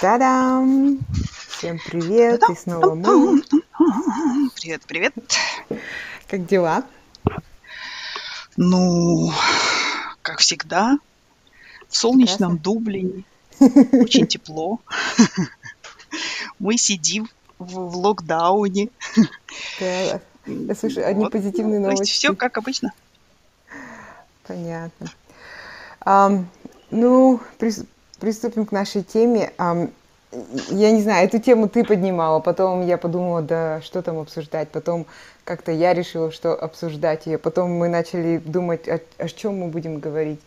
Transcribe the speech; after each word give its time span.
Та-дам! 0.00 0.98
Всем 1.48 1.78
привет, 1.84 2.42
и 2.50 2.54
снова 2.54 2.94
мы. 2.94 3.42
Привет, 4.54 4.82
привет. 4.86 5.14
Как 6.28 6.46
дела? 6.46 6.84
Ну, 8.56 9.30
как 10.22 10.38
всегда, 10.40 10.98
в 11.88 11.96
солнечном 11.96 12.58
Дублине, 12.58 13.24
очень 13.60 14.26
тепло. 14.26 14.80
Мы 16.58 16.76
сидим 16.78 17.28
в, 17.58 17.74
в 17.90 17.96
локдауне. 17.96 18.88
Да, 19.80 20.20
я 20.46 20.74
слышу 20.74 21.04
одни 21.04 21.24
Вот. 21.24 21.32
позитивные 21.32 21.80
То 21.80 21.90
есть 21.90 21.98
новости. 22.00 22.12
все 22.14 22.34
как 22.34 22.56
обычно. 22.58 22.92
Понятно. 24.46 25.08
Ам, 26.00 26.48
ну, 26.90 27.40
прис- 27.58 27.86
приступим 28.20 28.66
к 28.66 28.72
нашей 28.72 29.02
теме. 29.02 29.52
Я 30.70 30.90
не 30.90 31.02
знаю, 31.02 31.26
эту 31.26 31.38
тему 31.38 31.68
ты 31.68 31.84
поднимала, 31.84 32.40
потом 32.40 32.84
я 32.84 32.98
подумала, 32.98 33.42
да 33.42 33.80
что 33.82 34.02
там 34.02 34.18
обсуждать, 34.18 34.68
потом 34.68 35.06
как-то 35.44 35.72
я 35.72 35.94
решила, 35.94 36.32
что 36.32 36.54
обсуждать 36.54 37.26
ее, 37.26 37.38
потом 37.38 37.70
мы 37.70 37.88
начали 37.88 38.38
думать, 38.38 38.88
о, 38.88 39.00
о 39.18 39.28
чем 39.28 39.60
мы 39.60 39.68
будем 39.68 40.00
говорить. 40.00 40.40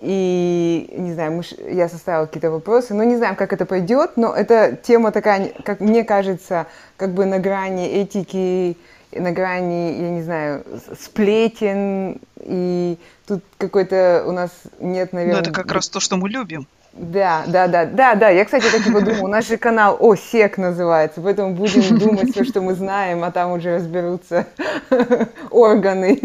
И, 0.00 0.94
не 0.98 1.14
знаю, 1.14 1.32
мы 1.32 1.44
я 1.72 1.88
составила 1.88 2.26
какие-то 2.26 2.50
вопросы, 2.50 2.92
но 2.92 3.04
не 3.04 3.16
знаем, 3.16 3.36
как 3.36 3.52
это 3.54 3.64
пойдет, 3.64 4.16
но 4.16 4.34
эта 4.34 4.76
тема 4.76 5.10
такая, 5.10 5.52
как 5.64 5.80
мне 5.80 6.04
кажется, 6.04 6.66
как 6.98 7.14
бы 7.14 7.24
на 7.24 7.38
грани 7.38 7.86
этики, 7.86 8.76
на 9.12 9.32
грани, 9.32 9.92
я 9.98 10.10
не 10.10 10.22
знаю, 10.22 10.64
сплетен, 11.00 12.20
и 12.40 12.98
тут 13.26 13.42
какой-то 13.56 14.24
у 14.26 14.32
нас 14.32 14.50
нет, 14.80 15.12
Но 15.12 15.20
наверное... 15.20 15.40
это 15.40 15.52
как 15.52 15.72
раз 15.72 15.88
то, 15.88 16.00
что 16.00 16.16
мы 16.16 16.28
любим. 16.28 16.66
Да, 16.98 17.44
да, 17.46 17.68
да, 17.68 17.84
да, 17.84 18.14
да. 18.14 18.30
Я, 18.30 18.44
кстати, 18.46 18.64
так 18.70 18.86
и 18.86 18.90
подумала. 18.90 19.24
У 19.24 19.28
нас 19.28 19.46
же 19.46 19.58
канал 19.58 19.98
О, 20.00 20.16
СЕК 20.16 20.56
называется, 20.56 21.20
поэтому 21.20 21.54
будем 21.54 21.98
думать 21.98 22.30
все, 22.30 22.44
что 22.44 22.62
мы 22.62 22.72
знаем, 22.72 23.22
а 23.22 23.30
там 23.30 23.52
уже 23.52 23.76
разберутся 23.76 24.46
органы. 25.50 26.18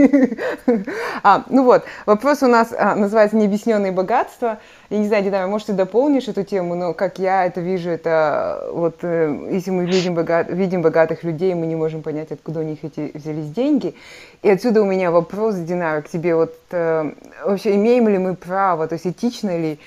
А, 1.24 1.44
ну 1.50 1.64
вот, 1.64 1.84
вопрос 2.08 2.42
у 2.42 2.48
нас 2.48 2.74
а, 2.76 2.96
называется 2.96 3.36
«Необъясненные 3.38 3.92
богатства». 3.92 4.58
Я 4.90 4.98
не 4.98 5.08
знаю, 5.08 5.24
Динара, 5.24 5.48
может, 5.48 5.68
ты 5.68 5.74
дополнишь 5.74 6.28
эту 6.28 6.44
тему, 6.44 6.74
но 6.74 6.94
как 6.94 7.20
я 7.20 7.46
это 7.46 7.62
вижу, 7.62 7.92
это 7.92 8.68
вот, 8.74 8.98
э, 9.04 9.50
если 9.52 9.70
мы 9.70 9.86
видим, 9.86 10.16
богат, 10.16 10.50
видим 10.50 10.82
богатых 10.82 11.24
людей, 11.24 11.54
мы 11.54 11.68
не 11.68 11.76
можем 11.76 12.02
понять, 12.02 12.32
откуда 12.32 12.62
у 12.62 12.64
них 12.64 12.80
эти 12.84 13.12
взялись 13.14 13.52
деньги. 13.52 13.94
И 14.42 14.50
отсюда 14.50 14.82
у 14.82 14.86
меня 14.86 15.12
вопрос, 15.12 15.56
Динара, 15.56 16.02
к 16.02 16.10
тебе. 16.10 16.36
Вот 16.36 16.56
э, 16.72 17.12
вообще 17.46 17.76
имеем 17.76 18.08
ли 18.08 18.18
мы 18.18 18.36
право, 18.36 18.88
то 18.88 18.94
есть 18.94 19.06
этично 19.06 19.56
ли 19.58 19.80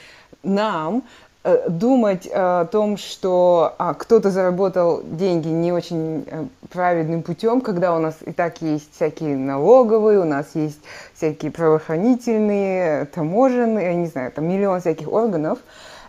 нам 0.44 1.02
э, 1.42 1.68
думать 1.68 2.26
э, 2.26 2.30
о 2.34 2.64
том, 2.64 2.96
что 2.96 3.74
а, 3.78 3.94
кто-то 3.94 4.30
заработал 4.30 5.02
деньги 5.04 5.48
не 5.48 5.72
очень 5.72 6.24
э, 6.26 6.46
праведным 6.70 7.22
путем, 7.22 7.60
когда 7.60 7.94
у 7.94 7.98
нас 7.98 8.16
и 8.24 8.32
так 8.32 8.62
есть 8.62 8.94
всякие 8.94 9.36
налоговые, 9.36 10.20
у 10.20 10.24
нас 10.24 10.46
есть 10.54 10.80
всякие 11.14 11.50
правоохранительные, 11.50 13.06
таможенные, 13.06 13.86
я 13.86 13.94
не 13.94 14.06
знаю, 14.06 14.32
там 14.32 14.48
миллион 14.48 14.80
всяких 14.80 15.12
органов. 15.12 15.58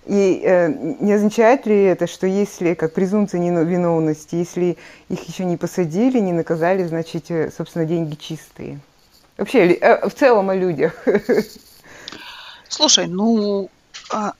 И 0.06 0.42
э, 0.44 0.68
не 1.00 1.14
означает 1.14 1.66
ли 1.66 1.84
это, 1.84 2.06
что 2.06 2.28
если, 2.28 2.76
как 2.76 2.94
презумпция 2.94 3.40
невиновности, 3.40 4.36
если 4.36 4.78
их 5.10 5.24
еще 5.24 5.46
не 5.46 5.58
посадили, 5.58 6.20
не 6.20 6.34
наказали, 6.34 6.84
значит, 6.84 7.26
собственно, 7.58 7.86
деньги 7.86 8.16
чистые? 8.16 8.80
Вообще, 9.38 9.74
э, 9.74 10.08
в 10.08 10.14
целом 10.14 10.50
о 10.50 10.56
людях. 10.56 10.94
Слушай, 12.70 13.08
ну, 13.08 13.70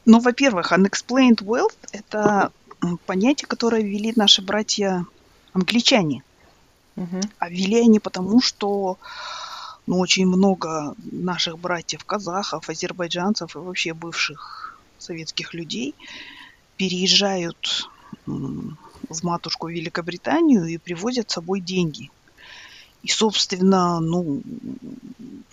ну, 0.06 0.20
во-первых, 0.20 0.72
unexplained 0.72 1.44
wealth– 1.44 1.78
это 1.92 2.52
понятие, 3.06 3.48
которое 3.48 3.82
ввели 3.82 4.14
наши 4.16 4.42
братья 4.42 5.06
англичане. 5.54 6.24
Мгм. 6.96 7.22
А 7.40 7.50
ввели 7.50 7.82
они 7.82 8.00
потому, 8.00 8.42
что 8.42 8.98
ну, 9.88 10.00
очень 10.00 10.26
много 10.26 10.96
наших 10.98 11.60
братьев 11.60 12.04
казахов, 12.06 12.70
азербайджанцев 12.70 13.56
и 13.56 13.60
вообще 13.60 13.94
бывших 13.94 14.80
советских 14.98 15.54
людей 15.54 15.96
переезжают 16.78 17.90
в 18.26 19.24
матушку 19.24 19.68
Великобританию 19.68 20.66
и 20.66 20.78
привозят 20.78 21.30
с 21.30 21.34
собой 21.34 21.62
деньги. 21.62 22.10
И, 23.06 23.10
собственно, 23.10 24.00
ну, 24.00 24.42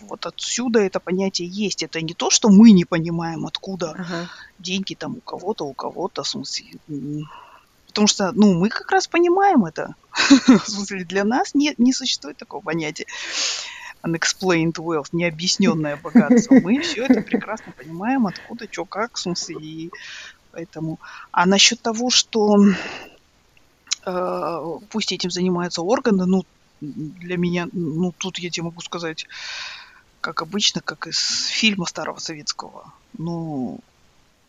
вот 0.00 0.24
отсюда 0.24 0.80
это 0.80 1.00
понятие 1.00 1.48
есть. 1.48 1.82
Это 1.82 2.00
не 2.00 2.14
то, 2.14 2.30
что 2.30 2.48
мы 2.48 2.70
не 2.70 2.86
понимаем, 2.86 3.44
откуда 3.44 3.90
Ага. 3.90 4.30
деньги 4.58 4.94
там 4.94 5.16
у 5.18 5.20
кого-то, 5.20 5.66
у 5.66 5.74
кого-то, 5.74 6.22
в 6.22 6.28
смысле. 6.28 6.70
Потому 7.88 8.06
что, 8.06 8.32
ну, 8.32 8.54
мы 8.54 8.70
как 8.70 8.90
раз 8.90 9.06
понимаем 9.06 9.66
это. 9.66 9.94
В 10.64 10.66
смысле, 10.66 11.04
для 11.04 11.24
нас 11.24 11.54
не, 11.54 11.74
не 11.76 11.92
существует 11.92 12.38
такого 12.38 12.62
понятия 12.62 13.04
unexplained 14.02 14.76
wealth, 14.78 15.08
необъясненное 15.12 15.98
богатство. 15.98 16.54
Мы 16.54 16.80
все 16.80 17.04
это 17.04 17.20
прекрасно 17.20 17.72
понимаем, 17.76 18.26
откуда, 18.26 18.66
что, 18.70 18.86
как, 18.86 19.16
в 19.16 19.20
смысле, 19.20 19.56
и 19.60 19.90
поэтому. 20.52 20.98
А 21.32 21.44
насчет 21.44 21.82
того, 21.82 22.08
что 22.08 22.56
э, 24.06 24.78
пусть 24.88 25.12
этим 25.12 25.30
занимаются 25.30 25.82
органы, 25.82 26.24
ну, 26.24 26.44
для 26.82 27.37
меня, 27.37 27.69
ну, 27.72 28.12
тут 28.19 28.38
я 28.38 28.50
тебе 28.50 28.65
могу 28.65 28.81
сказать, 28.81 29.26
как 30.20 30.43
обычно, 30.43 30.81
как 30.81 31.06
из 31.06 31.47
фильма 31.47 31.87
старого 31.87 32.19
советского. 32.19 32.93
Ну, 33.19 33.81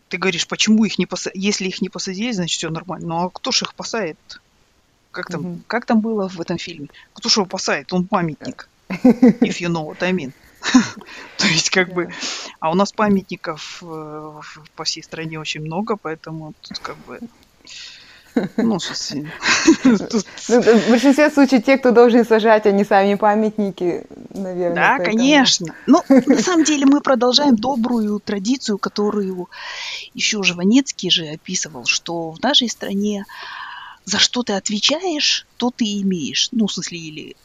ты 0.08 0.18
говоришь, 0.18 0.46
почему 0.46 0.84
их 0.84 0.98
не 0.98 1.06
посадили? 1.06 1.44
Если 1.44 1.68
их 1.68 1.80
не 1.80 1.88
посадили, 1.88 2.32
значит, 2.32 2.58
все 2.58 2.70
нормально. 2.70 3.06
Ну, 3.06 3.24
а 3.24 3.30
кто 3.30 3.52
ж 3.52 3.62
их 3.62 3.74
посадит? 3.74 4.18
Как 5.10 5.30
там, 5.30 5.40
Мгм. 5.42 5.64
как 5.66 5.86
там 5.86 6.00
было 6.00 6.28
в 6.28 6.40
этом 6.40 6.58
фильме? 6.58 6.88
Кто 7.12 7.28
ж 7.28 7.36
его 7.36 7.46
посадит? 7.46 7.92
Он 7.92 8.06
памятник. 8.06 8.68
If 8.88 9.60
you 9.60 9.68
know 9.68 9.84
what 9.86 10.02
I 10.02 10.12
mean. 10.12 10.32
То 11.38 11.46
есть, 11.46 11.70
как 11.70 11.92
бы... 11.92 12.10
А 12.60 12.70
у 12.70 12.74
нас 12.74 12.92
памятников 12.92 13.82
э, 13.82 14.40
по 14.74 14.84
всей 14.84 15.02
стране 15.02 15.38
очень 15.38 15.60
много, 15.60 15.96
поэтому 15.96 16.54
тут 16.60 16.78
как 16.78 16.96
бы... 17.06 17.20
Ну, 18.56 18.78
тут- 20.10 20.26
Ну, 20.48 20.60
в 20.60 20.90
большинстве 20.90 21.30
случаев 21.30 21.64
те, 21.64 21.78
кто 21.78 21.90
должен 21.92 22.24
сажать, 22.26 22.66
они 22.66 22.84
сами 22.84 23.14
памятники, 23.14 24.04
наверное. 24.30 24.74
Да, 24.74 24.94
поэтому- 24.98 25.16
конечно. 25.18 25.74
Но 25.86 26.04
на 26.08 26.42
самом 26.42 26.64
деле 26.64 26.86
мы 26.86 27.00
продолжаем 27.00 27.56
добрую 27.56 28.18
традицию, 28.20 28.78
которую 28.78 29.48
еще 30.14 30.42
Жванецкий 30.42 31.10
же 31.10 31.26
описывал, 31.28 31.84
что 31.84 32.30
в 32.30 32.42
нашей 32.42 32.68
стране 32.68 33.24
за 34.04 34.18
что 34.18 34.42
ты 34.42 34.52
отвечаешь, 34.52 35.46
то 35.56 35.70
ты 35.74 35.84
имеешь. 36.02 36.48
Ну, 36.52 36.66
в 36.66 36.72
смысле, 36.72 36.98
или 36.98 37.36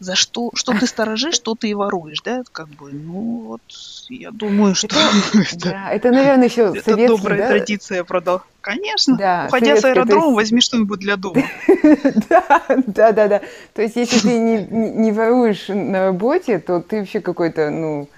за 0.00 0.14
что, 0.16 0.50
что 0.54 0.72
ты 0.72 0.86
сторожишь, 0.86 1.38
то 1.38 1.54
ты 1.54 1.68
и 1.68 1.74
воруешь, 1.74 2.20
да, 2.24 2.42
как 2.52 2.68
бы, 2.68 2.90
ну, 2.92 3.42
вот, 3.46 3.60
я 4.08 4.30
думаю, 4.30 4.74
что 4.74 4.86
это, 4.88 5.56
Да, 5.70 5.90
это, 5.90 6.10
наверное, 6.10 6.48
еще 6.48 6.72
это 6.74 6.82
советский, 6.82 7.06
добрая 7.06 7.38
да? 7.38 7.48
традиция 7.48 8.02
продал. 8.04 8.42
Конечно, 8.62 9.16
Да, 9.16 9.44
уходя 9.48 9.76
с 9.76 9.84
аэродрома, 9.84 10.26
есть- 10.26 10.34
возьми 10.36 10.60
что-нибудь 10.62 10.98
для 11.00 11.16
дома. 11.16 11.42
Да, 12.28 12.60
да, 12.86 13.12
да, 13.12 13.28
да. 13.28 13.42
То 13.74 13.82
есть, 13.82 13.96
если 13.96 14.18
ты 14.20 14.38
не, 14.38 14.64
не- 14.64 15.12
воруешь 15.12 15.68
на 15.68 16.06
работе, 16.06 16.58
то 16.58 16.80
ты 16.80 17.00
вообще 17.00 17.20
какой-то, 17.20 17.70
ну, 17.70 18.08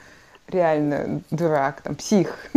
реально 0.48 1.20
дурак, 1.30 1.80
там, 1.82 1.94
псих, 1.96 2.28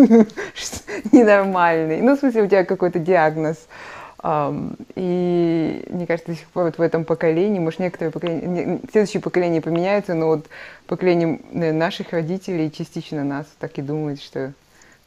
ненормальный. 1.12 2.02
Ну, 2.02 2.16
в 2.16 2.20
смысле, 2.20 2.44
у 2.44 2.48
тебя 2.48 2.64
какой-то 2.64 3.00
диагноз. 3.00 3.58
И 4.96 5.86
мне 5.88 6.08
кажется, 6.08 6.32
до 6.32 6.38
сих 6.38 6.48
пор 6.48 6.66
вот 6.66 6.78
в 6.80 6.82
этом 6.82 7.06
поколении, 7.06 7.60
может, 7.60 7.80
некоторые 7.80 8.12
поколения, 8.12 8.80
следующие 8.92 9.22
поколения 9.22 9.62
поменяются, 9.62 10.16
но 10.16 10.28
вот 10.28 10.48
поколение 10.88 11.40
наших 11.52 12.12
родителей, 12.12 12.72
частично 12.72 13.24
нас, 13.24 13.46
так 13.60 13.78
и 13.78 13.84
думают, 13.84 14.22
что 14.22 14.54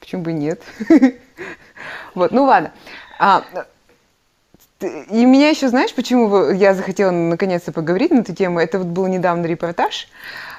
почему 0.00 0.22
бы 0.22 0.32
нет. 0.32 0.62
Вот, 2.14 2.32
ну 2.32 2.44
ладно. 2.44 2.72
А, 3.20 3.44
И 4.80 5.24
меня 5.24 5.50
еще, 5.50 5.68
знаешь, 5.68 5.94
почему 5.94 6.50
я 6.50 6.74
захотела 6.74 7.10
наконец-то 7.10 7.72
поговорить 7.72 8.10
на 8.10 8.20
эту 8.20 8.34
тему? 8.34 8.58
Это 8.58 8.78
вот 8.78 8.88
был 8.88 9.06
недавно 9.06 9.46
репортаж 9.46 10.08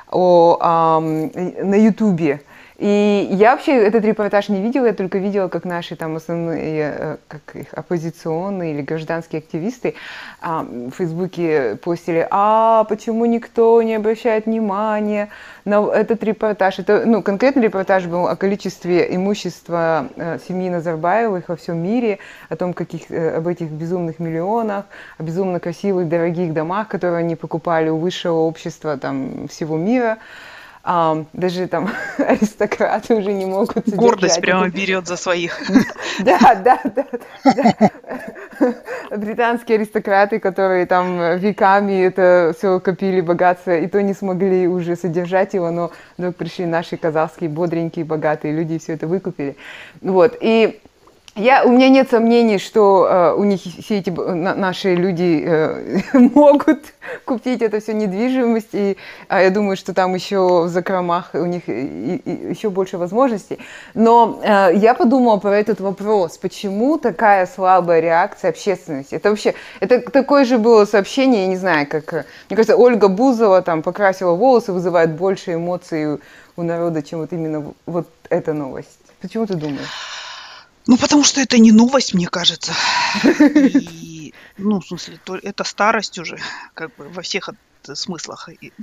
о, 0.10 1.00
на 1.02 1.76
Ютубе. 1.76 2.42
И 2.80 3.28
я 3.32 3.52
вообще 3.52 3.74
этот 3.74 4.06
репортаж 4.06 4.48
не 4.48 4.62
видела, 4.62 4.86
я 4.86 4.94
только 4.94 5.18
видела, 5.18 5.50
как 5.50 5.66
наши 5.66 5.98
там 5.98 6.16
основные, 6.16 6.96
э, 6.98 7.18
как 7.28 7.42
их, 7.54 7.74
оппозиционные 7.74 8.74
или 8.74 8.82
гражданские 8.82 9.40
активисты 9.40 9.96
а, 10.42 10.64
в 10.64 10.92
Фейсбуке 10.92 11.76
постили, 11.84 12.26
а 12.32 12.86
почему 12.86 13.26
никто 13.26 13.82
не 13.82 13.96
обращает 13.96 14.46
внимания 14.46 15.28
на 15.66 15.86
этот 15.94 16.24
репортаж. 16.24 16.80
Это, 16.80 17.04
ну, 17.06 17.22
конкретный 17.22 17.64
репортаж 17.64 18.06
был 18.06 18.30
о 18.30 18.38
количестве 18.38 19.14
имущества 19.14 20.08
э, 20.16 20.40
семьи 20.48 20.70
Назарбаевых 20.70 21.50
во 21.50 21.58
всем 21.58 21.84
мире, 21.84 22.20
о 22.48 22.56
том, 22.56 22.74
каких, 22.74 23.12
э, 23.12 23.36
об 23.36 23.48
этих 23.50 23.68
безумных 23.72 24.20
миллионах, 24.20 24.86
о 25.18 25.24
безумно 25.24 25.60
красивых, 25.60 26.08
дорогих 26.08 26.54
домах, 26.54 26.88
которые 26.88 27.20
они 27.20 27.36
покупали 27.36 27.90
у 27.90 27.98
высшего 27.98 28.38
общества 28.38 28.96
там, 28.96 29.50
всего 29.50 29.76
мира. 29.76 30.18
А, 30.84 31.26
даже 31.34 31.68
там 31.68 31.90
аристократы 32.18 33.16
уже 33.16 33.34
не 33.34 33.46
могут 33.46 33.90
Гордость 33.90 34.40
прямо 34.42 34.70
берет 34.70 35.08
за 35.08 35.18
своих. 35.18 35.60
Да, 36.20 36.56
да, 36.56 36.80
да, 36.84 37.06
да. 37.46 38.76
Британские 39.18 39.76
аристократы, 39.76 40.40
которые 40.40 40.86
там 40.86 41.38
веками 41.38 42.04
это 42.04 42.54
все 42.58 42.80
копили 42.80 43.22
богатство, 43.22 43.78
и 43.78 43.88
то 43.88 44.02
не 44.02 44.14
смогли 44.14 44.68
уже 44.68 44.96
содержать 44.96 45.54
его, 45.54 45.72
но 45.72 45.92
вдруг 46.18 46.36
пришли 46.36 46.66
наши 46.66 46.98
казахские 46.98 47.50
бодренькие, 47.50 48.04
богатые 48.04 48.54
люди 48.54 48.74
и 48.74 48.80
все 48.80 48.94
это 48.94 49.08
выкупили. 49.08 49.56
Вот, 50.02 50.38
и 50.42 50.82
я, 51.40 51.64
у 51.64 51.72
меня 51.72 51.90
нет 51.90 52.10
сомнений, 52.10 52.58
что 52.58 53.08
э, 53.10 53.34
у 53.34 53.44
них 53.44 53.62
все 53.62 54.00
эти 54.00 54.10
на, 54.10 54.54
наши 54.56 54.94
люди 54.96 55.44
э, 55.46 56.00
могут 56.14 56.80
купить 57.26 57.62
это 57.62 57.80
все 57.80 57.94
недвижимость, 57.94 58.74
и 58.74 58.98
э, 59.30 59.44
я 59.44 59.50
думаю, 59.50 59.78
что 59.78 59.94
там 59.94 60.14
еще 60.16 60.64
в 60.64 60.68
закромах 60.68 61.32
у 61.34 61.46
них 61.46 61.64
и, 61.68 62.18
и 62.18 62.50
еще 62.50 62.70
больше 62.70 62.98
возможностей. 62.98 63.60
Но 63.94 64.42
э, 64.44 64.72
я 64.76 64.94
подумала 64.94 65.38
про 65.38 65.58
этот 65.58 65.80
вопрос, 65.80 66.38
почему 66.38 66.98
такая 66.98 67.46
слабая 67.46 68.02
реакция 68.02 68.50
общественности? 68.50 69.16
Это 69.16 69.30
вообще, 69.30 69.54
это 69.80 70.02
такое 70.12 70.46
же 70.46 70.58
было 70.58 70.86
сообщение, 70.86 71.44
я 71.44 71.48
не 71.48 71.58
знаю, 71.58 71.88
как, 71.88 72.14
э, 72.14 72.26
мне 72.50 72.58
кажется, 72.58 72.76
Ольга 72.76 73.08
Бузова 73.08 73.62
там 73.62 73.82
покрасила 73.82 74.34
волосы, 74.34 74.74
вызывает 74.74 75.12
больше 75.12 75.54
эмоций 75.54 76.20
у, 76.58 76.64
народа, 76.64 77.02
чем 77.02 77.20
вот 77.20 77.32
именно 77.32 77.74
вот 77.86 78.08
эта 78.30 78.52
новость. 78.52 79.00
Почему 79.22 79.46
ты 79.46 79.54
думаешь? 79.54 80.19
Ну, 80.90 80.98
потому 80.98 81.24
что 81.24 81.40
это 81.40 81.60
не 81.60 81.72
новость, 81.72 82.16
мне 82.16 82.26
кажется. 82.26 82.74
И, 83.24 84.34
ну, 84.58 84.80
в 84.80 84.88
смысле, 84.88 85.20
то, 85.24 85.36
это 85.36 85.64
старость 85.64 86.18
уже, 86.18 86.40
как 86.74 86.96
бы 86.96 87.08
во 87.10 87.22
всех 87.22 87.52
смыслах. 87.94 88.50
И 88.60 88.74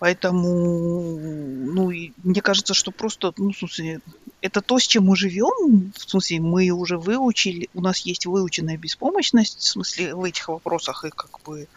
поэтому, 0.00 1.16
ну, 1.16 1.92
и 1.92 2.10
мне 2.24 2.40
кажется, 2.40 2.74
что 2.74 2.90
просто, 2.90 3.32
ну, 3.36 3.52
в 3.52 3.56
смысле, 3.56 4.00
это 4.40 4.62
то, 4.62 4.80
с 4.80 4.82
чем 4.88 5.04
мы 5.04 5.14
живем, 5.14 5.92
в 5.96 6.10
смысле, 6.10 6.40
мы 6.40 6.70
уже 6.70 6.98
выучили, 6.98 7.68
у 7.72 7.82
нас 7.82 8.00
есть 8.00 8.26
выученная 8.26 8.76
беспомощность, 8.76 9.60
в 9.60 9.64
смысле, 9.64 10.16
в 10.16 10.24
этих 10.24 10.48
вопросах, 10.48 11.04
и 11.04 11.10
как 11.10 11.38
бы 11.44 11.68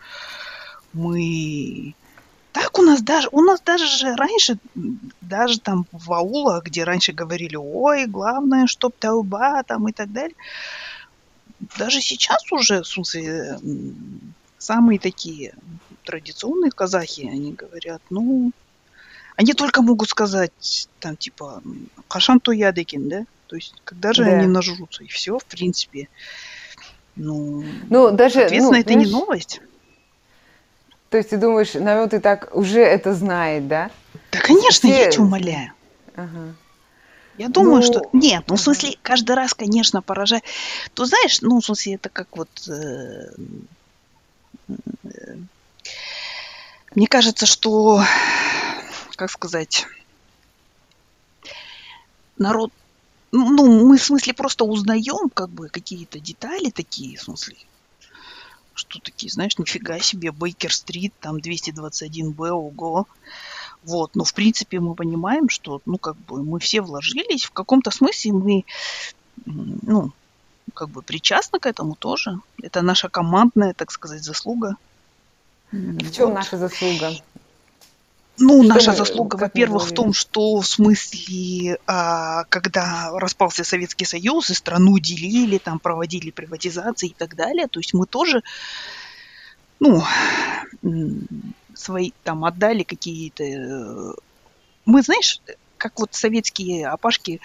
мы 0.92 1.94
так 2.52 2.78
у 2.80 2.82
нас 2.82 3.02
даже, 3.02 3.30
у 3.32 3.42
нас 3.42 3.62
даже 3.62 3.86
же 3.86 4.16
раньше, 4.16 4.58
даже 5.22 5.60
там 5.60 5.86
в 5.92 6.12
аулах, 6.12 6.66
где 6.66 6.84
раньше 6.84 7.14
говорили, 7.14 7.56
ой, 7.56 8.06
главное, 8.08 8.68
чтоб 8.68 8.94
тауба 8.98 9.64
там 9.64 9.88
и 9.88 9.94
так 9.94 10.12
далее, 10.12 10.36
даже 11.78 12.02
сейчас 12.02 12.52
уже, 12.52 12.82
в 12.82 12.88
смысле, 12.88 13.60
самые 14.58 15.00
такие 15.00 15.54
традиционные 16.04 16.72
казахи, 16.72 17.22
они 17.22 17.54
говорят, 17.54 18.02
ну, 18.10 18.52
они 19.36 19.54
только 19.54 19.82
могут 19.82 20.10
сказать, 20.10 20.90
там, 21.00 21.16
типа, 21.16 21.64
кашан 22.08 22.40
то 22.40 22.52
ядыкин, 22.52 23.10
да? 23.10 23.26
То 23.48 23.56
есть, 23.56 23.76
когда 23.84 24.14
же 24.14 24.24
да. 24.26 24.32
они 24.32 24.48
нажрутся, 24.48 25.04
и 25.04 25.08
все, 25.08 25.38
в 25.38 25.46
принципе. 25.46 26.10
Ну, 27.16 27.64
ну 27.90 28.12
даже, 28.12 28.36
соответственно, 28.36 28.78
ну, 28.78 28.80
это 28.80 28.94
знаешь, 28.94 29.08
не 29.08 29.12
новость. 29.12 29.62
То 31.12 31.18
есть 31.18 31.30
ты 31.30 31.38
думаешь, 31.38 31.74
народ 31.74 32.14
и 32.14 32.20
так 32.20 32.56
уже 32.56 32.80
это 32.80 33.14
знает, 33.14 33.68
да? 33.68 33.92
Да, 34.32 34.40
конечно, 34.40 34.90
Все... 34.90 35.04
я 35.04 35.12
тебя 35.12 35.24
умоляю. 35.24 35.74
Ага. 36.16 36.56
Я 37.38 37.50
думаю, 37.50 37.82
ну... 37.82 37.84
что... 37.84 38.10
Нет, 38.14 38.46
ну, 38.48 38.56
в 38.56 38.62
смысле, 38.62 38.98
каждый 39.02 39.36
раз, 39.36 39.54
конечно, 39.54 40.02
поражает. 40.02 40.44
То 40.94 41.04
знаешь, 41.04 41.42
ну, 41.42 41.60
в 41.60 41.66
смысле, 41.66 41.96
это 41.96 42.08
как 42.08 42.38
вот... 42.38 42.50
Э, 42.70 43.34
э, 45.04 45.36
мне 46.96 47.08
кажется, 47.08 47.46
что... 47.46 48.02
Как 49.18 49.30
сказать... 49.30 49.88
Народ... 52.38 52.72
Ну, 53.34 53.86
мы, 53.86 53.98
в 53.98 54.04
смысле, 54.04 54.34
просто 54.34 54.64
узнаем, 54.64 55.30
как 55.30 55.50
бы, 55.50 55.68
какие-то 55.68 56.22
детали 56.22 56.70
такие, 56.70 57.18
в 57.18 57.24
смысле, 57.24 57.58
что 58.82 59.00
такие, 59.00 59.32
знаешь, 59.32 59.58
нифига 59.58 60.00
себе, 60.00 60.32
Бейкер-стрит, 60.32 61.14
там 61.20 61.38
221Б, 61.38 62.50
ого. 62.50 63.08
Вот, 63.84 64.16
но 64.16 64.24
в 64.24 64.34
принципе 64.34 64.80
мы 64.80 64.96
понимаем, 64.96 65.50
что, 65.50 65.82
ну, 65.86 65.98
как 65.98 66.18
бы 66.18 66.44
мы 66.44 66.60
все 66.60 66.82
вложились, 66.82 67.46
в 67.46 67.52
каком-то 67.52 67.92
смысле 67.92 68.34
мы, 68.34 68.66
ну, 69.46 70.12
как 70.74 70.90
бы 70.90 71.02
причастны 71.02 71.60
к 71.60 71.66
этому 71.66 71.96
тоже. 71.96 72.40
Это 72.62 72.82
наша 72.82 73.10
командная, 73.10 73.74
так 73.74 73.92
сказать, 73.92 74.24
заслуга. 74.24 74.76
В 75.72 76.12
чем 76.12 76.28
вот. 76.28 76.36
наша 76.36 76.58
заслуга? 76.58 77.12
Ну, 78.38 78.64
наша 78.64 78.94
заслуга, 78.94 79.36
во-первых, 79.36 79.88
в 79.88 79.94
том, 79.94 80.14
что 80.14 80.58
в 80.62 80.68
смысле, 80.68 81.78
а, 81.86 82.46
когда 82.46 83.12
распался 83.14 83.64
Советский 83.64 84.06
Союз 84.06 84.50
и 84.50 84.54
страну 84.54 84.98
делили, 85.00 85.58
там 85.58 85.80
проводили 85.80 86.32
приватизации 86.32 87.10
и 87.10 87.16
так 87.16 87.36
далее, 87.36 87.68
то 87.68 87.80
есть 87.80 87.94
мы 87.94 88.08
тоже, 88.08 88.42
ну, 89.80 90.04
свои 91.76 92.12
там 92.24 92.46
отдали 92.46 92.84
какие-то... 92.84 94.16
Мы, 94.86 95.02
знаешь, 95.04 95.40
как 95.78 96.00
вот 96.00 96.14
советские 96.14 96.88
опашки, 96.88 97.40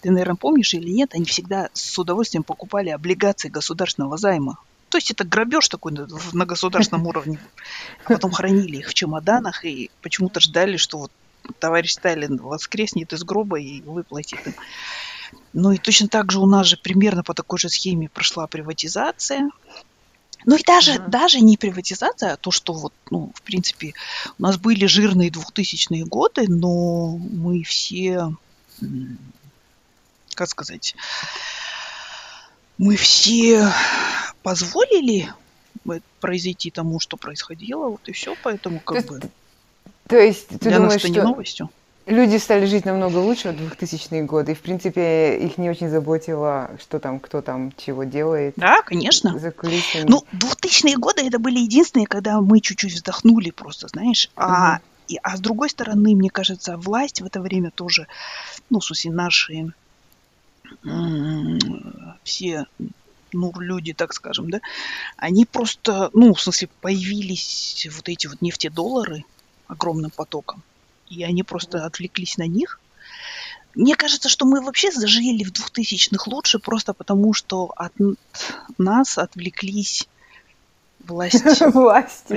ты, 0.00 0.10
наверное, 0.10 0.36
помнишь 0.36 0.74
или 0.74 0.90
нет, 0.90 1.14
они 1.14 1.24
всегда 1.24 1.70
с 1.72 1.98
удовольствием 1.98 2.42
покупали 2.42 2.90
облигации 2.90 3.48
государственного 3.48 4.16
займа. 4.18 4.58
То 4.94 4.98
есть 4.98 5.10
это 5.10 5.24
грабеж 5.24 5.68
такой 5.68 5.90
на 6.34 6.46
государственном 6.46 7.04
уровне. 7.08 7.40
А 8.04 8.12
потом 8.12 8.30
хранили 8.30 8.76
их 8.76 8.90
в 8.90 8.94
чемоданах 8.94 9.64
и 9.64 9.90
почему-то 10.02 10.38
ждали, 10.38 10.76
что 10.76 10.98
вот 10.98 11.12
товарищ 11.58 11.94
Сталин 11.94 12.36
воскреснет 12.36 13.12
из 13.12 13.24
гроба 13.24 13.58
и 13.58 13.80
выплатит 13.80 14.46
им. 14.46 14.54
Ну 15.52 15.72
и 15.72 15.78
точно 15.78 16.06
так 16.06 16.30
же 16.30 16.38
у 16.38 16.46
нас 16.46 16.68
же 16.68 16.76
примерно 16.76 17.24
по 17.24 17.34
такой 17.34 17.58
же 17.58 17.70
схеме 17.70 18.08
прошла 18.08 18.46
приватизация. 18.46 19.50
Ну 20.44 20.54
и 20.54 20.62
даже, 20.62 20.92
mm-hmm. 20.92 21.08
даже 21.08 21.40
не 21.40 21.56
приватизация, 21.56 22.34
а 22.34 22.36
то, 22.36 22.52
что 22.52 22.72
вот, 22.72 22.92
ну, 23.10 23.32
в 23.34 23.42
принципе, 23.42 23.94
у 24.38 24.42
нас 24.44 24.58
были 24.58 24.86
жирные 24.86 25.30
2000-е 25.30 26.04
годы, 26.04 26.44
но 26.46 27.16
мы 27.16 27.64
все, 27.64 28.32
как 30.36 30.48
сказать, 30.48 30.94
мы 32.78 32.96
все 32.96 33.70
позволили 34.42 35.28
произойти 36.20 36.70
тому, 36.70 37.00
что 37.00 37.16
происходило, 37.16 37.88
вот 37.88 38.08
и 38.08 38.12
все, 38.12 38.34
поэтому 38.42 38.80
как 38.80 39.06
то 39.06 39.12
бы... 39.14 39.20
То 40.08 40.16
есть 40.16 40.48
ты 40.48 40.58
для 40.58 40.76
думаешь, 40.76 40.94
нас 40.94 41.04
это 41.04 41.08
что 41.08 41.20
не 41.20 41.22
новостью? 41.22 41.70
Люди 42.06 42.36
стали 42.36 42.66
жить 42.66 42.84
намного 42.84 43.16
лучше 43.16 43.52
в 43.52 43.72
2000-е 43.72 44.24
годы, 44.24 44.52
и, 44.52 44.54
в 44.54 44.60
принципе, 44.60 45.38
их 45.38 45.56
не 45.56 45.70
очень 45.70 45.88
заботило, 45.88 46.70
что 46.78 46.98
там, 46.98 47.18
кто 47.18 47.40
там 47.40 47.72
чего 47.78 48.04
делает. 48.04 48.54
Да, 48.56 48.82
конечно. 48.82 49.38
За 49.38 49.50
кулисами. 49.50 50.04
Ну, 50.06 50.22
2000-е 50.32 50.96
годы 50.96 51.26
это 51.26 51.38
были 51.38 51.60
единственные, 51.60 52.06
когда 52.06 52.42
мы 52.42 52.60
чуть-чуть 52.60 52.92
вздохнули 52.92 53.50
просто, 53.50 53.88
знаешь. 53.88 54.30
А, 54.36 54.80
и, 55.08 55.18
а 55.22 55.36
с 55.38 55.40
другой 55.40 55.70
стороны, 55.70 56.14
мне 56.14 56.28
кажется, 56.28 56.76
власть 56.76 57.22
в 57.22 57.24
это 57.26 57.40
время 57.40 57.70
тоже, 57.70 58.06
ну, 58.68 58.80
в 58.80 58.84
смысле, 58.84 59.12
наши 59.12 59.72
все 62.22 62.66
ну, 63.34 63.52
люди, 63.58 63.92
так 63.92 64.14
скажем, 64.14 64.48
да, 64.48 64.60
они 65.16 65.44
просто, 65.44 66.10
ну, 66.12 66.34
в 66.34 66.40
смысле, 66.40 66.68
появились 66.80 67.86
вот 67.94 68.08
эти 68.08 68.26
вот 68.26 68.40
нефтедоллары 68.40 69.24
огромным 69.66 70.10
потоком, 70.10 70.62
и 71.08 71.24
они 71.24 71.42
просто 71.42 71.84
отвлеклись 71.84 72.38
на 72.38 72.46
них. 72.46 72.80
Мне 73.74 73.96
кажется, 73.96 74.28
что 74.28 74.46
мы 74.46 74.60
вообще 74.60 74.92
зажили 74.92 75.42
в 75.42 75.50
2000-х 75.50 76.30
лучше, 76.30 76.60
просто 76.60 76.94
потому 76.94 77.32
что 77.32 77.72
от 77.76 77.92
нас 78.78 79.18
отвлеклись 79.18 80.08
власти, 81.06 81.70
власти. 81.72 82.32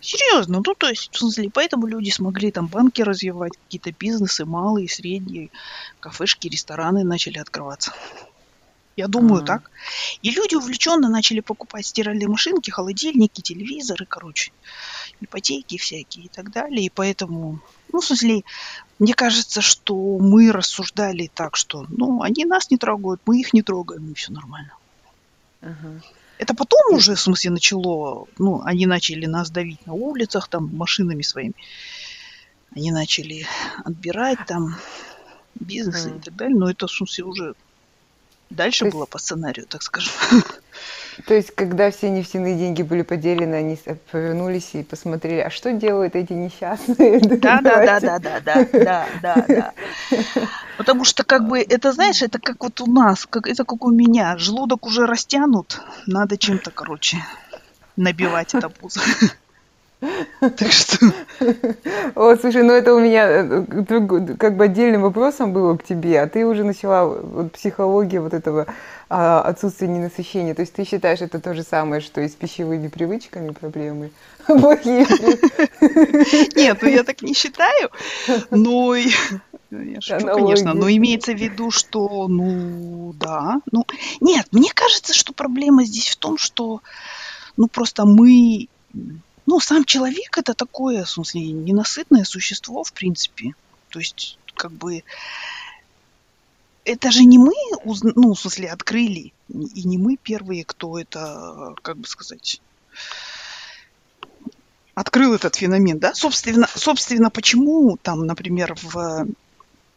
Серьезно, 0.00 0.62
ну 0.64 0.74
то 0.74 0.88
есть, 0.88 1.10
в 1.12 1.18
смысле, 1.18 1.50
поэтому 1.52 1.86
люди 1.86 2.10
смогли 2.10 2.50
там 2.50 2.66
банки 2.66 3.02
развивать, 3.02 3.52
какие-то 3.56 3.92
бизнесы, 3.92 4.44
малые, 4.44 4.88
средние, 4.88 5.50
кафешки, 6.00 6.48
рестораны 6.48 7.04
начали 7.04 7.38
открываться. 7.38 7.92
Я 8.96 9.08
думаю, 9.08 9.42
mm-hmm. 9.42 9.46
так. 9.46 9.70
И 10.22 10.30
люди 10.30 10.54
увлеченно 10.54 11.08
начали 11.08 11.40
покупать 11.40 11.86
стиральные 11.86 12.28
машинки, 12.28 12.70
холодильники, 12.70 13.40
телевизоры, 13.40 14.06
короче, 14.06 14.52
ипотеки 15.20 15.78
всякие 15.78 16.26
и 16.26 16.28
так 16.28 16.52
далее. 16.52 16.86
И 16.86 16.90
поэтому, 16.90 17.58
ну, 17.92 18.00
в 18.00 18.04
смысле, 18.04 18.44
мне 19.00 19.14
кажется, 19.14 19.62
что 19.62 19.96
мы 20.18 20.52
рассуждали 20.52 21.28
так, 21.34 21.56
что, 21.56 21.86
ну, 21.88 22.22
они 22.22 22.44
нас 22.44 22.70
не 22.70 22.76
трогают, 22.76 23.20
мы 23.26 23.40
их 23.40 23.52
не 23.52 23.62
трогаем, 23.62 24.12
и 24.12 24.14
все 24.14 24.32
нормально. 24.32 24.74
Uh-huh. 25.60 26.00
Это 26.38 26.54
потом 26.54 26.94
уже, 26.94 27.14
в 27.14 27.20
смысле, 27.20 27.50
начало, 27.50 28.26
ну, 28.38 28.62
они 28.64 28.86
начали 28.86 29.26
нас 29.26 29.50
давить 29.50 29.86
на 29.86 29.92
улицах, 29.92 30.48
там, 30.48 30.74
машинами 30.74 31.22
своими. 31.22 31.54
Они 32.74 32.90
начали 32.90 33.46
отбирать 33.84 34.38
там 34.46 34.76
бизнесы 35.54 36.08
mm. 36.08 36.18
и 36.18 36.20
так 36.20 36.36
далее. 36.36 36.56
Но 36.56 36.68
это, 36.68 36.86
в 36.86 36.92
смысле, 36.92 37.24
уже 37.24 37.54
Дальше 38.50 38.84
есть... 38.84 38.94
было 38.94 39.06
по 39.06 39.18
сценарию, 39.18 39.66
так 39.66 39.82
скажем. 39.82 40.12
То 41.26 41.34
есть, 41.34 41.54
когда 41.54 41.90
все 41.90 42.10
нефтяные 42.10 42.56
деньги 42.56 42.82
были 42.82 43.02
поделены, 43.02 43.54
они 43.54 43.78
повернулись 44.10 44.70
и 44.74 44.82
посмотрели, 44.82 45.40
а 45.40 45.50
что 45.50 45.72
делают 45.72 46.16
эти 46.16 46.32
несчастные? 46.32 47.20
Да, 47.44 47.60
да, 47.60 47.84
да, 47.84 48.00
да, 48.00 48.18
да, 48.18 48.40
да, 48.40 48.66
да, 48.72 49.06
да, 49.22 49.44
да. 49.48 49.72
Потому 50.76 51.04
что, 51.04 51.24
как 51.24 51.46
бы, 51.46 51.60
это, 51.60 51.92
знаешь, 51.92 52.22
это 52.22 52.38
как 52.38 52.62
вот 52.62 52.80
у 52.80 52.86
нас, 52.86 53.26
как, 53.26 53.46
это 53.46 53.64
как 53.64 53.84
у 53.84 53.90
меня. 53.90 54.36
Желудок 54.38 54.86
уже 54.86 55.06
растянут, 55.06 55.80
надо 56.06 56.36
чем-то, 56.36 56.70
короче, 56.70 57.18
набивать 57.96 58.54
это 58.54 58.68
пузо. 58.68 59.00
Так 60.40 60.72
что... 60.72 61.12
О, 62.14 62.36
слушай, 62.36 62.62
ну 62.62 62.72
это 62.72 62.94
у 62.94 63.00
меня 63.00 63.28
э, 63.28 64.36
как 64.38 64.56
бы 64.56 64.64
отдельным 64.64 65.02
вопросом 65.02 65.52
было 65.52 65.76
к 65.76 65.84
тебе, 65.84 66.20
а 66.20 66.28
ты 66.28 66.46
уже 66.46 66.64
начала 66.64 67.06
вот, 67.06 67.52
психология 67.52 68.20
вот 68.20 68.34
этого 68.34 68.66
а, 69.08 69.40
отсутствия 69.40 69.88
ненасыщения. 69.88 70.54
То 70.54 70.62
есть 70.62 70.74
ты 70.74 70.84
считаешь 70.84 71.20
это 71.20 71.40
то 71.40 71.54
же 71.54 71.62
самое, 71.62 72.00
что 72.00 72.20
и 72.20 72.28
с 72.28 72.32
пищевыми 72.32 72.88
привычками 72.88 73.50
проблемы? 73.50 74.10
Нет, 74.48 75.08
ну 76.82 76.88
я 76.88 77.04
так 77.04 77.22
не 77.22 77.34
считаю, 77.34 77.90
но... 78.50 78.94
Я 79.70 80.00
шучу, 80.00 80.26
конечно, 80.26 80.74
но 80.74 80.88
имеется 80.88 81.32
в 81.32 81.36
виду, 81.36 81.70
что, 81.70 82.28
ну, 82.28 83.12
да. 83.18 83.60
Ну, 83.72 83.84
нет, 84.20 84.46
мне 84.52 84.70
кажется, 84.72 85.12
что 85.12 85.32
проблема 85.32 85.84
здесь 85.84 86.10
в 86.10 86.16
том, 86.16 86.38
что, 86.38 86.80
ну, 87.56 87.66
просто 87.66 88.04
мы 88.04 88.68
ну, 89.46 89.60
сам 89.60 89.84
человек 89.84 90.38
это 90.38 90.54
такое, 90.54 91.04
в 91.04 91.10
смысле, 91.10 91.42
ненасытное 91.42 92.24
существо, 92.24 92.82
в 92.84 92.92
принципе. 92.92 93.54
То 93.90 93.98
есть, 93.98 94.38
как 94.54 94.72
бы, 94.72 95.02
это 96.84 97.10
же 97.10 97.24
не 97.24 97.38
мы, 97.38 97.54
ну, 97.84 98.34
в 98.34 98.40
смысле, 98.40 98.70
открыли, 98.70 99.32
и 99.48 99.82
не 99.84 99.98
мы 99.98 100.16
первые, 100.16 100.64
кто 100.64 100.98
это, 100.98 101.74
как 101.82 101.98
бы 101.98 102.06
сказать, 102.06 102.60
открыл 104.94 105.34
этот 105.34 105.56
феномен, 105.56 105.98
да? 105.98 106.14
Собственно, 106.14 106.68
собственно, 106.74 107.30
почему 107.30 107.98
там, 108.00 108.26
например, 108.26 108.76
в, 108.80 109.26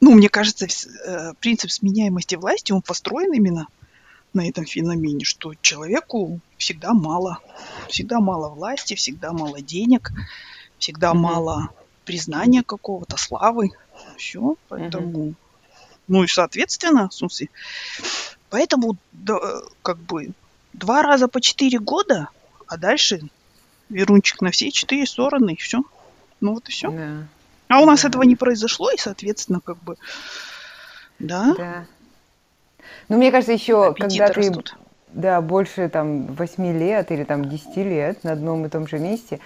ну, 0.02 0.14
мне 0.14 0.30
кажется, 0.30 0.66
э, 0.66 1.34
принцип 1.40 1.72
сменяемости 1.72 2.36
власти, 2.36 2.72
он 2.72 2.82
построен 2.82 3.34
именно 3.34 3.68
на 4.38 4.48
этом 4.48 4.66
феномене, 4.66 5.26
что 5.26 5.54
человеку 5.62 6.40
всегда 6.58 6.94
мало. 6.94 7.40
Всегда 7.90 8.20
мало 8.20 8.50
власти, 8.50 8.94
всегда 8.96 9.34
мало 9.34 9.62
денег, 9.62 10.12
всегда 10.78 11.12
mm-hmm. 11.12 11.16
мало 11.16 11.70
признания 12.06 12.64
какого-то, 12.64 13.18
славы. 13.18 13.72
Все, 14.18 14.56
поэтому... 14.70 15.30
Mm-hmm. 15.30 15.36
Ну 16.08 16.24
и 16.24 16.28
соответственно, 16.28 17.10
в 17.10 17.14
смысле, 17.14 17.50
поэтому 18.50 18.96
да, 19.12 19.40
как 19.82 19.98
бы 19.98 20.32
два 20.72 21.02
раза 21.02 21.28
по 21.28 21.42
четыре 21.42 21.80
года, 21.80 22.30
а 22.66 22.78
дальше 22.78 23.20
верунчик 23.90 24.42
на 24.42 24.52
все 24.52 24.72
четыре 24.72 25.06
стороны, 25.06 25.52
и 25.52 25.58
все. 25.58 25.82
Ну 26.40 26.54
вот 26.54 26.70
и 26.70 26.72
все. 26.72 26.88
Yeah. 26.88 27.26
А 27.68 27.82
у 27.82 27.86
нас 27.86 28.06
yeah. 28.06 28.10
этого 28.10 28.24
не 28.24 28.38
произошло, 28.38 28.90
и, 28.92 28.98
соответственно, 28.98 29.60
как 29.60 29.84
бы, 29.84 29.98
да. 31.20 31.56
Yeah. 31.58 31.86
Ну, 33.10 33.18
мне 33.18 33.32
кажется, 33.32 33.54
еще, 33.54 33.94
когда 33.94 34.28
ты 34.28 34.34
растут. 34.34 34.76
да, 35.14 35.42
больше 35.42 35.90
там 35.90 36.26
8 36.28 36.78
лет 36.78 37.12
или 37.12 37.24
там 37.24 37.46
10 37.46 37.78
лет 37.78 38.24
на 38.24 38.34
одном 38.34 38.66
и 38.66 38.70
том 38.70 38.88
же 38.88 39.00
месте, 39.00 39.40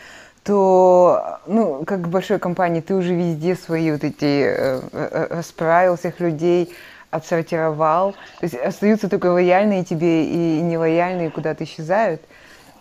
то, 0.44 1.40
ну, 1.46 1.84
как 1.86 2.00
в 2.00 2.10
большой 2.10 2.40
компании, 2.40 2.82
ты 2.82 2.96
уже 2.96 3.14
везде 3.14 3.56
свои 3.56 3.92
вот 3.92 4.04
эти 4.04 4.46
э, 4.48 4.82
э, 4.92 5.28
расправил 5.30 5.98
всех 5.98 6.20
людей, 6.20 6.74
отсортировал. 7.12 8.14
То 8.40 8.44
есть 8.44 8.56
остаются 8.56 9.08
только 9.10 9.28
лояльные 9.28 9.84
тебе 9.84 10.26
и 10.26 10.62
нелояльные 10.62 11.30
куда-то 11.30 11.64
исчезают. 11.64 12.22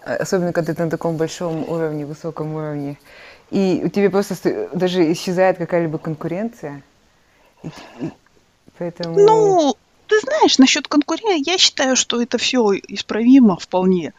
Особенно, 0.04 0.54
когда 0.54 0.72
ты 0.72 0.82
на 0.82 0.88
таком 0.88 1.16
большом 1.16 1.68
уровне, 1.68 2.06
высоком 2.06 2.54
уровне. 2.54 2.96
И 3.50 3.82
у 3.84 3.88
тебя 3.88 4.08
просто 4.08 4.68
даже 4.72 5.12
исчезает 5.12 5.58
какая-либо 5.58 5.99
конкуренция. 5.99 6.82
И, 7.62 7.68
и, 8.00 8.10
поэтому... 8.78 9.18
Ну, 9.18 9.76
ты 10.10 10.20
знаешь, 10.20 10.58
насчет 10.58 10.88
конкуренции, 10.88 11.48
я 11.48 11.56
считаю, 11.56 11.96
что 11.96 12.20
это 12.20 12.36
все 12.36 12.72
исправимо 12.88 13.56
вполне. 13.56 14.12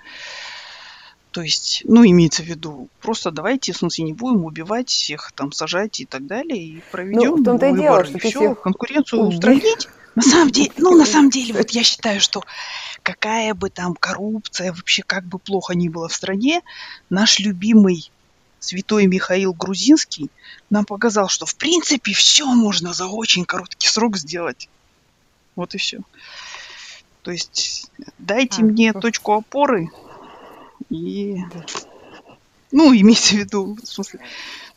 То 1.32 1.42
есть, 1.42 1.84
ну, 1.86 2.06
имеется 2.06 2.44
в 2.44 2.46
виду, 2.46 2.90
просто 3.02 3.32
давайте, 3.32 3.74
в 3.74 3.78
смысле, 3.78 4.06
не 4.06 4.14
будем 4.14 4.44
убивать 4.46 4.90
всех, 4.90 5.32
там, 5.34 5.52
сажать 5.52 6.00
и 6.00 6.06
так 6.06 6.26
далее, 6.26 6.62
и 6.62 6.82
проведем 6.92 7.22
ну, 7.22 7.36
в 7.38 7.44
том-то 7.44 7.68
и 7.68 7.76
дело, 7.76 8.06
что 8.06 8.18
и 8.18 8.22
все, 8.22 8.56
конкуренцию 8.56 9.22
убить. 9.22 9.36
устранить. 9.36 9.90
На 10.16 10.24
самом 10.24 10.52
деле, 10.52 10.72
ну, 10.78 10.98
на 10.98 11.06
самом 11.06 11.30
деле, 11.30 11.54
вот 11.54 11.70
я 11.72 11.84
считаю, 11.84 12.20
что 12.20 12.44
какая 13.02 13.54
бы 13.54 13.70
там 13.70 13.96
коррупция, 13.96 14.74
вообще 14.74 15.04
как 15.04 15.26
бы 15.26 15.40
плохо 15.40 15.74
ни 15.74 15.88
было 15.88 16.10
в 16.10 16.14
стране, 16.14 16.62
наш 17.10 17.40
любимый 17.40 18.12
святой 18.60 19.08
Михаил 19.08 19.54
Грузинский 19.54 20.30
нам 20.70 20.84
показал, 20.84 21.30
что 21.30 21.46
в 21.46 21.56
принципе 21.56 22.14
все 22.14 22.46
можно 22.46 22.94
за 22.94 23.08
очень 23.08 23.46
короткий 23.46 23.88
срок 23.88 24.18
сделать. 24.18 24.70
Вот 25.56 25.76
и 25.76 25.78
все. 25.78 26.00
То 27.22 27.32
есть 27.32 27.92
дайте 28.18 28.62
а, 28.62 28.66
мне 28.66 28.92
просто... 28.92 29.08
точку 29.08 29.34
опоры 29.34 29.90
и... 30.90 31.38
Ну, 32.72 32.94
имейте 32.94 33.36
в 33.36 33.40
виду, 33.40 33.78
в 33.82 33.86
смысле... 33.86 34.22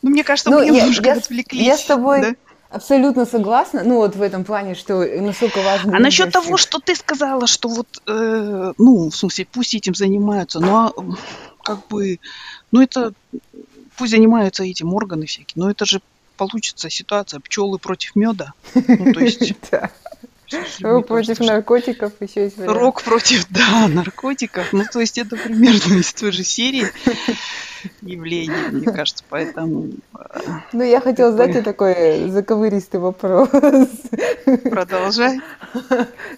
Ну, 0.01 0.09
мне 0.09 0.23
кажется, 0.23 0.49
ну, 0.51 0.59
мы 0.59 0.65
немножко 0.65 1.05
я, 1.05 1.13
отвлеклись. 1.13 1.65
Я 1.65 1.77
с 1.77 1.85
тобой 1.85 2.21
да? 2.21 2.35
абсолютно 2.69 3.25
согласна, 3.25 3.83
ну, 3.83 3.97
вот 3.97 4.15
в 4.15 4.21
этом 4.21 4.43
плане, 4.43 4.75
что 4.75 5.05
насколько 5.21 5.61
важно... 5.61 5.95
А 5.95 5.99
насчет 5.99 6.31
того, 6.31 6.57
что 6.57 6.79
ты 6.79 6.93
сказала, 6.95 7.47
что 7.47 7.69
вот, 7.69 7.87
э, 8.05 8.73
ну, 8.77 9.09
в 9.09 9.15
смысле, 9.15 9.47
пусть 9.51 9.73
этим 9.73 9.95
занимаются, 9.95 10.59
но 10.59 10.93
как 11.63 11.87
бы, 11.87 12.19
ну, 12.71 12.81
это, 12.81 13.13
пусть 13.97 14.11
занимаются 14.11 14.63
этим 14.63 14.93
органы 14.93 15.25
всякие, 15.25 15.53
но 15.55 15.71
это 15.71 15.85
же 15.85 16.01
получится 16.37 16.89
ситуация 16.89 17.39
пчелы 17.39 17.79
против 17.79 18.15
меда. 18.15 18.53
Ну, 18.73 19.13
то 19.13 19.21
есть... 19.21 19.53
Рок 20.81 21.07
против 21.07 21.39
наркотиков 21.39 22.13
еще 22.19 22.43
есть 22.43 22.57
вариант. 22.57 22.77
Рок 22.77 23.01
против, 23.01 23.47
да, 23.49 23.87
наркотиков. 23.87 24.71
Ну, 24.73 24.83
то 24.91 24.99
есть 24.99 25.17
это 25.17 25.35
примерно 25.35 25.95
из 25.95 26.13
той 26.13 26.31
же 26.31 26.43
серии 26.43 26.87
явления, 28.01 28.69
мне 28.71 28.85
кажется, 28.85 29.23
поэтому... 29.29 29.89
Ну, 30.73 30.83
я 30.83 31.01
хотела 31.01 31.31
задать 31.31 31.51
тебе 31.51 31.61
такой 31.61 32.29
заковыристый 32.29 32.99
вопрос. 32.99 33.49
Продолжай. 34.69 35.39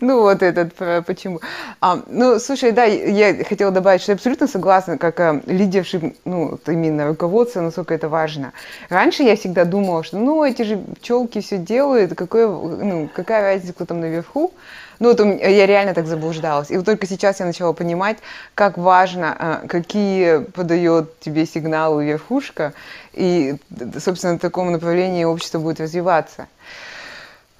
Ну, 0.01 0.21
вот 0.21 0.43
этот, 0.43 0.73
почему. 1.05 1.41
А, 1.81 2.01
ну, 2.07 2.39
слушай, 2.39 2.71
да, 2.71 2.83
я 2.85 3.43
хотела 3.43 3.71
добавить, 3.71 4.01
что 4.01 4.11
я 4.11 4.15
абсолютно 4.15 4.47
согласна, 4.47 4.97
как 4.97 5.19
э, 5.19 5.41
лидершип, 5.45 6.15
ну, 6.25 6.59
именно 6.67 7.07
руководство, 7.07 7.61
насколько 7.61 7.93
это 7.93 8.09
важно. 8.09 8.53
Раньше 8.89 9.23
я 9.23 9.35
всегда 9.35 9.65
думала, 9.65 10.03
что, 10.03 10.17
ну, 10.17 10.43
эти 10.43 10.63
же 10.63 10.77
пчелки 10.77 11.41
все 11.41 11.57
делают, 11.57 12.15
какое, 12.15 12.47
ну, 12.47 13.09
какая 13.13 13.41
разница, 13.41 13.73
кто 13.73 13.85
там 13.85 13.99
наверху. 13.99 14.53
Ну, 14.99 15.09
вот 15.09 15.19
я 15.19 15.65
реально 15.65 15.93
так 15.93 16.07
заблуждалась. 16.07 16.71
И 16.71 16.77
вот 16.77 16.85
только 16.85 17.05
сейчас 17.07 17.39
я 17.39 17.45
начала 17.45 17.73
понимать, 17.73 18.17
как 18.55 18.77
важно, 18.77 19.35
а, 19.37 19.67
какие 19.67 20.39
подает 20.39 21.19
тебе 21.19 21.45
сигналы 21.45 22.05
верхушка, 22.05 22.73
и, 23.13 23.57
собственно, 23.99 24.37
в 24.37 24.39
таком 24.39 24.71
направлении 24.71 25.23
общество 25.23 25.59
будет 25.59 25.79
развиваться. 25.79 26.47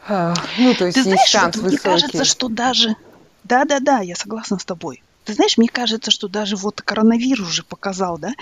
А, 0.07 0.33
ну, 0.57 0.73
то 0.73 0.85
есть 0.85 0.95
Ты 0.95 1.01
есть 1.01 1.11
знаешь, 1.11 1.29
шанс 1.29 1.55
вот 1.57 1.65
высокий. 1.65 1.87
Мне 1.87 1.93
кажется, 1.93 2.25
что 2.25 2.47
даже... 2.47 2.95
Да-да-да, 3.43 3.99
я 3.99 4.15
согласна 4.15 4.59
с 4.59 4.65
тобой. 4.65 5.01
Ты 5.23 5.33
знаешь, 5.33 5.57
мне 5.57 5.67
кажется, 5.67 6.11
что 6.11 6.27
даже 6.27 6.55
вот 6.55 6.81
коронавирус 6.81 7.49
уже 7.49 7.63
показал, 7.63 8.17
да? 8.17 8.33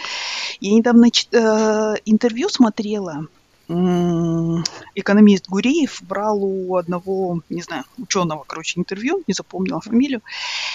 Я 0.60 0.74
недавно 0.74 1.08
э, 1.08 1.96
интервью 2.06 2.50
смотрела 2.50 3.28
экономист 4.96 5.48
Гуреев 5.48 6.02
брал 6.02 6.44
у 6.44 6.76
одного, 6.78 7.42
не 7.50 7.62
знаю, 7.62 7.84
ученого, 7.98 8.44
короче, 8.48 8.80
интервью, 8.80 9.24
не 9.28 9.34
запомнила 9.34 9.82
фамилию. 9.82 10.22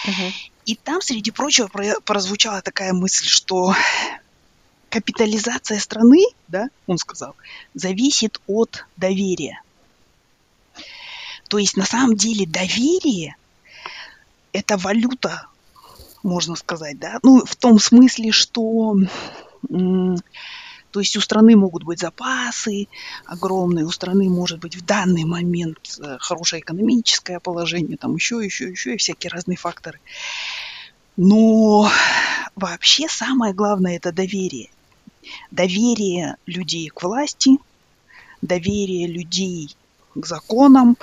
Uh-huh. 0.06 0.32
И 0.66 0.76
там, 0.76 1.00
среди 1.00 1.30
прочего, 1.30 1.68
прозвучала 2.04 2.60
такая 2.62 2.92
мысль, 2.92 3.26
что 3.26 3.74
капитализация 4.90 5.78
страны, 5.78 6.24
да, 6.48 6.68
он 6.86 6.98
сказал, 6.98 7.34
зависит 7.74 8.40
от 8.46 8.86
доверия. 8.96 9.62
То 11.48 11.58
есть 11.58 11.76
на 11.76 11.84
самом 11.84 12.16
деле 12.16 12.46
доверие– 12.46 13.36
это 14.52 14.76
валюта, 14.76 15.46
можно 16.22 16.54
сказать, 16.56 16.98
да, 16.98 17.18
ну 17.22 17.44
в 17.44 17.56
том 17.56 17.78
смысле, 17.78 18.30
что 18.30 18.96
то 20.90 21.00
есть 21.00 21.16
у 21.16 21.20
страны 21.20 21.56
могут 21.56 21.84
быть 21.84 22.00
запасы 22.00 22.88
огромные, 23.24 23.84
у 23.84 23.90
страны 23.90 24.28
может 24.28 24.58
быть 24.58 24.76
в 24.76 24.84
данный 24.84 25.24
момент 25.24 25.98
э, 25.98 26.18
хорошее 26.18 26.62
экономическое 26.62 27.40
положение, 27.40 27.96
там 27.96 28.14
еще, 28.14 28.44
еще, 28.44 28.68
еще 28.70 28.94
и 28.94 28.98
всякие 28.98 29.30
разные 29.30 29.56
факторы. 29.56 30.00
Но 31.16 31.90
вообще 32.56 33.08
самое 33.08 33.54
главное 33.54 33.96
это 33.96 34.12
доверие. 34.12 34.70
Доверие 35.50 36.36
людей 36.46 36.88
к 36.88 37.02
власти, 37.02 37.58
доверие 38.42 39.06
людей 39.06 39.76
к 40.14 40.26
законам, 40.26 40.96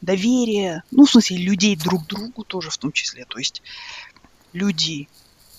доверие, 0.00 0.84
ну, 0.90 1.04
в 1.04 1.10
смысле, 1.10 1.36
людей 1.38 1.76
друг 1.76 2.04
к 2.04 2.08
другу 2.08 2.44
тоже 2.44 2.70
в 2.70 2.78
том 2.78 2.92
числе. 2.92 3.26
То 3.26 3.38
есть 3.38 3.62
люди, 4.52 5.08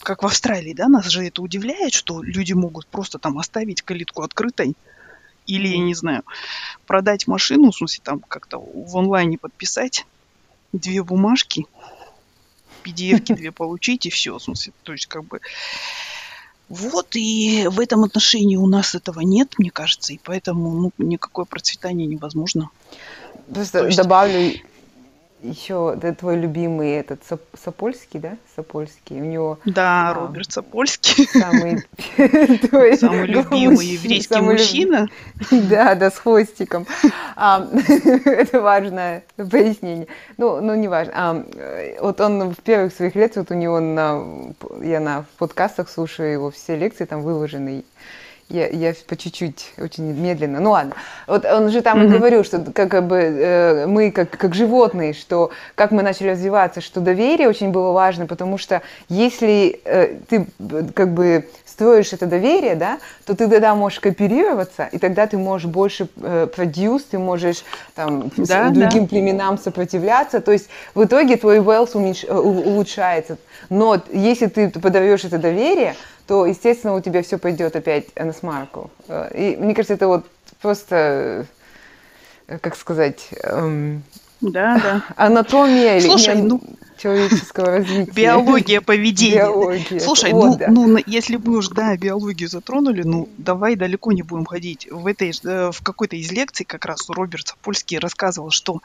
как 0.06 0.24
в 0.24 0.26
Австралии, 0.28 0.74
да, 0.74 0.88
нас 0.88 1.08
же 1.08 1.26
это 1.26 1.42
удивляет, 1.42 1.94
что 1.94 2.22
люди 2.22 2.54
могут 2.54 2.88
просто 2.88 3.18
там 3.18 3.40
оставить 3.40 3.82
калитку 3.82 4.22
открытой, 4.22 4.76
или, 5.48 5.68
я 5.68 5.80
не 5.80 5.96
знаю, 5.96 6.24
продать 6.86 7.28
машину, 7.28 7.72
в 7.72 7.76
смысле, 7.76 8.02
там 8.04 8.20
как-то 8.20 8.60
в 8.60 8.98
онлайне 8.98 9.38
подписать 9.38 10.06
две 10.72 11.04
бумажки, 11.04 11.66
pdf 12.84 13.34
две 13.36 13.52
получить, 13.52 14.06
и 14.06 14.10
все, 14.10 14.38
в 14.38 14.44
смысле, 14.44 14.74
то 14.84 14.94
есть 14.94 15.08
как 15.08 15.26
бы... 15.26 15.42
Вот, 16.68 17.16
и 17.16 17.68
в 17.68 17.80
этом 17.80 18.04
отношении 18.04 18.56
у 18.56 18.66
нас 18.66 18.96
этого 18.96 19.20
нет, 19.22 19.54
мне 19.60 19.70
кажется, 19.70 20.14
и 20.14 20.20
поэтому 20.24 20.72
ну, 20.72 20.92
никакое 20.98 21.46
процветание 21.46 22.08
невозможно. 22.08 22.70
Просто 23.54 23.86
есть... 23.86 23.98
добавлю 23.98 24.54
еще 25.42 25.94
это 25.96 26.14
твой 26.14 26.38
любимый 26.38 26.92
этот 26.92 27.22
Сапольский, 27.54 28.20
да? 28.20 28.38
Сапольский. 28.56 29.22
У 29.22 29.26
него. 29.26 29.60
Да, 29.66 30.10
а, 30.10 30.14
Роберт 30.14 30.52
Сапольский. 30.52 31.28
Самый 31.28 31.84
твой 32.70 32.98
самый 32.98 33.28
любимый 33.28 33.86
еврейский 33.86 34.34
самый 34.34 34.54
мужчина. 34.54 35.08
Да, 35.52 35.96
да, 35.96 36.10
с 36.10 36.18
хвостиком. 36.18 36.88
А, 37.36 37.68
это 38.26 38.62
важное 38.62 39.24
пояснение. 39.36 40.08
Ну, 40.38 40.62
ну 40.62 40.76
не 40.76 40.88
важно. 40.88 41.14
А, 41.16 41.98
вот 42.02 42.22
он 42.22 42.54
в 42.54 42.62
первых 42.62 42.94
своих 42.94 43.16
лекциях, 43.16 43.48
вот 43.50 43.56
у 43.56 43.60
него 43.60 43.80
на 43.80 44.24
я 44.82 45.00
на 45.00 45.26
подкастах 45.38 45.90
слушаю 45.90 46.32
его 46.32 46.52
все 46.52 46.76
лекции 46.76 47.06
там 47.06 47.22
выложены 47.22 47.84
я, 48.50 48.68
я 48.68 48.94
по 49.08 49.16
чуть-чуть, 49.16 49.74
очень 49.78 50.04
медленно. 50.04 50.60
Ну 50.60 50.72
ладно. 50.72 50.94
Вот 51.28 51.46
он 51.46 51.70
же 51.70 51.82
там 51.82 52.00
mm-hmm. 52.00 52.06
и 52.06 52.18
говорил, 52.18 52.44
что 52.44 52.60
как, 52.60 52.92
как 52.92 53.08
бы 53.08 53.18
э, 53.18 53.86
мы 53.88 54.12
как, 54.12 54.30
как 54.30 54.54
животные, 54.54 55.14
что 55.14 55.52
как 55.74 55.92
мы 55.92 56.04
начали 56.04 56.30
развиваться, 56.30 56.82
что 56.82 57.02
доверие 57.02 57.50
очень 57.50 57.72
было 57.72 57.92
важно, 57.92 58.28
потому 58.28 58.58
что 58.58 58.82
если 59.10 59.82
э, 59.86 60.20
ты 60.28 60.46
как 60.94 61.14
бы 61.14 61.48
строишь 61.76 62.14
это 62.14 62.26
доверие, 62.26 62.76
да, 62.76 63.00
то 63.26 63.36
ты 63.36 63.50
тогда 63.50 63.76
можешь 63.76 64.00
кооперироваться, 64.00 64.88
и 64.94 64.98
тогда 64.98 65.28
ты 65.28 65.38
можешь 65.38 65.68
больше 65.68 66.08
э, 66.16 66.48
продюс, 66.48 67.04
ты 67.04 67.20
можешь 67.20 67.66
там 67.96 68.32
да, 68.38 68.70
другим 68.70 69.04
да. 69.04 69.10
племенам 69.10 69.58
сопротивляться. 69.58 70.40
То 70.40 70.54
есть 70.54 70.70
в 70.94 71.04
итоге 71.04 71.36
твой 71.36 71.58
wealth 71.58 71.92
уменьш... 71.94 72.24
Э, 72.24 72.34
улучшается. 72.34 73.38
Но 73.70 74.02
если 74.14 74.48
ты 74.48 74.70
подаешь 74.70 75.26
это 75.26 75.38
доверие, 75.38 75.96
то, 76.28 76.46
естественно, 76.46 76.96
у 76.96 77.02
тебя 77.02 77.22
все 77.22 77.38
пойдет 77.38 77.76
опять 77.76 78.06
на 78.16 78.32
смарку. 78.32 78.90
Э, 79.10 79.30
и 79.36 79.58
мне 79.58 79.74
кажется, 79.76 79.96
это 79.96 80.08
вот 80.08 80.26
просто, 80.62 81.46
э, 82.48 82.58
как 82.60 82.78
сказать, 82.78 83.28
эм, 83.44 84.02
да, 84.40 84.80
да. 84.82 85.04
анатомия 85.18 86.00
Слушай, 86.00 86.36
или 86.36 86.42
ну, 86.42 86.62
человеческого 86.98 87.66
развития. 87.78 88.12
Биология 88.12 88.82
поведения. 88.82 89.38
Биология. 89.38 90.00
Слушай, 90.00 90.32
вот, 90.32 90.52
ну, 90.52 90.58
да. 90.58 90.68
ну, 90.70 90.98
если 91.06 91.38
мы 91.38 91.58
уж, 91.58 91.70
да, 91.70 91.96
биологию 91.98 92.50
затронули, 92.50 93.04
ну, 93.04 93.30
давай 93.38 93.76
далеко 93.76 94.12
не 94.12 94.24
будем 94.24 94.46
ходить. 94.46 94.88
В, 94.90 95.08
этой, 95.08 95.32
э, 95.44 95.72
в 95.72 95.82
какой-то 95.82 96.16
из 96.16 96.32
лекций 96.32 96.66
как 96.66 96.86
раз 96.86 97.10
Роберт 97.10 97.48
Сапольский 97.48 97.98
рассказывал, 97.98 98.52
что 98.52 98.82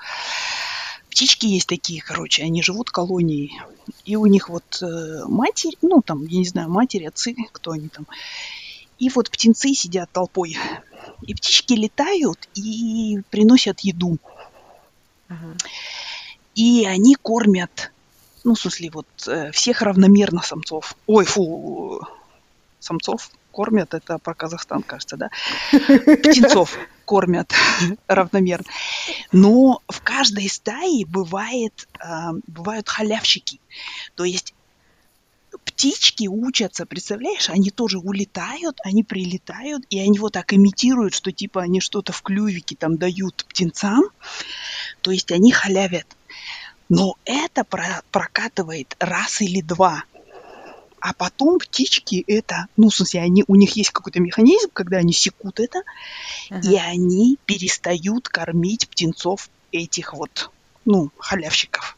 птички 1.10 1.46
есть 1.46 1.68
такие, 1.68 2.02
короче, 2.02 2.42
они 2.42 2.62
живут 2.62 2.90
колонией. 2.90 3.60
И 4.04 4.16
у 4.16 4.26
них 4.26 4.48
вот 4.48 4.82
э, 4.82 5.24
матерь, 5.26 5.76
ну 5.82 6.02
там, 6.02 6.24
я 6.26 6.38
не 6.38 6.46
знаю, 6.46 6.70
матери, 6.70 7.04
отцы, 7.04 7.34
кто 7.52 7.72
они 7.72 7.88
там. 7.88 8.06
И 8.98 9.08
вот 9.08 9.30
птенцы 9.30 9.74
сидят 9.74 10.10
толпой. 10.12 10.56
И 11.22 11.34
птички 11.34 11.72
летают 11.72 12.48
и 12.54 13.20
приносят 13.30 13.80
еду. 13.80 14.18
Ага. 15.28 15.56
И 16.54 16.84
они 16.84 17.14
кормят, 17.14 17.92
ну, 18.44 18.54
в 18.54 18.60
смысле, 18.60 18.90
вот 18.92 19.06
э, 19.26 19.50
всех 19.52 19.82
равномерно 19.82 20.42
самцов. 20.42 20.94
Ой, 21.06 21.24
фу, 21.24 22.00
самцов 22.78 23.30
кормят, 23.50 23.94
это 23.94 24.18
про 24.18 24.34
Казахстан, 24.34 24.82
кажется, 24.82 25.16
да? 25.16 25.30
Птенцов 25.70 26.78
кормят 27.04 27.52
равномерно. 28.06 28.66
Но 29.32 29.82
в 29.88 30.00
каждой 30.02 30.48
стае 30.48 31.04
бывает, 31.06 31.88
э, 31.98 32.06
бывают 32.46 32.88
халявщики. 32.88 33.60
То 34.14 34.24
есть 34.24 34.54
птички 35.64 36.28
учатся, 36.28 36.86
представляешь, 36.86 37.50
они 37.50 37.70
тоже 37.70 37.98
улетают, 37.98 38.78
они 38.84 39.02
прилетают, 39.02 39.84
и 39.90 39.98
они 39.98 40.18
вот 40.18 40.32
так 40.32 40.52
имитируют, 40.52 41.14
что 41.14 41.32
типа 41.32 41.62
они 41.62 41.80
что-то 41.80 42.12
в 42.12 42.22
клювике 42.22 42.76
там 42.76 42.96
дают 42.96 43.44
птенцам, 43.48 44.04
то 45.02 45.10
есть 45.10 45.32
они 45.32 45.52
халявят. 45.52 46.06
Но 46.90 47.16
это 47.24 47.64
про 47.64 48.02
прокатывает 48.10 48.94
раз 48.98 49.40
или 49.40 49.62
два 49.62 50.04
а 51.00 51.14
потом 51.14 51.58
птички 51.58 52.22
это, 52.26 52.66
ну, 52.76 52.90
в 52.90 52.94
смысле, 52.94 53.22
они, 53.22 53.44
у 53.48 53.56
них 53.56 53.74
есть 53.76 53.90
какой-то 53.90 54.20
механизм, 54.20 54.68
когда 54.72 54.98
они 54.98 55.12
секут 55.12 55.58
это, 55.58 55.82
uh-huh. 56.50 56.60
и 56.62 56.76
они 56.76 57.38
перестают 57.46 58.28
кормить 58.28 58.88
птенцов 58.88 59.48
этих 59.72 60.12
вот, 60.12 60.50
ну, 60.84 61.10
халявщиков. 61.18 61.96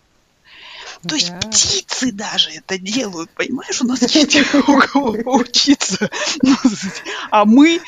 То 1.02 1.08
да. 1.08 1.16
есть 1.16 1.32
птицы 1.40 2.12
даже 2.12 2.50
это 2.50 2.78
делают, 2.78 3.30
понимаешь? 3.30 3.82
У 3.82 3.86
нас 3.86 4.02
есть 4.14 4.54
у 4.54 4.78
кого 4.78 5.14
поучиться. 5.14 6.08
Ну, 6.42 6.56
а 7.30 7.44
мы, 7.44 7.80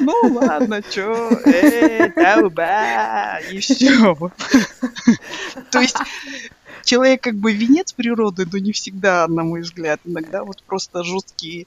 ну 0.00 0.14
ладно, 0.34 0.82
чё, 0.82 1.30
э, 1.44 2.10
тауба, 2.10 3.38
и 3.50 3.58
все. 3.58 4.14
То 5.70 5.80
есть 5.80 5.96
человек 6.84 7.22
как 7.22 7.34
бы 7.36 7.52
венец 7.52 7.92
природы, 7.92 8.46
но 8.50 8.58
не 8.58 8.72
всегда, 8.72 9.26
на 9.28 9.44
мой 9.44 9.62
взгляд. 9.62 10.00
Иногда 10.04 10.44
вот 10.44 10.62
просто 10.64 11.04
жесткие, 11.04 11.66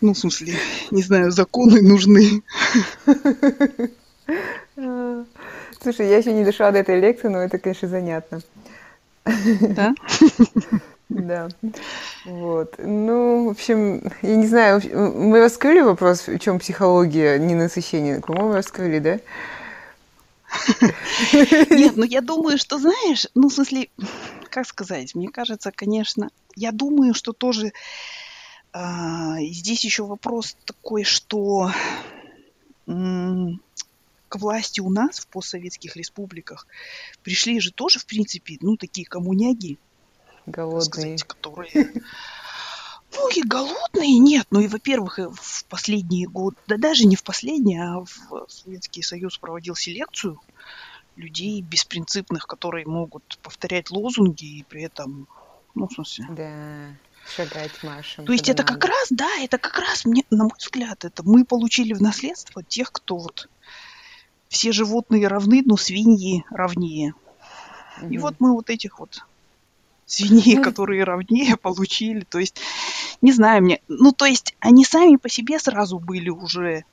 ну, 0.00 0.14
в 0.14 0.18
смысле, 0.18 0.54
не 0.90 1.02
знаю, 1.02 1.30
законы 1.30 1.82
нужны. 1.82 2.42
Слушай, 5.80 6.08
я 6.08 6.18
еще 6.18 6.32
не 6.32 6.44
дошла 6.44 6.70
до 6.70 6.78
этой 6.78 7.00
лекции, 7.00 7.28
но 7.28 7.38
это, 7.38 7.58
конечно, 7.58 7.88
занятно. 7.88 8.40
Да? 9.60 9.94
Да. 11.08 11.48
Вот. 12.26 12.74
Ну, 12.78 13.46
в 13.46 13.50
общем, 13.50 14.12
я 14.22 14.36
не 14.36 14.46
знаю, 14.46 14.82
мы 14.92 15.40
раскрыли 15.40 15.80
вопрос, 15.80 16.28
в 16.28 16.38
чем 16.38 16.58
психология 16.58 17.38
ненасыщения. 17.38 18.20
По-моему, 18.20 18.52
раскрыли, 18.52 18.98
да? 18.98 19.20
Нет, 21.70 21.96
ну 21.96 22.04
я 22.04 22.20
думаю, 22.20 22.58
что, 22.58 22.78
знаешь, 22.78 23.26
ну, 23.34 23.48
в 23.48 23.54
смысле, 23.54 23.88
как 24.50 24.66
сказать, 24.66 25.14
мне 25.14 25.28
кажется, 25.28 25.72
конечно, 25.72 26.30
я 26.56 26.72
думаю, 26.72 27.14
что 27.14 27.32
тоже 27.32 27.72
а, 28.72 29.40
здесь 29.40 29.84
еще 29.84 30.04
вопрос 30.04 30.56
такой, 30.64 31.04
что 31.04 31.70
к 32.86 34.36
власти 34.36 34.80
у 34.80 34.90
нас 34.90 35.20
в 35.20 35.26
постсоветских 35.28 35.96
республиках 35.96 36.66
пришли 37.22 37.60
же 37.60 37.72
тоже, 37.72 37.98
в 37.98 38.06
принципе, 38.06 38.56
ну, 38.60 38.76
такие 38.76 39.06
коммуняги, 39.06 39.78
Голодные. 40.50 41.18
Сказать, 41.18 41.22
которые 41.24 41.92
ну 43.14 43.28
и 43.30 43.42
голодные 43.42 44.18
нет. 44.18 44.46
Ну 44.50 44.60
и, 44.60 44.68
во-первых, 44.68 45.18
в 45.18 45.64
последние 45.66 46.28
годы, 46.28 46.56
да 46.66 46.76
даже 46.76 47.06
не 47.06 47.16
в 47.16 47.22
последние, 47.22 47.82
а 47.82 48.00
в 48.00 48.46
Советский 48.48 49.02
Союз 49.02 49.38
проводил 49.38 49.74
селекцию 49.74 50.40
людей 51.16 51.60
беспринципных, 51.62 52.46
которые 52.46 52.86
могут 52.86 53.38
повторять 53.42 53.90
лозунги 53.90 54.58
и 54.58 54.62
при 54.62 54.82
этом, 54.82 55.26
ну, 55.74 55.88
в 55.88 55.92
смысле... 55.92 56.26
Да, 56.30 56.96
шагать 57.34 57.82
маршем. 57.82 58.24
То 58.24 58.32
есть 58.32 58.48
это 58.48 58.62
надо. 58.62 58.74
как 58.74 58.84
раз, 58.90 59.08
да, 59.10 59.28
это 59.40 59.58
как 59.58 59.78
раз, 59.78 60.04
мне, 60.04 60.24
на 60.30 60.44
мой 60.44 60.54
взгляд, 60.58 61.04
это 61.04 61.22
мы 61.24 61.44
получили 61.44 61.92
в 61.92 62.00
наследство 62.00 62.62
тех, 62.62 62.92
кто 62.92 63.16
вот 63.16 63.48
все 64.48 64.70
животные 64.70 65.26
равны, 65.26 65.62
но 65.64 65.76
свиньи 65.76 66.44
равнее. 66.50 67.14
Угу. 68.00 68.10
И 68.10 68.18
вот 68.18 68.36
мы 68.38 68.52
вот 68.52 68.70
этих 68.70 69.00
вот 69.00 69.24
свиней, 70.08 70.60
которые 70.60 71.04
равнее 71.04 71.56
получили. 71.56 72.20
То 72.20 72.38
есть, 72.38 72.60
не 73.20 73.32
знаю, 73.32 73.62
мне... 73.62 73.80
Ну, 73.86 74.12
то 74.12 74.24
есть, 74.24 74.56
они 74.58 74.84
сами 74.84 75.16
по 75.16 75.28
себе 75.28 75.58
сразу 75.58 75.98
были 75.98 76.30
уже 76.30 76.84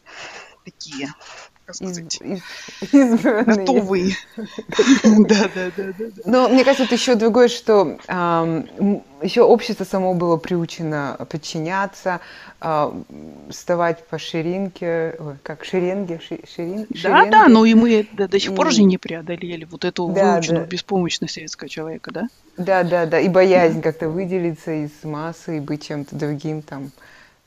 такие, 0.63 1.13
сказать, 1.73 2.19
готовые. 3.45 4.15
Да, 5.04 5.49
да, 5.54 5.71
да, 5.75 5.84
да. 5.97 6.06
Но 6.25 6.49
мне 6.49 6.63
кажется, 6.63 6.84
это 6.84 6.95
еще 6.95 7.15
другое, 7.15 7.47
что 7.47 7.97
еще 9.21 9.41
общество 9.41 9.84
само 9.84 10.13
было 10.13 10.38
приучено 10.38 11.17
подчиняться, 11.30 12.19
а, 12.60 12.93
вставать 13.49 14.06
по 14.08 14.19
ширинке, 14.19 15.17
как 15.43 15.63
шеренге, 15.63 16.19
ширин, 16.19 16.86
Да, 17.04 17.25
да, 17.25 17.47
но 17.47 17.65
и 17.65 17.73
мы 17.73 18.08
до, 18.12 18.39
сих 18.39 18.54
пор 18.56 18.71
же 18.71 18.84
не 18.84 18.97
преодолели 18.97 19.65
вот 19.65 19.86
эту 19.86 20.08
выученную 20.08 20.67
беспомощность 20.67 21.36
советского 21.36 21.69
человека, 21.69 22.12
да? 22.12 22.28
Да, 22.58 22.84
да, 22.84 23.06
да, 23.06 23.19
и 23.19 23.30
боязнь 23.30 23.82
как-то 23.82 24.10
выделиться 24.10 24.71
из 24.71 24.91
массы 25.04 25.58
и 25.58 25.60
быть 25.60 25.88
чем-то 25.88 26.15
другим 26.15 26.62
там 26.62 26.91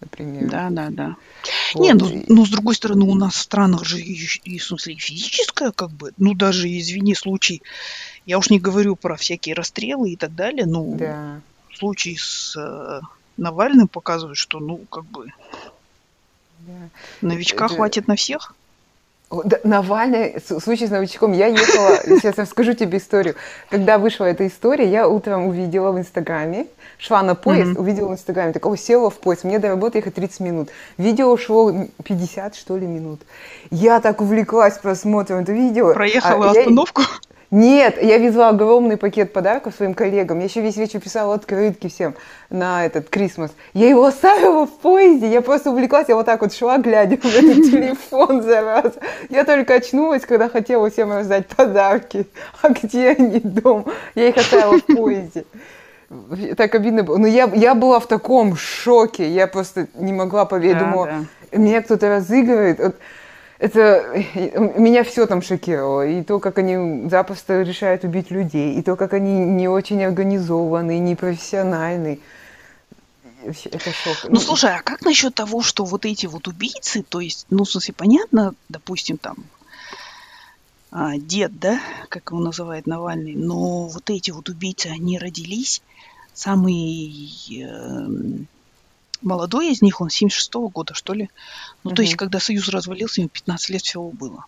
например. 0.01 0.49
Да, 0.51 0.69
да, 0.71 0.89
да. 0.91 1.17
Вот. 1.75 1.83
Не, 1.83 1.95
ну, 1.95 2.25
ну, 2.29 2.47
с 2.47 2.51
другой 2.51 2.75
стороны, 2.75 3.05
у 3.05 3.15
нас 3.15 3.35
в 3.35 3.41
странах 3.41 3.85
же 3.85 4.01
и, 4.01 4.19
и, 4.45 4.59
в 4.59 4.65
смысле, 4.65 4.95
и 4.95 4.99
физическое, 4.99 5.73
как 5.73 5.91
бы, 5.91 6.13
ну, 6.17 6.35
даже, 6.35 6.69
извини, 6.69 7.15
случай, 7.15 7.63
я 8.27 8.39
уж 8.39 8.51
не 8.51 8.59
говорю 8.59 8.97
про 8.97 9.17
всякие 9.17 9.55
расстрелы 9.55 10.11
и 10.13 10.17
так 10.17 10.35
далее, 10.35 10.67
ну, 10.67 10.97
да. 10.99 11.41
случай 11.75 12.17
с 12.17 12.57
э, 12.57 13.01
Навальным 13.37 13.89
показывает, 13.89 14.37
что, 14.37 14.59
ну, 14.61 14.79
как 14.91 15.05
бы, 15.05 15.27
Да. 16.61 16.73
новичка 17.21 17.67
Это- 17.67 17.75
хватит 17.75 18.09
на 18.09 18.17
всех. 18.17 18.55
Навальный, 19.63 20.37
случай 20.61 20.87
с 20.87 20.91
новичком, 20.91 21.33
я 21.33 21.49
ехала, 21.49 21.99
сейчас 22.07 22.39
расскажу 22.39 22.73
тебе 22.73 22.97
историю. 22.99 23.35
Когда 23.69 23.99
вышла 23.99 24.25
эта 24.25 24.47
история, 24.47 24.89
я 24.91 25.07
утром 25.07 25.47
увидела 25.47 25.93
в 25.93 25.99
Инстаграме, 25.99 26.67
шла 26.99 27.23
на 27.23 27.35
поезд, 27.35 27.73
Мгм. 27.73 27.81
увидела 27.83 28.09
в 28.09 28.13
Инстаграме, 28.15 28.53
такого 28.55 28.79
села 28.79 29.11
в 29.11 29.19
поезд, 29.19 29.45
мне 29.45 29.59
до 29.59 29.69
работы 29.69 29.99
ехать 29.99 30.15
30 30.15 30.41
минут. 30.41 30.71
Видео 30.97 31.37
шло 31.37 31.69
м, 31.71 31.91
50, 32.05 32.55
что 32.55 32.79
ли, 32.79 32.87
минут. 32.87 33.21
Я 33.71 34.01
так 34.01 34.23
увлеклась 34.23 34.79
просмотром 34.79 35.41
этого 35.41 35.55
видео. 35.57 35.93
Проехала 35.93 36.51
А 36.51 36.55
я- 36.55 36.61
остановку. 36.61 37.03
Нет, 37.51 38.03
я 38.03 38.19
везла 38.19 38.51
огромный 38.51 38.99
пакет 38.99 39.33
подарков 39.33 39.75
своим 39.75 39.95
коллегам. 39.95 40.39
Я 40.39 40.45
еще 40.45 40.61
весь 40.61 40.77
вечер 40.77 41.01
писала 41.01 41.35
открытки 41.35 41.89
всем 41.89 42.15
на 42.51 42.85
этот 42.85 43.09
Крисмас. 43.09 43.53
Я 43.73 43.89
его 43.89 44.05
оставила 44.05 44.67
в 44.67 44.79
поезде, 44.79 45.31
я 45.31 45.41
просто 45.41 45.71
увлеклась, 45.71 46.09
я 46.09 46.17
вот 46.17 46.27
так 46.27 46.43
вот 46.43 46.53
шла, 46.53 46.77
глядя 46.77 47.17
в 47.17 47.25
этот 47.25 47.57
телефон 47.71 48.43
за 48.43 48.61
раз. 48.61 48.93
Я 49.31 49.45
только 49.45 49.75
очнулась, 49.75 50.27
когда 50.27 50.51
хотела 50.51 50.91
всем 50.91 51.11
раздать 51.11 51.47
подарки. 51.47 52.27
А 52.61 52.69
где 52.69 53.11
они 53.11 53.41
дома? 53.41 53.85
Я 54.15 54.29
их 54.29 54.37
оставила 54.37 54.79
в 54.79 54.85
поезде. 54.85 55.45
Так 56.57 56.75
обидно 56.75 57.03
было. 57.03 57.17
Но 57.17 57.27
я, 57.27 57.51
я 57.55 57.75
была 57.75 57.99
в 57.99 58.07
таком 58.07 58.57
шоке, 58.57 59.27
я 59.27 59.47
просто 59.47 59.89
не 59.95 60.13
могла 60.13 60.45
поверить. 60.45 60.79
Да, 60.79 60.85
Думала, 60.85 61.27
меня 61.53 61.81
кто-то 61.81 62.09
разыгрывает. 62.09 62.79
Вот 62.79 62.97
это 63.59 63.81
э, 63.81 64.79
меня 64.79 65.03
все 65.05 65.27
там 65.27 65.43
шокировало. 65.43 66.07
И 66.07 66.23
то, 66.23 66.39
как 66.39 66.59
они 66.59 67.09
запросто 67.09 67.63
решают 67.63 68.05
убить 68.05 68.31
людей, 68.31 68.75
и 68.75 68.83
то, 68.83 68.97
как 68.97 69.13
они 69.13 69.45
не 69.45 69.69
очень 69.69 70.03
организованы, 70.05 70.99
непрофессиональны. 70.99 72.21
Это 73.43 73.93
шок. 73.93 74.17
Ну, 74.29 74.41
слушай, 74.41 74.75
а 74.75 74.83
как 74.83 75.03
насчет 75.03 75.35
того, 75.35 75.63
что 75.63 75.85
вот 75.85 76.07
эти 76.07 76.27
вот 76.27 76.49
убийцы, 76.49 77.03
то 77.03 77.21
есть, 77.21 77.47
ну, 77.51 77.65
в 77.65 77.71
смысле, 77.71 77.95
понятно, 77.95 78.55
допустим, 78.69 79.17
там, 79.17 79.37
а, 80.91 81.17
дед, 81.19 81.59
да, 81.59 81.81
как 82.09 82.31
его 82.31 82.41
называет 82.41 82.87
Навальный, 82.87 83.35
но 83.35 83.87
вот 83.87 84.11
эти 84.11 84.31
вот 84.31 84.49
убийцы, 84.49 84.87
они 84.87 85.19
родились, 85.19 85.83
самый 86.35 87.61
эм, 87.61 88.49
молодой 89.23 89.73
из 89.73 89.83
них, 89.83 90.01
он 90.01 90.09
76-го 90.09 90.69
года, 90.69 90.95
что 90.95 91.13
ли. 91.13 91.31
Ну, 91.85 91.93
то 91.93 92.03
есть, 92.03 92.17
когда 92.17 92.41
Союз 92.41 92.69
развалился, 92.69 93.21
им 93.21 93.29
15 93.29 93.69
лет 93.71 93.83
всего 93.83 94.11
было. 94.11 94.45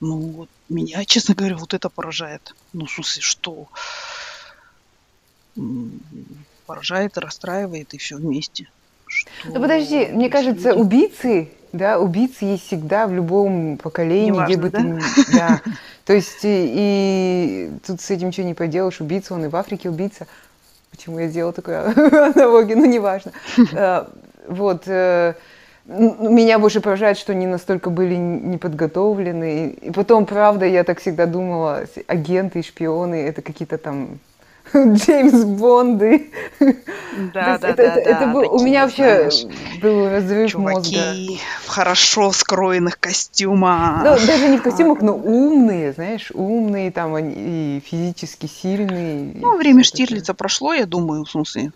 Ну, 0.00 0.18
вот 0.18 0.48
меня, 0.68 1.04
честно 1.04 1.34
говоря, 1.34 1.56
вот 1.56 1.72
это 1.74 1.88
поражает. 1.88 2.54
Ну, 2.72 2.86
в 2.86 2.90
смысле, 2.90 3.22
что? 3.22 3.68
Поражает, 6.66 7.16
расстраивает 7.18 7.94
и 7.94 7.98
все 7.98 8.16
вместе. 8.16 8.68
Что 9.06 9.30
Ну 9.46 9.60
подожди, 9.60 10.06
мне 10.06 10.28
кажется, 10.30 10.70
люди- 10.70 10.80
убийцы, 10.80 11.52
да, 11.72 11.98
убийцы 12.00 12.44
есть 12.46 12.66
всегда 12.66 13.06
в 13.06 13.12
любом 13.12 13.76
поколении, 13.78 14.30
где 14.30 14.56
Неважно, 14.56 14.62
бы 14.62 14.70
да? 14.70 14.78
ты 14.78 14.84
ни- 14.84 15.02
да. 15.34 15.60
То 16.04 16.12
есть 16.14 16.38
и, 16.42 17.70
тут 17.86 18.00
с 18.00 18.10
этим 18.10 18.28
ничего 18.28 18.46
не 18.46 18.54
поделаешь, 18.54 19.00
убийца, 19.00 19.34
он 19.34 19.44
и 19.44 19.48
в 19.48 19.56
Африке 19.56 19.90
убийца. 19.90 20.26
Почему 20.90 21.18
я 21.18 21.28
сделала 21.28 21.52
такую 21.52 21.84
аналогию, 22.34 22.78
ну 22.78 22.86
неважно. 22.86 23.32
Э, 23.72 24.06
Вот. 24.48 24.84
Меня 25.86 26.58
больше 26.58 26.80
поражает, 26.80 27.18
что 27.18 27.32
они 27.32 27.46
настолько 27.46 27.90
были 27.90 28.14
неподготовлены. 28.14 29.68
И 29.68 29.90
потом, 29.90 30.24
правда, 30.24 30.64
я 30.64 30.82
так 30.82 30.98
всегда 31.00 31.26
думала, 31.26 31.84
агенты 32.06 32.60
и 32.60 32.62
шпионы 32.62 33.16
это 33.16 33.42
какие-то 33.42 33.76
там 33.76 34.18
Джеймс 34.74 35.44
Бонды. 35.44 36.30
Да, 36.58 36.72
да, 37.34 37.58
да, 37.58 37.68
это, 37.68 37.82
это, 37.82 37.94
да, 37.96 38.00
это 38.00 38.26
был- 38.28 38.50
у 38.54 38.64
меня 38.64 38.84
вообще 38.84 39.30
знаешь, 39.30 39.44
был 39.82 40.08
разрыв 40.08 40.54
мозга. 40.54 40.82
чуваки 40.90 41.40
в 41.64 41.68
хорошо 41.68 42.32
скроенных 42.32 42.98
костюмах. 42.98 44.02
Ну, 44.04 44.26
даже 44.26 44.48
не 44.48 44.56
в 44.56 44.62
костюмах, 44.62 45.02
но 45.02 45.14
умные, 45.22 45.92
знаешь, 45.92 46.30
умные, 46.32 46.90
там 46.92 47.14
они 47.14 47.34
и 47.76 47.80
физически 47.84 48.46
сильные. 48.46 49.32
Ну, 49.34 49.58
время. 49.58 49.84
Штирлица 49.84 50.32
прошло, 50.32 50.72
я 50.72 50.86
думаю, 50.86 51.24
в 51.24 51.30
смысле. 51.30 51.72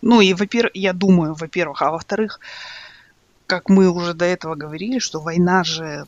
Ну, 0.00 0.20
и, 0.20 0.32
во-первых, 0.32 0.70
я 0.74 0.92
думаю, 0.92 1.34
во-первых, 1.34 1.82
а 1.82 1.90
во-вторых, 1.90 2.38
как 3.52 3.68
мы 3.68 3.90
уже 3.90 4.14
до 4.14 4.24
этого 4.24 4.54
говорили, 4.54 4.98
что 4.98 5.20
война 5.20 5.62
же 5.62 6.06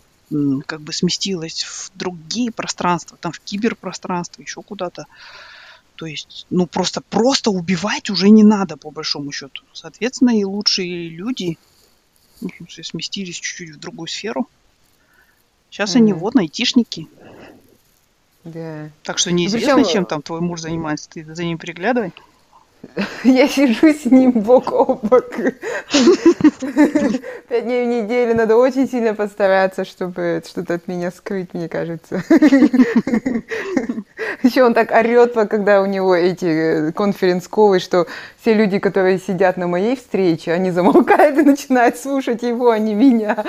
как 0.65 0.81
бы 0.81 0.95
сместилась 0.95 1.63
в 1.63 1.91
другие 1.95 2.51
пространства, 2.51 3.19
там 3.21 3.33
в 3.33 3.41
киберпространство, 3.41 4.41
еще 4.41 4.63
куда-то. 4.63 5.05
То 5.97 6.07
есть, 6.07 6.47
ну, 6.49 6.67
просто, 6.67 7.03
просто 7.03 7.51
убивать 7.51 8.09
уже 8.09 8.31
не 8.31 8.43
надо, 8.43 8.79
по 8.79 8.91
большому 8.91 9.31
счету. 9.31 9.63
Соответственно, 9.75 10.31
и 10.31 10.43
лучшие 10.45 11.11
люди, 11.11 11.59
ну, 12.41 12.49
сместились 12.83 13.37
чуть-чуть 13.37 13.77
в 13.77 13.79
другую 13.79 14.09
сферу. 14.09 14.49
Сейчас 15.69 15.97
они 15.97 16.15
Мгм. 16.15 16.21
вот 16.21 16.37
айтишники. 16.37 17.09
Да. 18.43 18.89
Так 19.03 19.19
что 19.19 19.33
неизвестно, 19.33 19.75
причем, 19.75 19.93
чем 19.93 20.07
там 20.07 20.23
твой 20.23 20.41
муж 20.41 20.63
занимается. 20.63 21.11
Ты 21.11 21.27
за 21.35 21.45
ним 21.45 21.59
приглядывай. 21.59 22.15
Я 23.25 23.49
сижу 23.49 23.93
с 23.93 24.05
ним 24.07 24.33
бок 24.33 24.73
о 24.73 24.95
бок. 24.95 25.31
Пять 27.49 27.65
дней 27.65 27.85
в 27.85 27.89
неделю 27.89 28.35
надо 28.35 28.57
очень 28.57 28.89
сильно 28.89 29.15
постараться, 29.15 29.85
чтобы 29.85 30.43
что-то 30.47 30.75
от 30.75 30.89
меня 30.89 31.11
скрыть, 31.11 31.55
мне 31.55 31.69
кажется. 31.69 32.23
Еще 34.43 34.65
он 34.65 34.75
так 34.75 34.91
орет, 34.91 35.35
когда 35.49 35.81
у 35.83 35.87
него 35.87 36.15
эти 36.15 36.93
конференц-колы, 36.93 37.79
что 37.79 38.07
все 38.41 38.55
люди, 38.55 38.79
которые 38.79 39.19
сидят 39.19 39.57
на 39.57 39.67
моей 39.67 39.97
встрече, 39.97 40.53
они 40.53 40.71
замолкают 40.71 41.39
и 41.39 41.43
начинают 41.43 41.97
слушать 41.97 42.43
его, 42.43 42.71
а 42.71 42.79
не 42.79 42.95
меня. 42.95 43.45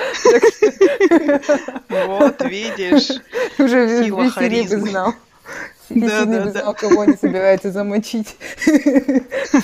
Вот, 1.88 2.42
видишь. 2.44 3.10
Уже 3.58 3.86
весь 3.86 4.70
бы 4.70 4.78
знал. 4.80 5.14
Бы 5.88 6.08
да. 6.08 6.50
знал, 6.50 6.74
кого 6.74 7.02
они 7.02 7.16
собираются 7.16 7.70
замочить 7.70 8.36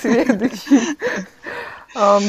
следующий. 0.01 0.97
Ам, 1.95 2.23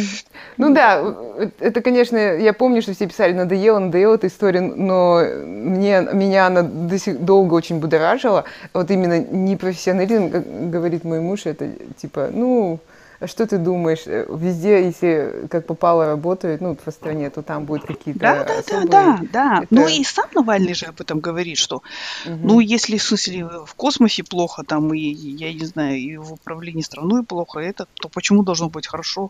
Ну 0.58 0.73
да, 0.73 1.15
это, 1.60 1.82
конечно, 1.82 2.17
я 2.17 2.53
помню, 2.53 2.82
что 2.82 2.93
все 2.93 3.08
писали, 3.08 3.34
надоело, 3.34 3.79
надоела 3.79 4.15
эта 4.15 4.27
история, 4.27 4.62
но 4.62 5.21
мне, 5.45 6.01
меня 6.13 6.47
она 6.47 6.63
до 6.63 6.99
сих 6.99 7.19
долго 7.23 7.53
очень 7.53 7.79
будоражила. 7.79 8.43
Вот 8.73 8.91
именно 8.91 9.19
непрофессионализм, 9.19 10.32
как 10.32 10.69
говорит 10.69 11.06
мой 11.06 11.21
муж, 11.21 11.45
это 11.45 11.69
типа, 11.97 12.29
ну, 12.32 12.79
что 13.27 13.45
ты 13.47 13.57
думаешь, 13.57 14.03
э, 14.05 14.25
везде, 14.29 14.86
если 14.86 15.47
как 15.49 15.65
попало 15.67 16.05
работают, 16.05 16.62
ну, 16.62 16.75
по 16.75 16.91
стране, 16.91 17.29
то 17.29 17.41
там 17.41 17.65
будут 17.65 17.86
какие-то 17.86 18.19
Да, 18.19 18.43
да, 18.43 18.45
да, 18.45 18.59
особые... 18.59 18.88
да, 18.89 19.19
да. 19.31 19.57
это- 19.63 19.67
Ну 19.69 19.88
и 19.88 20.03
сам 20.03 20.25
Навальный 20.36 20.73
же 20.73 20.86
об 20.88 20.99
этом 21.01 21.19
говорит, 21.19 21.57
что, 21.57 21.81
Мгм. 22.25 22.47
ну, 22.47 22.59
если 22.59 22.97
в 22.97 23.03
смысле 23.03 23.45
в 23.65 23.73
космосе 23.75 24.23
плохо, 24.23 24.63
там, 24.67 24.93
и, 24.93 24.99
я 24.99 25.53
не 25.53 25.65
знаю, 25.65 25.97
и 25.97 26.17
в 26.17 26.33
управлении 26.33 26.81
страной 26.81 27.23
плохо, 27.23 27.59
это, 27.59 27.86
то 28.01 28.09
почему 28.09 28.43
должно 28.43 28.69
быть 28.69 28.88
хорошо 28.88 29.29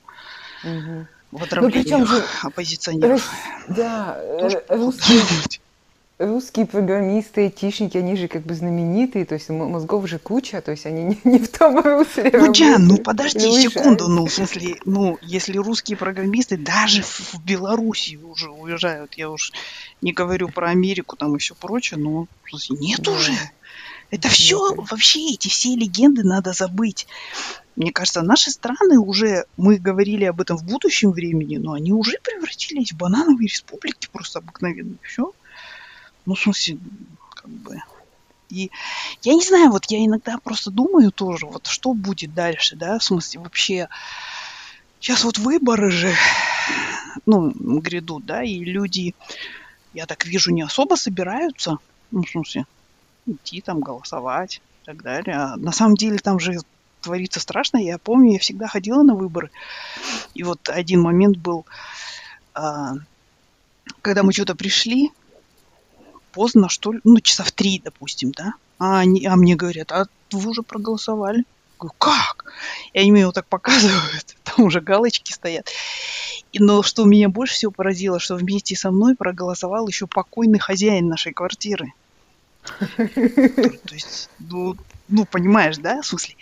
Мгм. 0.64 1.08
в 1.32 1.44
отравлении 1.44 1.84
причем 1.84 2.06
же 2.06 2.24
оппозиционеров? 2.44 3.22
Рус- 3.68 3.76
Да, 3.76 4.18
э, 4.18 4.38
Тоже 4.40 4.64
русские. 4.70 5.22
Русские 6.20 6.66
программисты, 6.66 7.42
айтишники, 7.42 7.98
они 7.98 8.16
же 8.16 8.28
как 8.28 8.44
бы 8.44 8.54
знаменитые, 8.54 9.26
то 9.26 9.34
есть 9.36 9.50
мозгов 9.50 10.08
же 10.08 10.20
куча, 10.20 10.62
то 10.62 10.72
есть 10.72 10.86
они 10.86 11.04
не, 11.04 11.20
не 11.24 11.40
в 11.40 11.52
том 11.52 11.80
русле 11.80 12.32
Ну, 12.34 12.52
Джан, 12.52 12.84
ну 12.84 12.98
работают. 12.98 13.04
подожди 13.04 13.48
И 13.50 13.62
секунду, 13.62 14.08
ну, 14.08 14.26
в 14.26 14.34
смысле, 14.34 14.76
ну, 14.86 15.18
если 15.22 15.58
русские 15.58 15.98
программисты 15.98 16.58
даже 16.58 17.02
в, 17.02 17.34
в 17.34 17.44
Белоруссию 17.44 18.30
уже 18.30 18.50
уезжают, 18.50 19.16
я 19.16 19.30
уж 19.30 19.52
не 20.02 20.14
говорю 20.14 20.50
про 20.50 20.70
Америку 20.70 21.16
там 21.16 21.36
и 21.36 21.40
все 21.40 21.56
прочее, 21.56 22.00
но 22.00 22.28
смысле, 22.50 22.78
нет 22.78 23.02
Да. 23.02 23.12
уже. 23.12 23.34
Это 24.12 24.30
все, 24.30 24.70
Нет. 24.70 24.92
вообще 24.92 25.34
эти 25.34 25.48
все 25.48 25.76
легенды 25.76 26.24
надо 26.24 26.54
забыть. 26.54 27.08
Мне 27.76 27.92
кажется, 27.92 28.22
наши 28.22 28.52
страны 28.52 29.00
уже, 29.00 29.46
мы 29.58 29.78
говорили 29.78 30.26
об 30.26 30.40
этом 30.40 30.56
в 30.56 30.64
будущем 30.64 31.12
времени, 31.12 31.58
но 31.58 31.74
они 31.74 31.92
уже 31.92 32.20
превратились 32.22 32.92
в 32.92 32.98
банановые 32.98 33.48
республики 33.48 34.08
просто 34.12 34.38
обыкновенные. 34.40 35.00
Все. 35.02 35.32
Ну, 36.26 36.36
в 36.36 36.40
смысле, 36.40 36.78
как 37.36 37.50
бы... 37.50 37.82
И 38.50 38.70
я 39.24 39.34
не 39.34 39.44
знаю, 39.44 39.72
вот 39.72 39.86
я 39.86 40.06
иногда 40.06 40.38
просто 40.38 40.70
думаю 40.70 41.12
тоже, 41.12 41.48
вот 41.48 41.66
что 41.68 41.94
будет 41.94 42.34
дальше, 42.34 42.76
да, 42.76 43.00
в 43.00 43.04
смысле 43.04 43.42
вообще... 43.42 43.90
Сейчас 45.00 45.26
вот 45.26 45.38
выборы 45.38 45.92
же, 45.92 46.14
ну, 47.26 47.52
грядут, 47.82 48.26
да, 48.26 48.42
и 48.42 48.60
люди, 48.64 49.14
я 49.94 50.06
так 50.06 50.26
вижу, 50.26 50.52
не 50.52 50.62
особо 50.62 50.96
собираются, 50.96 51.78
ну, 52.12 52.24
в 52.24 52.30
смысле, 52.30 52.66
идти 53.26 53.60
там 53.60 53.82
голосовать 53.82 54.62
и 54.84 54.86
так 54.86 55.02
далее. 55.02 55.36
А 55.36 55.58
на 55.58 55.72
самом 55.72 55.96
деле 55.96 56.20
там 56.20 56.40
же 56.40 56.58
творится 57.02 57.40
страшно. 57.40 57.78
Я 57.78 57.98
помню, 57.98 58.34
я 58.34 58.40
всегда 58.40 58.68
ходила 58.68 59.04
на 59.04 59.16
выборы. 59.16 59.52
И 60.34 60.44
вот 60.44 60.70
один 60.70 61.02
момент 61.02 61.38
был, 61.38 61.66
а, 62.54 62.94
когда 64.02 64.24
мы 64.24 64.34
что-то 64.34 64.56
пришли, 64.56 65.12
поздно, 66.34 66.70
что 66.70 66.92
ли, 66.92 67.00
ну, 67.04 67.20
часа 67.22 67.44
в 67.44 67.52
три, 67.52 67.82
допустим, 67.84 68.32
да, 68.32 68.54
а, 68.80 69.00
они, 69.00 69.26
а 69.26 69.36
мне 69.36 69.56
говорят, 69.56 69.92
а 69.92 70.08
вы 70.32 70.50
уже 70.50 70.64
проголосовали. 70.64 71.46
говорю, 71.80 71.96
как? 71.98 72.46
И 72.94 73.00
они 73.00 73.12
мне 73.12 73.26
вот 73.26 73.36
так 73.36 73.48
показывают, 73.48 74.36
там 74.44 74.66
уже 74.66 74.82
галочки 74.82 75.32
стоят. 75.32 75.70
И, 76.52 76.60
но 76.60 76.84
что 76.84 77.06
меня 77.06 77.30
больше 77.30 77.54
всего 77.54 77.72
поразило, 77.72 78.20
что 78.20 78.36
вместе 78.36 78.76
со 78.76 78.92
мной 78.92 79.16
проголосовал 79.16 79.88
еще 79.88 80.08
покойный 80.08 80.60
хозяин 80.60 81.08
нашей 81.08 81.34
квартиры. 81.34 81.94
То 82.88 83.94
есть, 83.94 84.30
ну, 84.40 84.76
ну, 85.10 85.26
понимаешь, 85.26 85.78
да, 85.78 86.02
в 86.02 86.06
смысле? 86.06 86.36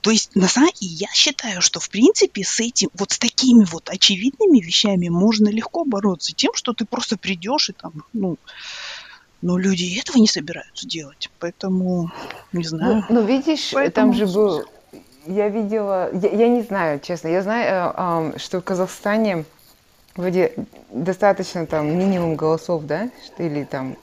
То 0.00 0.10
есть, 0.10 0.36
на 0.36 0.46
самом 0.46 0.70
деле, 0.78 0.92
я 0.92 1.08
считаю, 1.14 1.62
что, 1.62 1.80
в 1.80 1.88
принципе, 1.88 2.44
с 2.44 2.60
этим, 2.60 2.90
вот 2.94 3.12
с 3.12 3.18
такими 3.18 3.64
вот 3.64 3.88
очевидными 3.88 4.60
вещами 4.60 5.08
можно 5.08 5.48
легко 5.48 5.84
бороться. 5.84 6.32
Тем, 6.34 6.52
что 6.54 6.74
ты 6.74 6.84
просто 6.84 7.16
придешь 7.16 7.70
и 7.70 7.72
там, 7.72 8.04
ну, 8.12 8.36
но 9.44 9.58
люди 9.58 10.00
этого 10.00 10.16
не 10.16 10.26
собираются 10.26 10.88
делать. 10.88 11.30
Поэтому, 11.38 12.10
не 12.52 12.62
ну, 12.62 12.68
знаю. 12.68 13.04
Ну, 13.10 13.20
ну 13.20 13.26
видишь, 13.26 13.72
Поэтому... 13.74 14.12
там 14.12 14.14
же 14.14 14.26
был... 14.26 14.64
Я 15.26 15.50
видела... 15.50 16.10
Я, 16.14 16.30
я 16.30 16.48
не 16.48 16.62
знаю, 16.62 16.98
честно. 16.98 17.28
Я 17.28 17.42
знаю, 17.42 17.92
э, 17.94 18.36
э, 18.36 18.38
что 18.38 18.60
в 18.60 18.64
Казахстане 18.64 19.44
вроде 20.16 20.54
достаточно 20.90 21.66
там 21.66 21.94
минимум 21.94 22.36
голосов, 22.36 22.84
да? 22.84 23.10
Или 23.36 23.64
там 23.64 23.98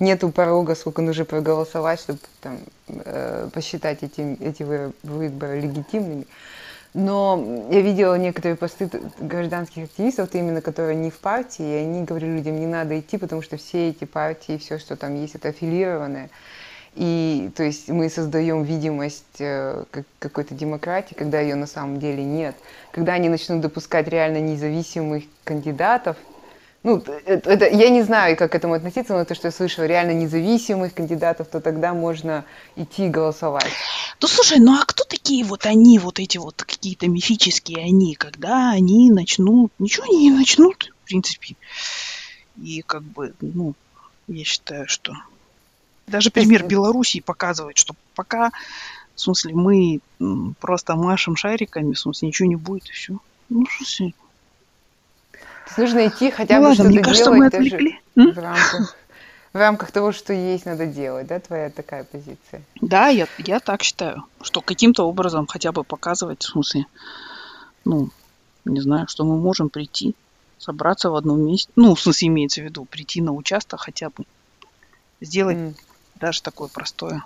нету 0.00 0.30
порога, 0.30 0.74
сколько 0.74 1.00
нужно 1.00 1.26
проголосовать, 1.26 2.00
чтобы 2.00 2.18
там, 2.40 2.58
э, 2.88 3.50
посчитать 3.54 4.02
эти, 4.02 4.36
эти 4.42 4.64
выборы 5.04 5.60
легитимными. 5.60 6.26
Но 6.94 7.66
я 7.70 7.80
видела 7.80 8.16
некоторые 8.16 8.56
посты 8.56 8.90
гражданских 9.18 9.84
активистов, 9.84 10.34
именно 10.34 10.60
которые 10.60 10.94
не 10.94 11.10
в 11.10 11.18
партии, 11.18 11.64
и 11.64 11.76
они 11.76 12.04
говорили 12.04 12.32
людям, 12.32 12.60
не 12.60 12.66
надо 12.66 13.00
идти, 13.00 13.16
потому 13.16 13.40
что 13.40 13.56
все 13.56 13.88
эти 13.88 14.04
партии, 14.04 14.58
все, 14.58 14.78
что 14.78 14.96
там 14.96 15.14
есть, 15.14 15.34
это 15.34 15.48
аффилированное. 15.48 16.28
И 16.94 17.50
то 17.56 17.62
есть 17.62 17.88
мы 17.88 18.10
создаем 18.10 18.64
видимость 18.64 19.40
э, 19.40 19.84
какой-то 20.18 20.54
демократии, 20.54 21.14
когда 21.14 21.40
ее 21.40 21.54
на 21.54 21.66
самом 21.66 21.98
деле 21.98 22.22
нет. 22.22 22.54
Когда 22.90 23.14
они 23.14 23.30
начнут 23.30 23.62
допускать 23.62 24.08
реально 24.08 24.40
независимых 24.40 25.24
кандидатов, 25.44 26.18
ну, 26.82 26.96
это, 27.26 27.50
это, 27.50 27.68
я 27.68 27.90
не 27.90 28.02
знаю, 28.02 28.36
как 28.36 28.52
к 28.52 28.54
этому 28.56 28.74
относиться, 28.74 29.14
но 29.14 29.24
то, 29.24 29.34
что 29.36 29.48
я 29.48 29.52
слышала, 29.52 29.84
реально 29.84 30.12
независимых 30.12 30.94
кандидатов, 30.94 31.46
то 31.48 31.60
тогда 31.60 31.94
можно 31.94 32.44
идти 32.74 33.08
голосовать. 33.08 33.70
Ну, 34.20 34.26
слушай, 34.26 34.58
ну 34.58 34.74
а 34.74 34.84
кто 34.84 35.04
такие 35.04 35.44
вот 35.44 35.64
они, 35.66 36.00
вот 36.00 36.18
эти 36.18 36.38
вот 36.38 36.62
какие-то 36.62 37.06
мифические 37.06 37.84
они, 37.84 38.14
когда 38.14 38.70
они 38.70 39.12
начнут, 39.12 39.72
ничего 39.78 40.04
они 40.04 40.30
не 40.30 40.36
начнут, 40.36 40.92
в 41.02 41.06
принципе. 41.06 41.54
И 42.60 42.82
как 42.82 43.02
бы, 43.02 43.32
ну, 43.40 43.74
я 44.26 44.44
считаю, 44.44 44.88
что 44.88 45.12
даже 46.08 46.32
пример 46.32 46.66
Белоруссии 46.66 47.20
показывает, 47.20 47.78
что 47.78 47.94
пока, 48.16 48.50
в 49.14 49.20
смысле, 49.20 49.54
мы 49.54 50.00
просто 50.60 50.96
машем 50.96 51.36
шариками, 51.36 51.92
в 51.92 51.98
смысле, 51.98 52.28
ничего 52.28 52.48
не 52.48 52.56
будет, 52.56 52.88
и 52.88 52.92
все. 52.92 53.18
Ну, 53.48 53.66
что 53.66 54.10
нужно 55.76 56.08
идти 56.08 56.30
хотя 56.30 56.60
ну, 56.60 56.68
бы 56.68 56.74
что-то 56.74 56.90
делать 56.90 57.04
кажется, 57.04 57.30
мы 57.30 57.46
отвлекли. 57.46 58.00
в 58.14 58.38
рамках, 58.38 58.96
в 59.52 59.56
рамках 59.56 59.90
того, 59.92 60.12
что 60.12 60.32
есть, 60.32 60.66
надо 60.66 60.86
делать, 60.86 61.26
да, 61.26 61.40
твоя 61.40 61.70
такая 61.70 62.04
позиция? 62.04 62.62
Да, 62.80 63.08
я, 63.08 63.26
я 63.38 63.60
так 63.60 63.82
считаю, 63.82 64.24
что 64.40 64.60
каким-то 64.60 65.06
образом 65.06 65.46
хотя 65.46 65.72
бы 65.72 65.84
показывать, 65.84 66.42
в 66.42 66.48
смысле, 66.48 66.86
ну, 67.84 68.10
не 68.64 68.80
знаю, 68.80 69.08
что 69.08 69.24
мы 69.24 69.36
можем 69.36 69.68
прийти, 69.68 70.14
собраться 70.58 71.10
в 71.10 71.16
одном 71.16 71.40
месте, 71.40 71.70
ну, 71.76 71.94
в 71.94 72.00
смысле, 72.00 72.28
имеется 72.28 72.60
в 72.60 72.64
виду, 72.64 72.84
прийти 72.84 73.20
на 73.20 73.32
участок 73.32 73.80
хотя 73.80 74.10
бы, 74.10 74.24
сделать 75.20 75.56
mm. 75.56 75.74
даже 76.20 76.42
такое 76.42 76.68
простое. 76.68 77.24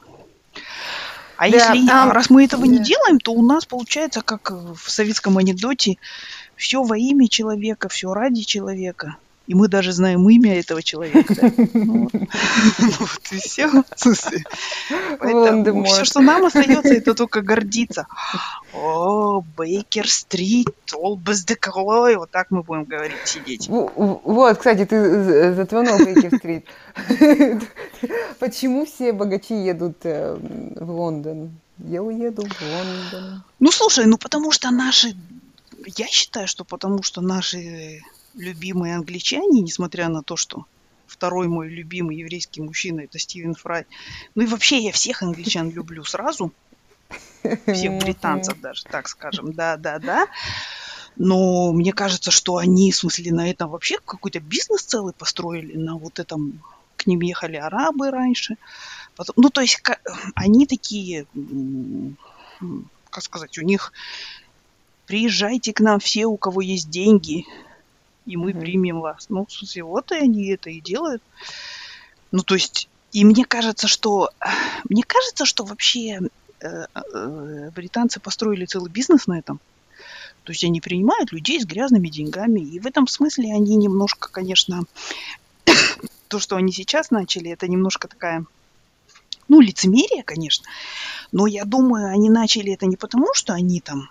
А 1.37 1.51
да, 1.51 1.75
если 1.75 1.91
а, 1.91 2.13
раз 2.13 2.31
мы 2.31 2.45
этого 2.45 2.65
да. 2.65 2.69
не 2.69 2.79
делаем, 2.79 3.19
то 3.19 3.33
у 3.33 3.43
нас 3.43 3.67
получается, 3.67 4.23
как 4.23 4.51
в 4.51 4.91
советском 4.91 5.37
анекдоте, 5.37 5.99
все 6.57 6.83
во 6.83 6.97
имя 6.97 7.29
человека, 7.29 7.89
все 7.89 8.13
ради 8.13 8.43
человека. 8.43 9.17
И 9.47 9.55
мы 9.55 9.69
даже 9.69 9.93
знаем 9.93 10.29
имя 10.29 10.59
этого 10.59 10.83
человека. 10.83 11.35
Вот 12.99 13.23
и 13.31 13.37
все. 13.37 13.71
Поэтому 15.21 15.85
все, 15.85 16.05
что 16.05 16.21
нам 16.21 16.45
остается, 16.45 16.95
это 16.95 17.15
только 17.15 17.43
гордиться. 17.43 18.07
О, 18.73 19.43
Бейкер 19.57 20.09
Стрит, 20.09 20.75
Олбас 20.95 21.45
Деколой. 21.45 22.17
Вот 22.17 22.31
так 22.31 22.51
мы 22.51 22.63
будем 22.63 22.85
говорить, 22.85 23.17
сидеть. 23.25 23.69
Вот, 23.69 24.59
кстати, 24.59 24.85
ты 24.85 25.55
затронул 25.55 25.99
Бейкер 25.99 26.37
Стрит. 26.39 26.67
Почему 28.41 28.85
все 28.85 29.13
богачи 29.13 29.55
едут 29.55 29.99
э, 30.03 30.37
в 30.77 30.91
Лондон? 30.91 31.53
Я 31.79 32.03
уеду 32.03 32.43
в 32.43 32.63
Лондон. 32.63 33.43
Ну, 33.61 33.71
слушай, 33.71 34.07
ну 34.07 34.19
потому 34.19 34.51
что 34.51 34.71
наши 34.71 35.15
я 35.97 36.07
считаю, 36.09 36.47
что 36.49 36.65
потому 36.65 37.03
что 37.03 37.21
наши 37.21 38.03
любимые 38.35 38.97
англичане, 38.97 39.61
несмотря 39.61 40.09
на 40.09 40.23
то, 40.23 40.37
что 40.37 40.67
второй 41.07 41.49
мой 41.49 41.69
любимый 41.69 42.17
еврейский 42.17 42.61
мужчина 42.61 43.01
это 43.01 43.19
Стивен 43.19 43.55
Фрай. 43.55 43.87
Ну 44.35 44.43
и 44.43 44.47
вообще 44.47 44.79
я 44.79 44.93
всех 44.93 45.23
англичан 45.23 45.71
люблю 45.71 46.05
сразу. 46.05 46.53
Всех 47.43 48.03
британцев 48.03 48.61
даже, 48.61 48.85
так 48.85 49.09
скажем. 49.09 49.53
Да, 49.53 49.77
да, 49.77 49.99
да. 49.99 50.27
Но 51.17 51.73
мне 51.73 51.93
кажется, 51.93 52.31
что 52.31 52.57
они, 52.57 52.93
в 52.93 52.97
смысле, 52.97 53.33
на 53.33 53.49
этом 53.49 53.71
вообще 53.71 53.99
какой-то 54.05 54.41
бизнес 54.41 54.83
целый 54.83 55.15
построили, 55.15 55.77
на 55.77 55.97
вот 55.97 56.19
этом 56.19 56.63
к 56.97 57.07
ним 57.07 57.21
ехали 57.21 57.57
арабы 57.57 58.11
раньше. 58.11 58.57
Потом, 59.15 59.35
ну, 59.39 59.49
то 59.49 59.61
есть 59.61 59.81
они 60.35 60.67
такие, 60.67 61.27
как 63.11 63.23
сказать, 63.23 63.57
у 63.57 63.63
них 63.63 63.93
приезжайте 65.07 65.73
к 65.73 65.81
нам 65.81 66.01
все, 66.01 66.27
у 66.27 66.37
кого 66.37 66.61
есть 66.61 66.91
деньги, 66.91 67.47
и 68.27 68.37
мы 68.37 68.51
mm-hmm. 68.51 68.61
примем 68.61 69.01
вас. 69.01 69.27
Ну, 69.29 69.47
в 69.47 69.53
смысле, 69.53 69.85
вот 69.85 70.13
и 70.13 70.17
они 70.17 70.49
это 70.49 70.69
и 70.71 70.81
делают. 70.81 71.23
Ну, 72.33 72.43
то 72.43 72.55
есть, 72.55 72.89
и 73.13 73.25
мне 73.25 73.45
кажется, 73.45 73.89
что, 73.89 74.31
мне 74.89 75.03
кажется, 75.05 75.45
что 75.45 75.65
вообще 75.65 76.21
э, 76.61 76.87
э, 76.95 77.71
британцы 77.75 78.21
построили 78.21 78.67
целый 78.67 78.91
бизнес 78.91 79.27
на 79.27 79.39
этом. 79.39 79.61
То 80.43 80.53
есть 80.53 80.65
они 80.65 80.81
принимают 80.81 81.33
людей 81.33 81.61
с 81.61 81.65
грязными 81.65 82.09
деньгами. 82.09 82.61
И 82.61 82.79
в 82.79 82.87
этом 82.87 83.07
смысле 83.07 83.53
они 83.53 83.77
немножко, 83.77 84.29
конечно, 84.31 84.83
то, 86.29 86.39
что 86.39 86.57
они 86.57 86.73
сейчас 86.73 87.11
начали, 87.11 87.51
это 87.51 87.69
немножко 87.69 88.09
такая, 88.09 88.45
ну, 89.49 89.61
лицемерие, 89.61 90.23
конечно. 90.25 90.65
Но 91.33 91.47
я 91.47 91.65
думаю, 91.65 92.09
они 92.09 92.29
начали 92.29 92.73
это 92.73 92.87
не 92.87 92.97
потому, 92.97 93.35
что 93.35 93.55
они 93.55 93.81
там 93.81 94.09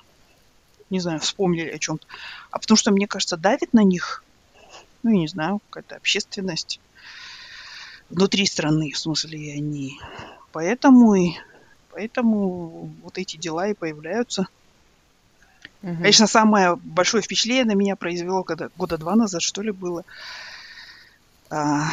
не 0.89 0.99
знаю, 0.99 1.19
вспомнили 1.19 1.69
о 1.69 1.79
чем-то, 1.79 2.05
а 2.51 2.59
потому 2.59 2.77
что, 2.77 2.91
мне 2.91 3.07
кажется, 3.07 3.37
давит 3.37 3.73
на 3.73 3.83
них, 3.83 4.23
ну, 5.03 5.11
я 5.11 5.19
не 5.19 5.27
знаю, 5.27 5.61
какая-то 5.69 5.95
общественность 5.95 6.79
внутри 8.09 8.45
страны, 8.45 8.91
в 8.91 8.97
смысле, 8.97 9.53
они. 9.53 9.99
Поэтому 10.51 11.15
и 11.15 11.33
поэтому 11.91 12.91
вот 13.01 13.17
эти 13.17 13.37
дела 13.37 13.67
и 13.67 13.73
появляются. 13.73 14.47
Угу. 15.81 15.95
Конечно, 15.97 16.27
самое 16.27 16.75
большое 16.75 17.23
впечатление 17.23 17.65
на 17.65 17.73
меня 17.73 17.95
произвело, 17.95 18.43
когда 18.43 18.69
года 18.77 18.97
два 18.97 19.15
назад, 19.15 19.41
что 19.41 19.61
ли, 19.61 19.71
было. 19.71 20.03
А, 21.49 21.89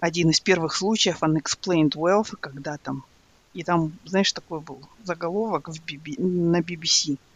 один 0.00 0.30
из 0.30 0.40
первых 0.40 0.74
случаев 0.74 1.22
Unexplained 1.22 1.92
Wealth, 1.92 2.36
когда 2.38 2.76
там, 2.76 3.04
и 3.52 3.64
там, 3.64 3.92
знаешь, 4.04 4.32
такой 4.32 4.60
был 4.60 4.80
заголовок 5.02 5.68
в 5.68 5.80
BB, 5.84 6.20
на 6.22 6.60
BBC– 6.60 7.18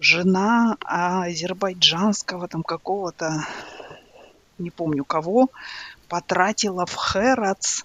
жена 0.00 0.76
азербайджанского 0.80 2.48
там 2.48 2.62
какого-то, 2.62 3.46
не 4.58 4.70
помню 4.70 5.04
кого, 5.04 5.50
потратила 6.08 6.86
в 6.86 6.94
Херац 6.94 7.82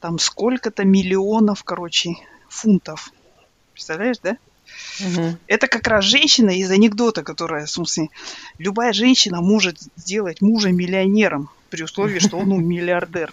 там 0.00 0.18
сколько-то 0.18 0.84
миллионов, 0.84 1.64
короче, 1.64 2.14
фунтов. 2.48 3.12
Представляешь, 3.72 4.18
да? 4.22 4.36
Угу. 5.00 5.38
Это 5.46 5.66
как 5.66 5.86
раз 5.86 6.04
женщина 6.04 6.50
из 6.50 6.70
анекдота, 6.70 7.22
которая, 7.22 7.66
в 7.66 7.70
смысле, 7.70 8.10
любая 8.58 8.92
женщина 8.92 9.40
может 9.40 9.78
сделать 9.96 10.40
мужа 10.40 10.70
миллионером 10.70 11.50
при 11.70 11.82
условии, 11.82 12.18
что 12.18 12.38
он 12.38 12.50
миллиардер. 12.66 13.32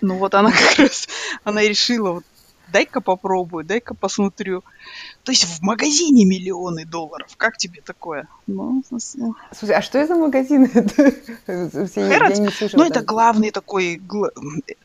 Ну 0.00 0.16
вот 0.16 0.34
она 0.34 0.50
как 0.52 0.78
раз, 0.78 1.08
она 1.44 1.62
решила 1.62 2.12
вот 2.12 2.24
дай-ка 2.72 3.00
попробую, 3.00 3.64
дай-ка 3.64 3.94
посмотрю. 3.94 4.62
То 5.24 5.32
есть 5.32 5.44
в 5.44 5.62
магазине 5.62 6.24
миллионы 6.24 6.84
долларов. 6.84 7.28
Как 7.36 7.56
тебе 7.56 7.80
такое? 7.80 8.28
Ну, 8.46 8.82
Слушай, 8.88 9.76
а 9.76 9.82
что 9.82 9.98
это 9.98 10.14
магазин? 10.14 10.68
Хэротс? 11.46 12.72
Ну, 12.74 12.84
это 12.84 13.02
главный 13.02 13.50
такой... 13.50 14.00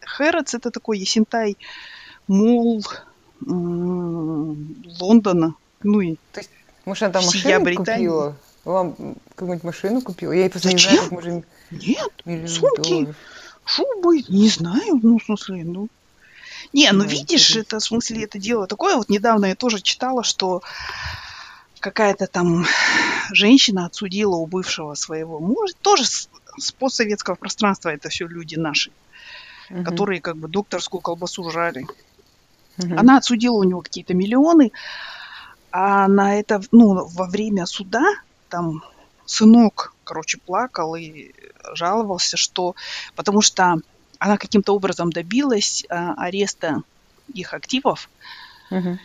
Хэротс 0.01 0.53
это 0.53 0.71
такой 0.71 0.99
Есентай 0.99 1.57
мол 2.27 2.83
Лондона. 4.99 5.55
Ну 5.83 6.01
и 6.01 6.15
То 6.31 6.39
есть, 6.39 6.49
может, 6.85 7.03
она 7.03 7.13
там 7.13 7.25
машину 7.25 7.75
купила? 7.75 8.35
Вам 8.63 8.95
какую-нибудь 9.35 9.63
машину 9.63 10.01
купила? 10.01 10.31
Я 10.31 10.49
просто 10.49 10.69
не 10.69 10.77
знаю, 10.77 10.99
как 10.99 11.11
можно... 11.11 11.43
Нет, 11.71 12.49
сумки, 12.49 13.13
шубы, 13.65 14.21
не 14.29 14.47
знаю, 14.47 14.99
ну, 15.01 15.19
в 15.19 15.23
смысле, 15.23 15.63
ну, 15.65 15.89
Не, 16.73 16.91
ну 16.91 17.05
видишь, 17.05 17.55
это 17.55 17.79
в 17.79 17.83
смысле 17.83 18.23
это 18.23 18.39
дело 18.39 18.67
такое. 18.67 18.95
Вот 18.95 19.09
недавно 19.09 19.45
я 19.45 19.55
тоже 19.55 19.79
читала, 19.79 20.23
что 20.23 20.63
какая-то 21.79 22.27
там 22.27 22.65
женщина 23.31 23.85
отсудила 23.85 24.35
у 24.35 24.47
бывшего 24.47 24.95
своего 24.95 25.39
мужа, 25.39 25.73
тоже 25.81 26.05
с, 26.05 26.29
с 26.57 26.71
постсоветского 26.71 27.35
пространства 27.35 27.89
это 27.89 28.09
все 28.09 28.25
люди 28.25 28.55
наши, 28.55 28.91
угу. 29.69 29.83
которые 29.83 30.21
как 30.21 30.37
бы 30.37 30.47
докторскую 30.47 31.01
колбасу 31.01 31.49
жали. 31.51 31.85
Угу. 32.79 32.95
Она 32.97 33.17
отсудила 33.17 33.57
у 33.57 33.63
него 33.63 33.81
какие-то 33.81 34.13
миллионы, 34.13 34.71
а 35.71 36.07
на 36.07 36.39
это, 36.39 36.61
ну, 36.71 37.05
во 37.05 37.25
время 37.25 37.65
суда 37.65 38.03
там 38.49 38.83
сынок, 39.25 39.93
короче, 40.03 40.37
плакал 40.37 40.95
и 40.95 41.33
жаловался, 41.73 42.37
что 42.37 42.75
потому 43.15 43.41
что 43.41 43.77
она 44.23 44.37
каким-то 44.37 44.73
образом 44.73 45.11
добилась 45.11 45.85
а, 45.89 46.13
ареста 46.13 46.83
их 47.33 47.53
активов. 47.53 48.09
Угу. 48.71 48.97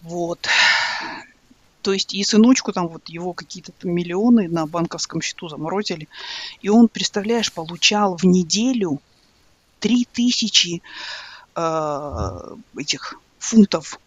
Вот. 0.00 0.48
То 1.82 1.92
есть 1.92 2.14
и 2.14 2.24
сыночку 2.24 2.72
там 2.72 2.88
вот 2.88 3.06
его 3.10 3.34
какие-то 3.34 3.72
миллионы 3.82 4.48
на 4.48 4.66
банковском 4.66 5.20
счету 5.20 5.48
заморозили. 5.48 6.08
И 6.62 6.70
он, 6.70 6.88
представляешь, 6.88 7.52
получал 7.52 8.16
в 8.16 8.24
неделю 8.24 9.02
3000 9.80 10.80
э, 11.54 12.56
этих 12.78 13.20
фунтов 13.38 14.00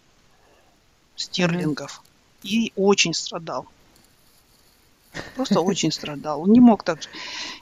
стерлингов. 1.15 2.01
Mm-hmm. 2.01 2.47
И 2.47 2.73
очень 2.75 3.13
страдал. 3.13 3.67
Просто 5.35 5.59
очень 5.59 5.91
страдал. 5.91 6.41
Он 6.41 6.51
не 6.51 6.59
мог 6.59 6.83
так 6.83 7.03
же. 7.03 7.09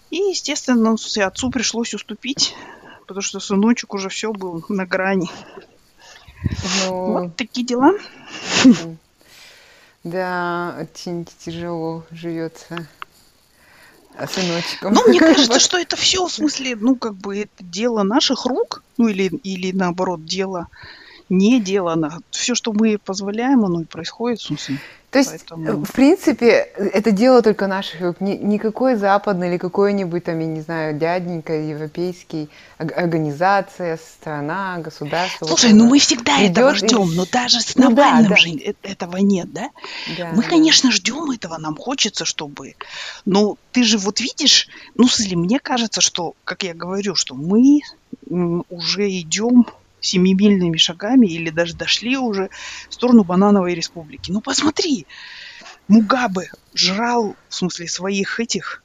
И, 0.10 0.18
естественно, 0.18 0.96
отцу 1.26 1.50
пришлось 1.50 1.94
уступить, 1.94 2.56
потому 3.14 3.22
что 3.22 3.40
сыночек 3.40 3.94
уже 3.94 4.10
все 4.10 4.34
был 4.34 4.66
на 4.70 4.88
грани. 4.88 5.30
Ну, 6.86 7.12
вот 7.12 7.36
такие 7.36 7.66
дела. 7.66 7.94
Да, 10.04 10.76
очень 10.82 11.26
тяжело 11.38 12.04
живется 12.10 12.88
сыночком. 14.28 14.94
Ну, 14.94 15.08
мне 15.08 15.20
кажется, 15.20 15.60
что 15.60 15.78
это 15.78 15.96
все, 15.96 16.26
в 16.26 16.32
смысле, 16.32 16.76
ну, 16.76 16.96
как 16.96 17.14
бы, 17.14 17.38
это 17.38 17.64
дело 17.64 18.02
наших 18.02 18.46
рук, 18.46 18.84
ну, 18.98 19.08
или, 19.08 19.28
или 19.44 19.72
наоборот, 19.72 20.26
дело 20.26 20.68
не 21.34 21.60
делано. 21.60 22.20
Все, 22.32 22.56
что 22.56 22.74
мы 22.74 22.98
позволяем, 22.98 23.66
оно 23.66 23.82
и 23.82 23.86
происходит, 23.86 24.42
смысле. 24.42 24.80
То 25.14 25.20
есть, 25.20 25.30
Поэтому... 25.30 25.86
в 25.86 25.92
принципе, 25.92 26.48
это 26.76 27.12
дело 27.12 27.44
только 27.44 27.68
наших 27.68 28.02
рук. 28.02 28.20
никакой 28.20 28.96
западный 28.96 29.50
или 29.50 29.58
какой-нибудь 29.60 30.24
там, 30.24 30.40
я 30.40 30.48
не 30.48 30.62
знаю, 30.62 30.98
дяденька 30.98 31.54
европейский, 31.54 32.50
организация, 32.80 33.98
страна, 33.98 34.80
государство. 34.80 35.46
Слушай, 35.46 35.74
вот 35.74 35.78
ну 35.78 35.90
мы 35.90 36.00
всегда 36.00 36.40
этого 36.42 36.74
ждем, 36.74 37.12
и... 37.12 37.16
но 37.16 37.26
даже 37.32 37.62
с 37.62 37.76
ну, 37.76 37.92
Навальным 37.92 38.24
да, 38.24 38.30
да. 38.30 38.36
же 38.38 38.50
э, 38.50 38.74
этого 38.82 39.18
нет, 39.18 39.54
да? 39.54 39.70
да 40.18 40.32
мы, 40.34 40.42
да. 40.42 40.50
конечно, 40.50 40.92
ждем 40.92 41.30
этого, 41.30 41.60
нам 41.60 41.78
хочется, 41.78 42.26
чтобы... 42.26 42.74
Но 43.26 43.58
ты 43.72 43.84
же 43.84 44.00
вот 44.00 44.20
видишь, 44.20 44.68
ну, 44.96 45.08
мне 45.36 45.60
кажется, 45.60 46.02
что, 46.02 46.34
как 46.44 46.64
я 46.64 46.74
говорю, 46.74 47.14
что 47.14 47.36
мы 47.36 47.82
уже 48.32 49.12
идем 49.12 49.68
семимильными 50.04 50.78
шагами 50.78 51.28
или 51.28 51.50
даже 51.50 51.76
дошли 51.76 52.18
уже 52.18 52.50
в 52.90 52.94
сторону 52.94 53.24
банановой 53.24 53.74
республики. 53.74 54.32
Ну 54.32 54.42
посмотри, 54.42 55.08
Мугабе 55.88 56.50
жрал, 56.74 57.36
в 57.50 57.56
смысле, 57.56 57.88
своих 57.88 58.40
этих 58.40 58.84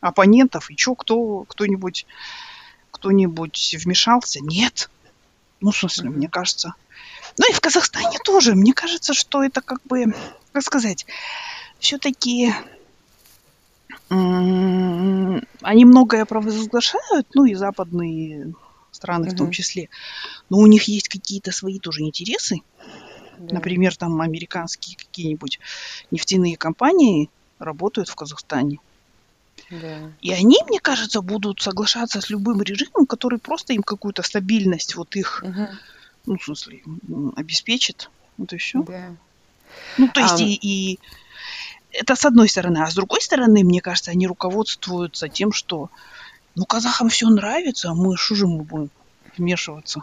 оппонентов, 0.00 0.70
и 0.70 0.76
что, 0.76 0.94
кто, 0.94 1.44
кто-нибудь, 1.44 2.06
кто-нибудь 2.90 3.76
вмешался? 3.84 4.40
Нет. 4.40 4.90
Ну, 5.60 5.70
в 5.70 5.76
смысле, 5.76 6.10
мне 6.10 6.28
кажется. 6.28 6.74
Ну 7.38 7.50
и 7.50 7.52
в 7.52 7.60
Казахстане 7.60 8.18
тоже. 8.24 8.54
Мне 8.54 8.72
кажется, 8.72 9.14
что 9.14 9.42
это 9.42 9.60
как 9.60 9.82
бы, 9.84 10.14
как 10.52 10.62
сказать, 10.62 11.06
все-таки 11.78 12.52
они 14.08 15.84
многое 15.84 16.24
провозглашают, 16.24 17.26
ну 17.34 17.44
и 17.44 17.54
западные 17.54 18.54
страны 18.96 19.28
угу. 19.28 19.34
в 19.34 19.38
том 19.38 19.50
числе, 19.50 19.88
но 20.50 20.58
у 20.58 20.66
них 20.66 20.84
есть 20.84 21.08
какие-то 21.08 21.52
свои 21.52 21.78
тоже 21.78 22.02
интересы. 22.02 22.60
Да. 23.38 23.56
Например, 23.56 23.94
там 23.94 24.20
американские 24.20 24.96
какие-нибудь 24.96 25.60
нефтяные 26.10 26.56
компании 26.56 27.30
работают 27.58 28.08
в 28.08 28.14
Казахстане. 28.14 28.78
Да. 29.70 30.12
И 30.20 30.32
они, 30.32 30.58
мне 30.66 30.80
кажется, 30.80 31.20
будут 31.20 31.60
соглашаться 31.60 32.20
с 32.20 32.30
любым 32.30 32.62
режимом, 32.62 33.06
который 33.06 33.38
просто 33.38 33.72
им 33.72 33.82
какую-то 33.82 34.22
стабильность 34.22 34.94
вот 34.96 35.16
их, 35.16 35.42
угу. 35.44 35.68
ну, 36.26 36.38
в 36.38 36.44
смысле, 36.44 36.82
обеспечит. 37.36 38.10
Вот 38.38 38.52
и 38.52 38.58
все. 38.58 38.82
Да. 38.82 39.16
Ну, 39.98 40.08
то 40.08 40.20
есть 40.20 40.40
а... 40.40 40.44
и, 40.44 40.58
и 40.60 40.98
это 41.92 42.14
с 42.14 42.24
одной 42.24 42.48
стороны. 42.48 42.78
А 42.78 42.90
с 42.90 42.94
другой 42.94 43.20
стороны, 43.20 43.64
мне 43.64 43.80
кажется, 43.80 44.10
они 44.10 44.26
руководствуются 44.26 45.28
тем, 45.28 45.52
что 45.52 45.90
ну, 46.56 46.64
казахам 46.64 47.10
все 47.10 47.28
нравится, 47.28 47.90
а 47.90 47.94
мы 47.94 48.16
что 48.16 48.34
же 48.34 48.46
мы 48.46 48.62
будем 48.62 48.90
вмешиваться 49.36 50.02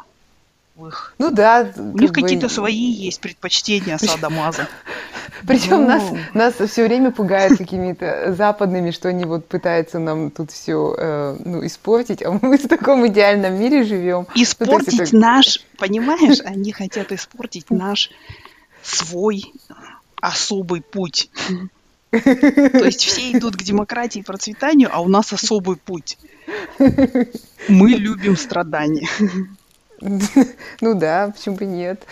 в 0.76 0.88
их? 0.88 1.16
Ну 1.18 1.32
да. 1.32 1.74
У 1.76 1.98
них 1.98 2.12
бы... 2.12 2.22
какие-то 2.22 2.48
свои 2.48 2.92
есть 2.92 3.20
предпочтения 3.20 3.98
Садамаза. 3.98 4.70
Причем 5.48 5.86
нас, 5.86 6.04
ну. 6.12 6.20
нас 6.36 6.54
все 6.54 6.86
время 6.86 7.12
пугают 7.12 7.58
какими-то 7.58 8.34
западными, 8.38 8.92
что 8.92 9.10
они 9.10 9.26
вот 9.26 9.48
пытаются 9.48 9.98
нам 9.98 10.30
тут 10.30 10.52
все 10.52 10.96
э, 10.98 11.38
ну, 11.44 11.66
испортить, 11.66 12.24
а 12.24 12.32
мы 12.32 12.58
в 12.58 12.68
таком 12.68 13.06
идеальном 13.08 13.60
мире 13.60 13.84
живем. 13.84 14.28
Ну, 14.36 14.42
испортить 14.42 15.00
ну, 15.00 15.04
это... 15.04 15.18
наш, 15.18 15.66
понимаешь, 15.78 16.39
они 16.46 16.72
хотят 16.72 17.12
испортить 17.12 17.72
наш 17.72 18.12
свой 18.84 19.52
особый 20.22 20.82
путь. 20.82 21.32
То 22.21 22.86
есть 22.86 23.04
все 23.04 23.32
идут 23.32 23.56
к 23.56 23.63
демократии 23.63 24.19
и 24.19 24.23
процветанию, 24.23 24.89
а 24.91 25.02
у 25.02 25.08
нас 25.08 25.34
особый 25.34 25.78
путь. 25.78 26.17
Мы 27.67 27.89
любим 27.91 28.38
страдания. 28.38 29.08
Ну 29.99 30.93
да, 30.95 31.32
почему 31.36 31.56
бы 31.56 31.65
нет. 31.65 32.06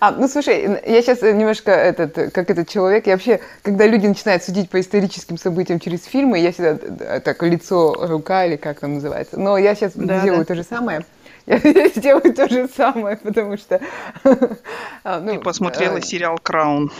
А, 0.00 0.12
ну 0.12 0.28
слушай, 0.28 0.62
я 0.86 1.02
сейчас 1.02 1.20
немножко 1.20 1.72
этот, 1.72 2.32
как 2.32 2.48
этот 2.48 2.68
человек, 2.68 3.08
я 3.08 3.14
вообще, 3.14 3.40
когда 3.62 3.86
люди 3.86 4.06
начинают 4.06 4.44
судить 4.44 4.70
по 4.70 4.80
историческим 4.80 5.36
событиям 5.36 5.80
через 5.80 6.04
фильмы, 6.04 6.38
я 6.38 6.52
всегда 6.52 6.78
э, 7.04 7.20
так 7.20 7.42
лицо, 7.42 7.92
рука 8.06 8.44
или 8.46 8.54
как 8.54 8.78
там 8.78 8.94
называется. 8.94 9.38
Но 9.38 9.58
я 9.58 9.74
сейчас 9.74 9.94
да, 9.96 10.20
сделаю 10.20 10.42
да. 10.42 10.44
то 10.44 10.54
же 10.54 10.62
самое. 10.62 11.04
Я 11.46 11.58
сделаю 11.88 12.32
то 12.32 12.48
же 12.48 12.68
самое, 12.68 13.16
потому 13.16 13.56
что... 13.56 13.80
А, 15.02 15.20
ну, 15.20 15.34
Ты 15.34 15.40
посмотрела 15.40 15.98
э, 15.98 16.02
сериал 16.02 16.38
«Краун». 16.42 16.92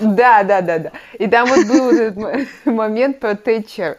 Да, 0.00 0.42
да, 0.42 0.60
да, 0.60 0.78
да. 0.78 0.92
И 1.18 1.26
там 1.26 1.48
вот 1.48 1.66
был 1.66 1.90
этот 1.90 2.48
момент 2.64 3.20
про 3.20 3.34
Тэтчер, 3.34 3.98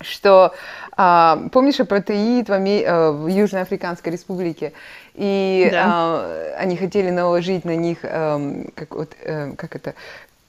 что 0.00 0.54
помнишь 0.96 1.80
апартеид 1.80 2.48
в, 2.48 2.52
э, 2.52 3.10
в 3.10 3.26
Южноафриканской 3.26 4.12
республике, 4.12 4.72
и 5.14 5.68
да. 5.70 6.54
они 6.56 6.76
хотели 6.76 7.10
наложить 7.10 7.64
на 7.64 7.76
них 7.76 8.00
как 8.00 8.94
вот 8.94 9.12
э, 9.22 9.52
как 9.56 9.76
это 9.76 9.94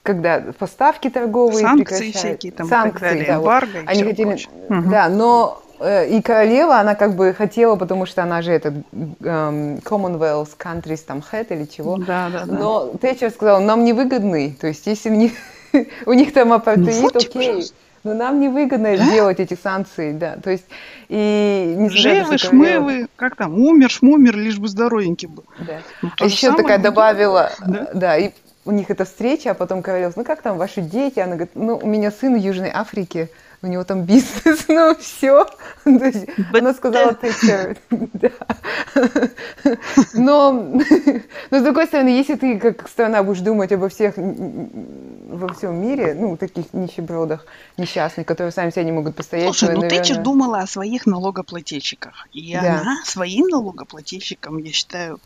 когда 0.04 0.42
поставки 0.58 1.10
торговые 1.10 1.60
санкции 1.60 2.12
всякие 2.14 2.54
там 2.54 2.68
санкции, 2.68 2.92
так 2.94 3.02
далее, 3.02 3.26
да, 3.26 3.36
эмбарго 3.36 3.80
вот. 3.82 3.90
они 3.90 4.04
хотели, 4.04 4.48
угу. 4.70 4.90
да, 4.90 5.10
но 5.10 5.62
и 5.80 6.22
королева, 6.22 6.80
она 6.80 6.96
как 6.96 7.16
бы 7.16 7.34
хотела, 7.34 7.76
потому 7.76 8.06
что 8.06 8.24
она 8.24 8.42
же 8.42 8.52
этот 8.52 8.74
um, 8.92 9.82
Commonwealth 9.84 10.58
Countries 10.58 11.02
там 11.06 11.24
head 11.32 11.48
или 11.50 11.66
чего. 11.66 11.98
Да, 11.98 12.30
да, 12.32 12.46
да. 12.46 12.54
Но 12.54 12.88
Тэтчер 13.00 13.30
сказал, 13.30 13.62
нам 13.62 13.84
не 13.84 13.94
выгодны. 13.94 14.56
То 14.60 14.68
есть, 14.68 14.88
если 14.88 15.10
них, 15.10 15.34
у 16.06 16.14
них 16.14 16.34
там 16.34 16.54
апартеид, 16.54 17.02
ну, 17.02 17.10
окей. 17.14 17.64
Но 18.04 18.14
нам 18.14 18.40
не 18.40 18.48
выгодно 18.48 18.96
да? 18.96 19.12
делать 19.12 19.40
эти 19.40 19.58
санкции, 19.62 20.14
да. 20.14 20.38
То 20.38 20.50
есть, 20.50 20.66
и 21.10 21.76
не 21.78 21.90
Живы, 21.90 22.38
шмывы, 22.38 23.08
как 23.16 23.36
там, 23.36 23.60
умер, 23.60 23.90
шмумер, 23.90 24.36
лишь 24.38 24.58
бы 24.58 24.68
здоровенький 24.68 25.28
был. 25.28 25.44
Да. 25.60 25.80
Ну, 26.02 26.10
Еще 26.26 26.54
такая 26.54 26.78
добавила, 26.78 27.52
да? 27.66 27.90
да, 27.94 28.18
и 28.18 28.32
у 28.66 28.72
них 28.72 28.90
эта 28.90 29.06
встреча, 29.06 29.52
а 29.52 29.54
потом 29.54 29.82
королева, 29.82 30.12
ну 30.16 30.24
как 30.24 30.42
там 30.42 30.58
ваши 30.58 30.82
дети? 30.82 31.20
Она 31.20 31.36
говорит, 31.36 31.52
ну 31.56 31.80
у 31.82 31.88
меня 31.88 32.12
сын 32.12 32.36
в 32.36 32.38
Южной 32.38 32.70
Африке, 32.74 33.30
у 33.62 33.68
него 33.68 33.84
там 33.84 34.04
бизнес, 34.04 34.66
ну 34.68 34.96
все. 34.96 35.48
Она 35.86 36.74
сказала 36.74 37.14
Тэтчер. 37.14 37.78
Но, 40.14 40.52
но 41.52 41.60
с 41.60 41.64
другой 41.64 41.88
стороны, 41.88 42.10
если 42.10 42.36
ты 42.36 42.60
как 42.60 42.88
страна 42.88 43.24
будешь 43.24 43.40
думать 43.40 43.72
обо 43.72 43.90
всех 43.90 44.16
во 44.18 45.54
всем 45.54 45.82
мире, 45.82 46.14
ну, 46.14 46.38
таких 46.38 46.74
нищебродах 46.74 47.46
несчастных, 47.78 48.26
которые 48.26 48.52
сами 48.52 48.72
себя 48.72 48.84
не 48.84 48.92
могут 48.92 49.16
постоять. 49.16 49.46
Слушай, 49.46 49.76
ну 49.76 49.82
наверное... 49.82 50.04
Тэтчер 50.04 50.22
думала 50.22 50.60
о 50.60 50.68
своих 50.68 51.06
налогоплательщиках. 51.06 52.28
И 52.34 52.54
да. 52.54 52.82
она 52.82 53.04
своим 53.06 53.48
налогоплательщикам, 53.48 54.58
я 54.58 54.72
считаю, 54.72 55.20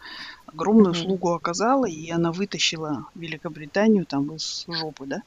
огромную 0.47 0.91
услугу 0.91 1.33
оказала, 1.33 1.85
и 1.85 2.09
она 2.11 2.31
вытащила 2.31 3.05
Великобританию 3.15 4.05
там 4.05 4.35
из 4.35 4.65
жопы, 4.67 5.05
да. 5.05 5.21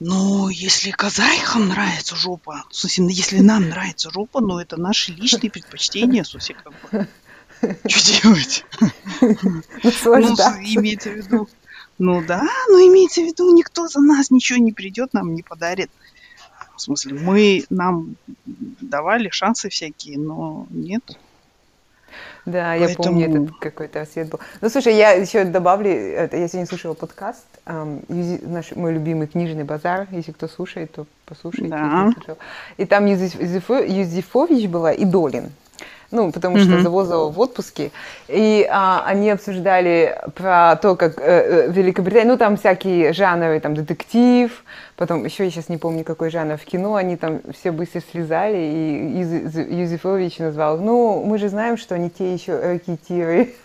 Но 0.00 0.50
если 0.50 0.90
казахам 0.90 1.68
нравится 1.68 2.16
жопа, 2.16 2.64
в 2.70 2.76
смысле, 2.76 3.04
ну, 3.04 3.10
если 3.10 3.38
нам 3.38 3.68
нравится 3.68 4.10
жопа, 4.10 4.40
ну 4.40 4.58
это 4.58 4.76
наши 4.76 5.12
личные 5.12 5.50
предпочтения, 5.50 6.24
смысле, 6.24 6.56
как 6.62 6.72
бы. 6.90 7.08
Что 7.86 8.22
делать? 8.22 8.64
Ну, 9.20 10.32
имеется 10.80 11.10
в 11.10 11.16
виду. 11.16 11.48
Ну 11.98 12.22
да, 12.26 12.42
но 12.68 12.78
имеется 12.80 13.20
в 13.20 13.24
виду, 13.24 13.54
никто 13.54 13.86
за 13.86 14.00
нас 14.00 14.30
ничего 14.30 14.58
не 14.58 14.72
придет, 14.72 15.12
нам 15.12 15.34
не 15.34 15.42
подарит. 15.42 15.90
В 16.76 16.80
смысле, 16.80 17.14
мы 17.14 17.64
нам 17.70 18.16
давали 18.44 19.28
шансы 19.30 19.68
всякие, 19.68 20.18
но 20.18 20.66
нет. 20.70 21.16
Да, 22.44 22.74
Поэтому... 22.76 23.20
я 23.20 23.26
помню, 23.28 23.44
этот 23.44 23.58
какой-то 23.58 24.00
рассвет 24.00 24.28
был. 24.28 24.40
Ну, 24.60 24.68
слушай, 24.68 24.94
я 24.96 25.12
еще 25.12 25.44
добавлю, 25.44 25.90
это, 25.90 26.36
я 26.36 26.48
сегодня 26.48 26.66
слушала 26.66 26.94
подкаст, 26.94 27.46
эм, 27.66 28.02
наш, 28.08 28.72
мой 28.72 28.94
любимый 28.94 29.28
книжный 29.28 29.64
базар, 29.64 30.08
если 30.10 30.32
кто 30.32 30.48
слушает, 30.48 30.92
то 30.92 31.06
послушайте. 31.24 31.68
Да. 31.68 32.12
И 32.78 32.84
там 32.84 33.06
Юзефович 33.06 34.68
была 34.68 34.92
и 34.92 35.04
Долин 35.04 35.50
ну, 36.12 36.30
потому 36.30 36.58
что 36.58 36.70
mm-hmm. 36.70 36.82
Завозова 36.82 37.32
в 37.32 37.40
отпуске, 37.40 37.90
и 38.28 38.66
а, 38.70 39.02
они 39.06 39.30
обсуждали 39.30 40.18
про 40.34 40.76
то, 40.76 40.94
как 40.94 41.18
э, 41.18 41.22
э, 41.22 41.70
Великобритания, 41.70 42.30
ну, 42.30 42.38
там 42.38 42.56
всякие 42.56 43.12
жанры, 43.12 43.58
там, 43.60 43.74
детектив, 43.74 44.64
потом 44.96 45.24
еще 45.24 45.44
я 45.44 45.50
сейчас 45.50 45.68
не 45.68 45.78
помню, 45.78 46.04
какой 46.04 46.30
жанр 46.30 46.56
в 46.56 46.64
кино, 46.64 46.94
они 46.94 47.16
там 47.16 47.40
все 47.52 47.72
быстро 47.72 48.02
слезали, 48.12 48.58
и 48.58 49.18
Юз, 49.20 49.54
Юзефович 49.54 50.38
назвал, 50.38 50.78
ну, 50.78 51.24
мы 51.24 51.38
же 51.38 51.48
знаем, 51.48 51.76
что 51.76 51.94
они 51.94 52.10
те 52.10 52.32
еще 52.32 52.58
ракетиры. 52.58 53.54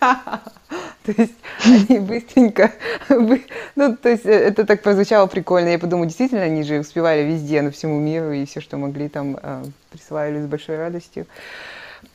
То 1.04 1.14
есть 1.16 1.34
они 1.64 2.00
быстренько... 2.00 2.72
Ну, 3.08 3.96
то 3.96 4.08
есть 4.08 4.26
э, 4.26 4.32
это 4.32 4.66
так 4.66 4.82
прозвучало 4.82 5.26
прикольно. 5.26 5.68
Я 5.68 5.78
подумала, 5.78 6.06
действительно, 6.06 6.42
они 6.42 6.62
же 6.62 6.80
успевали 6.80 7.22
везде, 7.22 7.62
на 7.62 7.70
всему 7.70 7.98
миру, 7.98 8.32
и 8.32 8.44
все, 8.44 8.60
что 8.60 8.76
могли, 8.76 9.08
там 9.08 9.38
э, 9.40 9.64
присваивали 9.90 10.42
с 10.42 10.46
большой 10.46 10.76
радостью. 10.76 11.26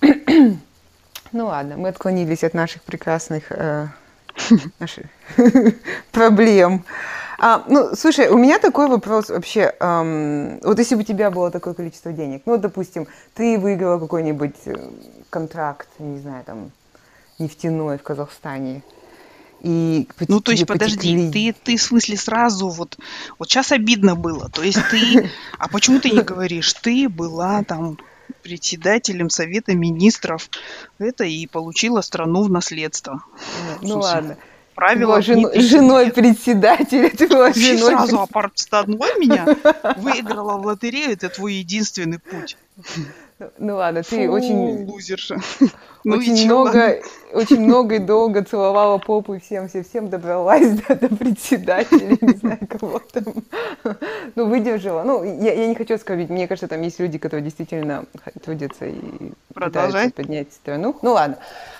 Ну 1.32 1.47
ладно, 1.47 1.78
мы 1.78 1.89
отклонились 1.89 2.43
от 2.43 2.54
наших 2.54 2.84
прекрасных 2.84 3.45
э, 3.49 3.88
наших 4.80 5.06
проблем. 6.12 6.86
А, 7.39 7.64
ну, 7.68 7.95
слушай, 7.95 8.28
у 8.28 8.38
меня 8.38 8.60
такой 8.60 8.88
вопрос 8.88 9.30
вообще. 9.30 9.74
Эм, 9.80 10.60
вот 10.62 10.78
если 10.78 10.93
бы 10.93 11.01
у 11.01 11.04
тебя 11.04 11.32
было 11.32 11.49
такое 11.49 11.74
количество 11.74 12.12
денег, 12.12 12.43
ну, 12.45 12.58
допустим, 12.58 13.08
ты 13.34 13.58
выиграла 13.58 13.99
какой-нибудь 13.99 14.56
э, 14.66 14.76
контракт, 15.32 15.89
не 15.97 16.20
знаю, 16.20 16.43
там, 16.45 16.72
нефтяной 17.39 17.97
в 17.97 18.04
Казахстане, 18.04 18.84
и 19.64 20.10
ну, 20.28 20.41
то 20.41 20.51
есть, 20.51 20.68
подожди, 20.68 21.32
ты, 21.32 21.56
ты 21.64 21.78
в 21.78 21.82
смысле 21.82 22.18
сразу 22.18 22.68
вот, 22.68 22.97
вот 23.39 23.49
сейчас 23.49 23.72
обидно 23.72 24.16
было, 24.16 24.49
то 24.49 24.62
есть 24.62 24.80
ты, 24.91 25.30
а 25.58 25.70
почему 25.70 25.99
ты 25.99 26.12
не 26.12 26.22
говоришь, 26.22 26.74
ты 26.74 27.08
была 27.08 27.64
там 27.64 27.97
председателем 28.41 29.30
Совета 29.30 29.74
Министров 29.74 30.49
это 30.99 31.24
и 31.24 31.47
получила 31.47 32.01
страну 32.01 32.43
в 32.43 32.51
наследство. 32.51 33.24
Ну, 33.82 33.99
ладно. 33.99 34.38
Правила 34.76 35.21
жен, 35.21 35.49
женой 35.53 36.11
председателя. 36.11 37.09
Ты 37.17 37.28
была 37.28 37.53
женой 37.53 37.91
сразу 37.91 38.19
апарт-102 38.21 39.19
меня 39.19 39.45
выиграла 39.97 40.57
в 40.57 40.65
лотерею. 40.65 41.11
Это 41.11 41.30
твой 41.30 41.53
единственный 41.53 42.19
путь. 42.19 42.57
Ну 43.58 43.76
ладно, 43.76 44.04
ты 44.04 44.28
Фу, 44.28 44.34
очень... 44.34 44.86
лузерша. 44.86 45.38
Ну 46.06 46.18
очень 46.18 46.46
много, 46.46 47.02
очень 47.32 47.62
много 47.62 47.96
и 47.96 48.00
долго 48.14 48.44
целовала 48.44 48.98
попу 48.98 49.36
и 49.36 49.39
всем, 49.39 49.70
всем, 49.70 49.86
всем 49.86 50.10
добралась 50.10 50.82
до, 50.82 50.96
до 50.96 51.08
председателя, 51.16 52.18
не 52.20 52.34
знаю, 52.34 52.60
кого 52.68 53.00
там. 53.00 53.24
Ну, 54.36 54.48
выдержала. 54.48 55.04
Ну, 55.04 55.24
я, 55.24 55.54
я 55.54 55.68
не 55.68 55.76
хочу 55.76 55.98
сказать, 55.98 56.30
мне 56.30 56.48
кажется, 56.48 56.68
там 56.68 56.82
есть 56.82 57.00
люди, 57.00 57.18
которые 57.18 57.44
действительно 57.44 58.04
трудятся 58.44 58.86
и 58.86 59.32
Продолжай. 59.54 59.91
пытаются 59.91 60.16
поднять 60.16 60.52
страну. 60.52 60.96
Ну, 61.02 61.14
ладно. 61.14 61.38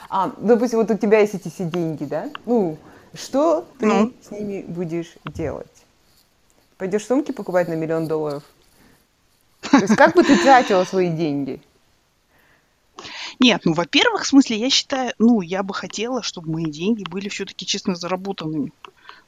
А, 0.10 0.32
допустим, 0.38 0.80
вот 0.80 0.90
у 0.90 0.98
тебя 0.98 1.20
есть 1.20 1.36
эти 1.36 1.50
все 1.50 1.66
деньги, 1.66 2.06
да? 2.06 2.30
Ну, 2.46 2.78
что 3.14 3.66
ты 3.80 3.86
ну? 3.86 4.14
с 4.22 4.32
ними 4.32 4.64
будешь 4.66 5.16
делать? 5.26 5.68
Пойдешь 6.78 7.06
сумки 7.06 7.32
покупать 7.32 7.68
на 7.68 7.74
миллион 7.74 8.08
долларов? 8.08 8.44
То 9.72 9.78
есть 9.78 9.96
как 9.96 10.16
бы 10.16 10.24
ты 10.24 10.38
тратила 10.38 10.84
свои 10.84 11.10
деньги? 11.10 11.62
Нет, 13.40 13.62
ну, 13.66 13.74
во-первых, 13.74 14.24
в 14.24 14.28
смысле, 14.28 14.58
я 14.58 14.70
считаю, 14.70 15.14
ну, 15.18 15.42
я 15.42 15.64
бы 15.64 15.74
хотела, 15.74 16.22
чтобы 16.22 16.52
мои 16.52 16.66
деньги 16.66 17.04
были 17.04 17.30
все-таки 17.30 17.66
честно 17.66 17.96
заработанными. 17.96 18.72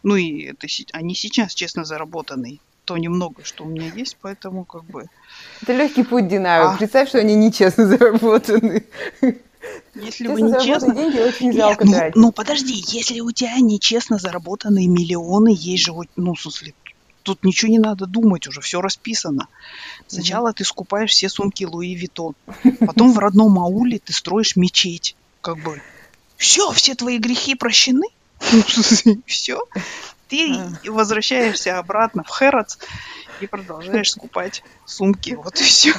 Ну, 0.04 0.16
и 0.16 0.44
это, 0.44 0.68
они 0.94 1.16
сейчас 1.16 1.54
честно 1.54 1.84
заработанные. 1.84 2.60
То 2.86 2.98
немного, 2.98 3.44
что 3.44 3.64
у 3.64 3.68
меня 3.68 3.92
есть, 3.92 4.18
поэтому 4.22 4.64
как 4.64 4.84
бы... 4.84 5.08
Это 5.64 5.74
легкий 5.74 6.04
путь, 6.04 6.28
Динара. 6.28 6.74
А... 6.74 6.78
Представь, 6.78 7.10
что 7.10 7.18
они 7.18 7.36
нечестно 7.36 7.88
заработаны. 7.88 8.86
Если 9.96 10.28
вы 10.28 10.42
нечестно... 10.42 10.94
деньги 10.94 11.18
очень 11.18 11.52
жалко 11.52 11.86
Нет, 11.88 12.16
ну, 12.16 12.28
ну, 12.28 12.32
подожди, 12.32 12.84
если 12.88 13.20
у 13.22 13.32
тебя 13.32 13.58
нечестно 13.60 14.20
заработанные 14.20 14.88
миллионы, 14.88 15.56
есть 15.58 15.86
же, 15.86 15.94
ну, 16.16 16.36
в 16.36 16.42
смысле, 16.42 16.76
тут 17.26 17.44
ничего 17.44 17.72
не 17.72 17.80
надо 17.80 18.06
думать 18.06 18.48
уже, 18.48 18.62
все 18.62 18.80
расписано. 18.80 19.48
Сначала 20.08 20.54
ты 20.54 20.64
скупаешь 20.64 21.12
все 21.12 21.28
сумки 21.28 21.64
Луи 21.66 21.96
Виттон, 21.96 22.36
потом 22.80 23.12
в 23.12 23.20
родном 23.20 23.60
ауле 23.60 24.00
ты 24.00 24.14
строишь 24.14 24.56
мечеть, 24.56 25.16
как 25.42 25.58
бы. 25.58 25.82
Все, 26.38 26.72
все 26.72 26.96
твои 26.96 27.18
грехи 27.18 27.56
прощены, 27.56 28.08
все. 29.26 29.64
Ты 30.28 30.58
возвращаешься 30.86 31.78
обратно 31.78 32.24
в 32.24 32.30
Хэротс 32.30 32.78
и 33.42 33.48
продолжаешь 33.48 34.12
скупать 34.14 34.64
сумки. 34.86 35.32
Вот 35.32 35.60
и 35.60 35.64
все. 35.64 35.94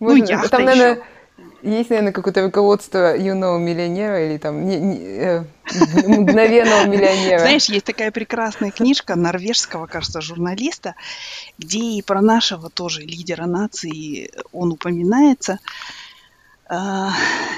Ну, 0.00 0.16
яхта 0.16 0.48
Там, 0.48 0.64
наверное, 0.64 1.04
есть, 1.62 1.90
наверное, 1.90 2.12
какое-то 2.12 2.42
руководство 2.42 3.16
юного 3.16 3.58
миллионера 3.58 4.26
или 4.26 4.38
там 4.38 4.66
не, 4.66 4.76
не, 4.78 4.98
э, 4.98 5.44
мгновенного 6.06 6.86
миллионера. 6.86 7.38
Знаешь, 7.38 7.66
есть 7.66 7.84
такая 7.84 8.10
прекрасная 8.10 8.70
книжка 8.70 9.14
норвежского, 9.16 9.86
кажется, 9.86 10.20
журналиста, 10.20 10.94
где 11.58 11.78
и 11.78 12.02
про 12.02 12.20
нашего 12.20 12.68
тоже 12.70 13.02
лидера 13.02 13.46
нации 13.46 14.30
он 14.52 14.72
упоминается. 14.72 15.58
А, 16.68 17.12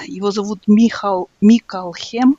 его 0.05 0.31
зовут 0.31 0.63
Михал, 0.67 1.29
Микал 1.41 1.93
Хем. 1.93 2.37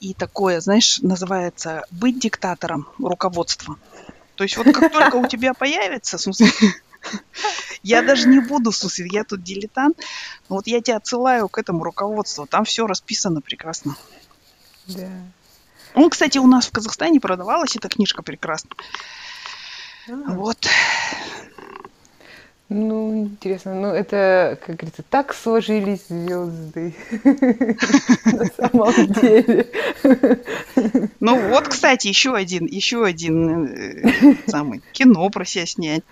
И 0.00 0.14
такое, 0.14 0.60
знаешь, 0.60 0.98
называется 1.00 1.84
«Быть 1.90 2.18
диктатором. 2.18 2.88
Руководство». 2.98 3.76
То 4.34 4.44
есть 4.44 4.56
вот 4.56 4.66
как 4.74 4.90
только 4.92 5.16
у 5.16 5.26
тебя 5.28 5.54
появится, 5.54 6.18
в 6.18 6.22
смысле, 6.22 6.48
я 7.82 8.02
даже 8.02 8.28
не 8.28 8.40
буду, 8.40 8.72
слушай, 8.72 9.08
я 9.10 9.24
тут 9.24 9.42
дилетант. 9.42 9.98
Вот 10.48 10.66
я 10.66 10.80
тебя 10.80 10.96
отсылаю 10.96 11.48
к 11.48 11.58
этому 11.58 11.84
руководству. 11.84 12.46
Там 12.46 12.64
все 12.64 12.86
расписано 12.86 13.40
прекрасно. 13.40 13.96
Да. 14.86 15.08
Ну, 15.94 16.08
кстати, 16.10 16.38
у 16.38 16.46
нас 16.46 16.66
в 16.66 16.72
Казахстане 16.72 17.20
продавалась 17.20 17.76
эта 17.76 17.88
книжка 17.88 18.22
прекрасно. 18.22 18.70
А. 20.08 20.12
Вот. 20.32 20.66
Ну, 22.74 23.24
интересно. 23.24 23.74
Ну, 23.74 23.88
это, 23.88 24.58
как 24.64 24.76
говорится, 24.76 25.02
так 25.02 25.34
сложились 25.34 26.06
звезды. 26.08 26.94
На 28.24 28.46
самом 28.56 29.12
деле. 29.12 29.70
Ну, 31.20 31.50
вот, 31.50 31.68
кстати, 31.68 32.08
еще 32.08 32.34
один, 32.34 32.64
еще 32.64 33.04
один 33.04 33.66
э, 33.66 34.36
самый 34.46 34.80
кино 34.92 35.28
про 35.28 35.44
себя 35.44 35.66
снять. 35.66 36.02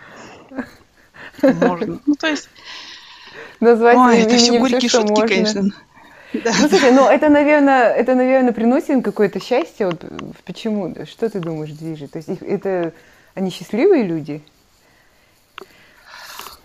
Можно. 1.42 2.00
Ну, 2.06 2.14
то 2.14 2.26
есть... 2.28 2.48
Назвать 3.60 3.96
Ой, 3.96 4.18
это 4.20 4.36
все 4.36 4.58
горькие 4.58 4.88
все, 4.88 5.00
шутки, 5.00 5.20
можно. 5.20 5.28
конечно. 5.28 5.62
Да. 6.32 6.52
Ну, 6.60 6.68
слушай, 6.68 6.92
ну 6.92 7.08
это, 7.08 7.28
наверное, 7.28 7.92
это, 7.92 8.14
наверное, 8.14 8.52
приносит 8.52 8.90
им 8.90 9.02
какое-то 9.02 9.40
счастье. 9.40 9.86
Вот 9.86 10.04
почему? 10.44 10.94
Что 11.04 11.28
ты 11.28 11.40
думаешь 11.40 11.72
движет? 11.72 12.12
То 12.12 12.18
есть 12.18 12.28
их, 12.28 12.42
это 12.42 12.94
они 13.34 13.50
счастливые 13.50 14.04
люди? 14.04 14.42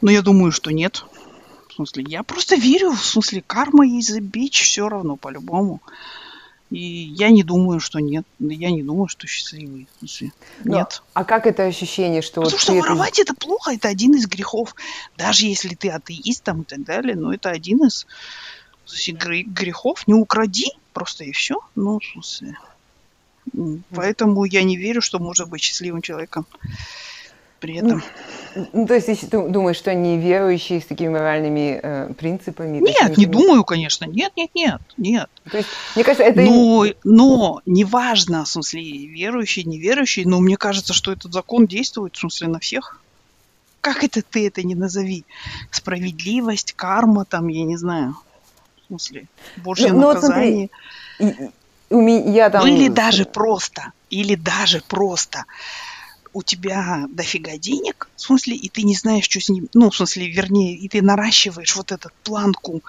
Ну, 0.02 0.12
я 0.12 0.22
думаю, 0.22 0.52
что 0.52 0.72
нет. 0.72 1.04
В 1.70 1.74
смысле, 1.74 2.06
я 2.08 2.24
просто 2.24 2.56
верю, 2.56 2.92
в 2.92 3.04
смысле, 3.04 3.44
карма 3.46 3.86
есть 3.86 4.10
за 4.10 4.22
бич, 4.22 4.64
все 4.64 4.88
равно, 4.88 5.18
по-любому. 5.18 5.82
И 6.72 6.80
я 6.80 7.30
не 7.30 7.44
думаю, 7.44 7.80
что 7.80 8.00
нет. 8.00 8.26
Я 8.40 8.72
не 8.72 8.82
думаю, 8.82 9.08
что 9.08 9.28
счастливый. 9.28 9.88
Слушай, 10.00 10.34
Но, 10.64 10.80
нет. 10.80 11.04
А 11.14 11.24
как 11.24 11.46
это 11.46 11.64
ощущение, 11.64 12.22
что... 12.22 12.42
Потому 12.42 12.52
вот 12.52 12.60
что 12.60 12.74
воровать 12.74 13.20
это... 13.20 13.34
это 13.34 13.36
плохо, 13.36 13.72
это 13.72 13.88
один 13.88 14.16
из 14.16 14.28
грехов. 14.28 14.76
Даже 15.16 15.46
если 15.46 15.76
ты 15.76 15.90
атеист 15.90 16.44
там 16.44 16.62
и 16.62 16.66
так 16.66 16.84
далее, 16.84 17.16
но 17.16 17.34
это 17.34 17.50
один 17.50 17.86
из 17.86 18.08
грехов. 18.86 20.08
Не 20.08 20.16
укради, 20.16 20.72
просто 20.94 21.24
и 21.24 21.32
все. 21.32 21.56
Ну, 21.76 22.00
в 22.00 22.06
смысле... 22.06 22.58
Поэтому 23.92 24.44
я 24.46 24.64
не 24.64 24.76
верю, 24.76 25.02
что 25.02 25.20
можно 25.20 25.46
быть 25.46 25.62
счастливым 25.62 26.02
человеком. 26.02 26.48
При 27.60 27.78
этом. 27.78 28.04
Ну, 28.56 28.68
ну, 28.74 28.88
то 28.88 28.94
есть 28.94 29.30
ты 29.30 29.50
думаешь, 29.50 29.78
что 29.78 29.92
они 29.92 30.18
верующие 30.18 30.80
с 30.82 30.86
такими 30.86 31.10
моральными 31.10 31.80
э, 31.82 32.14
принципами? 32.14 32.78
Нет, 32.78 33.18
не 33.18 33.26
думаю, 33.26 33.64
конечно. 33.64 34.06
Нет, 34.06 34.34
нет, 34.36 34.52
нет, 34.54 34.82
нет. 34.98 35.30
То 35.50 35.58
есть, 35.58 35.70
мне 35.96 36.04
кажется, 36.04 36.24
это... 36.24 36.42
Но, 36.42 36.86
но 37.04 37.62
неважно, 37.66 38.46
в 38.46 38.48
смысле, 38.48 38.82
верующие, 39.08 39.66
неверующие, 39.66 40.28
но 40.28 40.40
мне 40.40 40.58
кажется, 40.58 40.94
что 40.94 41.12
этот 41.12 41.34
закон 41.34 41.66
действует, 41.68 42.16
в 42.16 42.20
смысле, 42.20 42.48
на 42.48 42.60
всех. 42.60 43.02
Как 43.82 44.04
это 44.04 44.22
ты 44.22 44.48
это 44.48 44.64
не 44.64 44.76
назови? 44.76 45.26
Справедливость, 45.72 46.74
карма, 46.74 47.26
там, 47.26 47.48
я 47.50 47.64
не 47.64 47.78
знаю. 47.78 48.16
В 48.84 48.88
смысле, 48.88 49.26
Божье 49.58 49.92
ну, 49.92 50.14
наказание. 50.14 50.70
Ну, 51.20 51.26
вот 51.26 51.36
смотри, 51.36 51.52
у 51.90 52.02
меня, 52.02 52.50
там... 52.50 52.66
Ну 52.66 52.68
или 52.68 52.88
даже 52.90 53.26
просто, 53.26 53.92
или 54.10 54.36
даже 54.36 54.82
просто 54.88 55.46
у 56.36 56.44
тебя 56.44 57.06
дофига 57.10 57.58
денег, 57.58 58.10
в 58.18 58.22
смысле, 58.22 58.58
и 58.58 58.68
ты 58.68 58.84
не 58.84 58.94
знаешь, 58.94 59.24
что 59.24 59.40
с 59.40 59.48
ним, 59.48 59.70
ну, 59.74 59.90
в 59.90 59.96
смысле, 59.96 60.28
вернее, 60.28 60.76
и 60.76 60.90
ты 60.90 61.02
наращиваешь 61.02 61.74
вот 61.78 61.94
эту 61.94 62.10
планку 62.24 62.84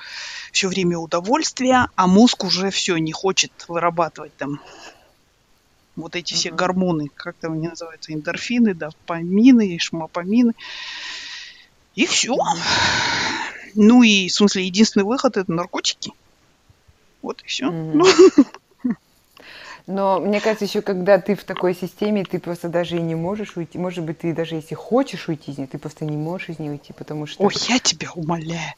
все 0.51 0.67
время 0.67 0.99
удовольствия, 0.99 1.87
а 1.95 2.09
мозг 2.09 2.43
уже 2.43 2.71
все 2.71 2.97
не 2.97 3.13
хочет 3.13 3.53
вырабатывать 3.69 4.37
там 4.37 4.61
вот 5.95 6.17
эти 6.17 6.35
uh-huh. 6.35 6.37
все 6.37 6.51
гормоны, 6.51 7.09
как 7.15 7.37
там 7.37 7.53
они 7.53 7.69
называются, 7.69 8.13
эндорфины, 8.13 8.75
дофамины, 8.75 9.79
шмапамины. 9.79 10.53
И 11.95 12.05
все. 12.05 12.37
Ну 13.77 14.03
и, 14.03 14.29
в 14.29 14.35
смысле, 14.35 14.67
единственный 14.67 15.05
выход 15.05 15.37
это 15.37 15.53
наркотики. 15.53 16.11
Вот 17.23 17.43
и 17.43 17.47
все. 17.47 17.67
Mm-hmm. 17.67 18.47
Но 19.87 20.19
мне 20.19 20.41
кажется, 20.41 20.65
еще 20.65 20.83
когда 20.83 21.19
ты 21.19 21.37
в 21.37 21.45
такой 21.45 21.75
системе, 21.75 22.25
ты 22.25 22.41
просто 22.41 22.69
даже 22.69 22.97
и 22.97 23.01
не 23.01 23.15
можешь 23.15 23.57
уйти. 23.57 23.79
Может 23.79 24.05
быть, 24.05 24.19
ты 24.19 24.33
даже 24.33 24.57
если 24.57 24.75
хочешь 24.75 25.29
уйти 25.29 25.53
из 25.53 25.59
нее, 25.59 25.69
ты 25.69 25.79
просто 25.79 26.05
не 26.05 26.17
можешь 26.17 26.49
из 26.49 26.59
нее 26.59 26.73
уйти, 26.73 26.93
потому 26.93 27.27
что... 27.27 27.45
Ой, 27.45 27.55
я 27.69 27.79
тебя 27.79 28.11
умоляю. 28.15 28.75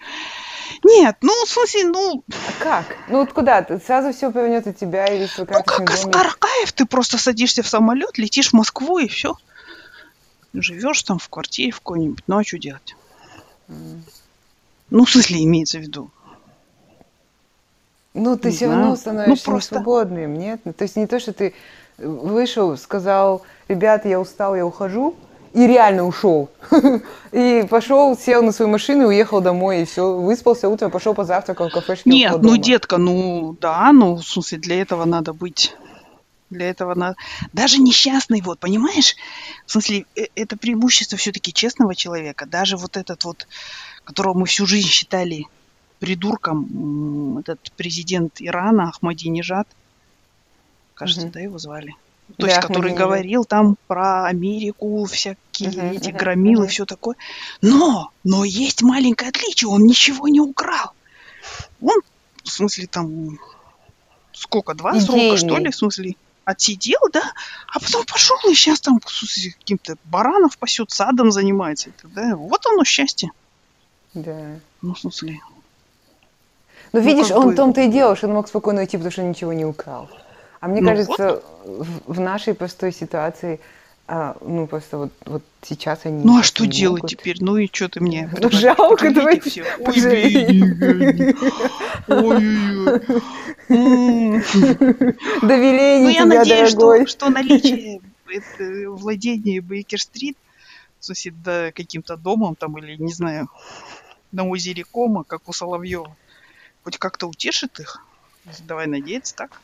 Нет, 0.84 1.16
ну, 1.22 1.32
в 1.46 1.48
смысле, 1.48 1.84
ну... 1.84 2.22
А 2.28 2.62
как? 2.62 2.96
Ну, 3.08 3.20
вот 3.20 3.32
куда? 3.32 3.62
Ты 3.62 3.78
сразу 3.78 4.12
все 4.12 4.30
повернется 4.30 4.74
тебя 4.74 5.06
или 5.06 5.26
Ну, 5.38 5.46
как 5.46 5.90
из 5.90 6.04
Каракаев, 6.04 6.72
ты 6.72 6.84
просто 6.84 7.16
садишься 7.16 7.62
в 7.62 7.68
самолет, 7.68 8.18
летишь 8.18 8.50
в 8.50 8.52
Москву 8.52 8.98
и 8.98 9.08
все. 9.08 9.34
Живешь 10.52 11.02
там 11.04 11.18
в 11.18 11.28
квартире 11.30 11.70
в 11.70 11.78
какой-нибудь, 11.78 12.24
ну, 12.26 12.38
а 12.38 12.44
что 12.44 12.58
делать? 12.58 12.96
Mm. 13.68 14.00
Ну, 14.90 15.04
в 15.04 15.10
смысле, 15.10 15.44
имеется 15.44 15.78
в 15.78 15.82
виду. 15.82 16.10
Ну, 18.14 18.36
ты 18.36 18.48
не 18.48 18.56
все 18.56 18.66
равно 18.66 18.88
ну, 18.90 18.96
становишься 18.96 19.44
ну, 19.46 19.52
просто... 19.52 19.74
свободным, 19.76 20.34
нет? 20.38 20.60
То 20.64 20.82
есть 20.82 20.96
не 20.96 21.06
то, 21.06 21.20
что 21.20 21.32
ты 21.32 21.54
вышел, 21.98 22.76
сказал, 22.76 23.42
ребята, 23.68 24.08
я 24.08 24.20
устал, 24.20 24.54
я 24.54 24.64
ухожу, 24.64 25.14
и 25.52 25.66
реально 25.66 26.04
ушел. 26.04 26.50
и 27.32 27.66
пошел, 27.68 28.16
сел 28.16 28.42
на 28.42 28.52
свою 28.52 28.70
машину 28.70 29.04
и 29.04 29.06
уехал 29.06 29.40
домой, 29.40 29.82
и 29.82 29.84
все, 29.84 30.14
выспался 30.14 30.68
утром, 30.68 30.90
пошел 30.90 31.14
позавтракал 31.14 31.68
в 31.68 31.72
кафешке. 31.72 32.08
Нет, 32.08 32.40
ну, 32.40 32.56
детка, 32.56 32.96
ну, 32.98 33.56
да, 33.60 33.92
ну, 33.92 34.16
в 34.16 34.24
смысле, 34.24 34.58
для 34.58 34.80
этого 34.80 35.04
надо 35.04 35.32
быть 35.32 35.74
для 36.50 36.70
этого 36.70 36.94
надо... 36.94 37.16
Даже 37.52 37.78
несчастный 37.78 38.40
вот, 38.40 38.58
понимаешь? 38.58 39.16
В 39.66 39.72
смысле, 39.72 40.06
э, 40.16 40.26
это 40.34 40.56
преимущество 40.56 41.18
все-таки 41.18 41.52
честного 41.52 41.94
человека. 41.94 42.46
Даже 42.46 42.76
вот 42.76 42.96
этот 42.96 43.24
вот, 43.24 43.46
которого 44.04 44.38
мы 44.38 44.46
всю 44.46 44.66
жизнь 44.66 44.88
считали 44.88 45.44
придурком 45.98 47.38
этот 47.38 47.72
президент 47.76 48.40
Ирана 48.40 48.88
Ахмадинежад, 48.88 49.68
кажется, 50.94 51.26
угу. 51.26 51.32
да, 51.32 51.40
его 51.40 51.58
звали. 51.58 51.94
То 52.36 52.46
да, 52.46 52.48
есть, 52.48 52.60
который 52.60 52.92
говорил 52.92 53.44
там 53.44 53.76
про 53.86 54.26
Америку, 54.26 55.04
всякие 55.06 55.94
эти 55.94 56.10
громилы, 56.10 56.66
все 56.66 56.84
такое. 56.84 57.16
Но, 57.62 58.10
но 58.22 58.44
есть 58.44 58.82
маленькое 58.82 59.30
отличие, 59.30 59.68
он 59.68 59.84
ничего 59.84 60.28
не 60.28 60.40
украл. 60.40 60.92
Он, 61.80 62.00
в 62.44 62.50
смысле, 62.50 62.86
там, 62.86 63.38
сколько, 64.32 64.74
два 64.74 64.90
Идейный. 64.90 65.06
срока, 65.06 65.36
что 65.38 65.56
ли, 65.58 65.70
в 65.70 65.76
смысле, 65.76 66.16
отсидел, 66.44 67.00
да, 67.12 67.32
а 67.72 67.80
потом 67.80 68.04
пошел 68.06 68.38
и 68.50 68.54
сейчас 68.54 68.80
там 68.80 69.00
каким-то 69.00 69.96
баранов 70.04 70.58
пасет, 70.58 70.90
садом 70.90 71.30
занимается. 71.30 71.90
Да? 72.02 72.36
Вот 72.36 72.64
оно 72.66 72.84
счастье. 72.84 73.30
Да. 74.14 74.58
Ну, 74.80 74.94
в 74.94 74.98
смысле, 74.98 75.40
ну, 76.92 77.00
видишь, 77.00 77.30
он 77.30 77.50
в 77.50 77.54
том-то 77.54 77.82
и 77.82 77.88
дело, 77.88 78.16
что 78.16 78.28
он 78.28 78.34
мог 78.34 78.48
спокойно 78.48 78.80
уйти, 78.80 78.96
потому 78.96 79.12
что 79.12 79.22
ничего 79.22 79.52
не 79.52 79.64
украл. 79.64 80.08
А 80.60 80.68
мне 80.68 80.80
ну, 80.80 80.88
кажется, 80.88 81.42
вот. 81.64 81.86
в, 82.06 82.20
нашей 82.20 82.54
простой 82.54 82.92
ситуации, 82.92 83.60
а, 84.08 84.36
ну, 84.40 84.66
просто 84.66 84.98
вот, 84.98 85.12
вот 85.24 85.42
сейчас 85.62 86.00
они... 86.04 86.24
Ну, 86.24 86.38
а 86.38 86.42
что 86.42 86.66
делать 86.66 87.02
могут. 87.02 87.18
теперь? 87.18 87.36
Ну, 87.40 87.56
и 87.58 87.68
что 87.70 87.88
ты 87.88 88.00
мне? 88.00 88.30
Ну, 88.40 88.50
жалко, 88.50 89.10
давайте. 89.12 89.64
Довели 95.42 96.04
Ну, 96.04 96.08
я 96.08 96.24
надеюсь, 96.24 96.70
что, 96.70 97.06
что 97.06 97.30
наличие 97.30 98.00
владения 98.88 99.60
Бейкер-стрит, 99.60 100.36
в 100.98 101.04
смысле, 101.04 101.34
да, 101.44 101.72
каким-то 101.72 102.16
домом 102.16 102.56
там 102.56 102.76
или, 102.78 102.96
не 102.96 103.12
знаю, 103.12 103.48
на 104.32 104.48
озере 104.48 104.84
Кома, 104.84 105.24
как 105.24 105.48
у 105.48 105.52
Соловьева, 105.52 106.16
хоть 106.88 106.96
как-то 106.96 107.26
утешит 107.26 107.80
их. 107.80 108.02
Давай 108.66 108.86
надеяться 108.86 109.34
так. 109.34 109.60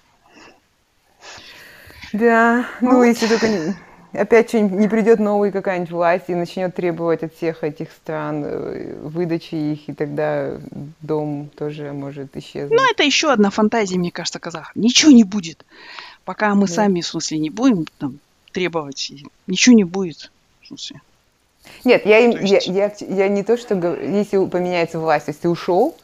Да, 2.12 2.66
ну 2.82 2.96
вот. 2.96 3.04
если 3.04 3.26
только 3.28 3.48
не, 3.48 3.74
опять 4.12 4.50
что-нибудь 4.50 4.78
не 4.78 4.88
придет 4.88 5.20
новый 5.20 5.50
какая-нибудь 5.50 5.90
власть 5.90 6.24
и 6.28 6.34
начнет 6.34 6.74
требовать 6.74 7.22
от 7.22 7.34
всех 7.34 7.64
этих 7.64 7.90
стран 7.92 8.44
э, 8.44 8.94
выдачи 9.02 9.54
их, 9.54 9.88
и 9.88 9.94
тогда 9.94 10.58
дом 11.00 11.48
тоже 11.56 11.94
может 11.94 12.36
исчезнуть. 12.36 12.78
Ну, 12.78 12.90
это 12.90 13.02
еще 13.02 13.32
одна 13.32 13.48
фантазия, 13.48 13.96
мне 13.96 14.10
кажется, 14.10 14.38
казахов. 14.38 14.76
Ничего 14.76 15.10
не 15.10 15.24
будет. 15.24 15.64
Пока 16.26 16.54
мы 16.54 16.66
да. 16.66 16.74
сами, 16.74 17.00
в 17.00 17.06
смысле, 17.06 17.38
не 17.38 17.48
будем 17.48 17.86
там, 17.98 18.18
требовать, 18.52 19.12
ничего 19.46 19.74
не 19.74 19.84
будет. 19.84 20.30
В 20.60 20.66
смысле. 20.66 21.00
Нет, 21.84 22.04
я, 22.04 22.18
им, 22.18 22.32
есть... 22.44 22.66
я, 22.66 22.92
я, 22.98 23.16
я 23.16 23.28
не 23.28 23.42
то, 23.42 23.56
что 23.56 23.74
если 23.96 24.44
поменяется 24.44 25.00
власть, 25.00 25.28
если 25.28 25.40
ты 25.40 25.48
ушел, 25.48 25.96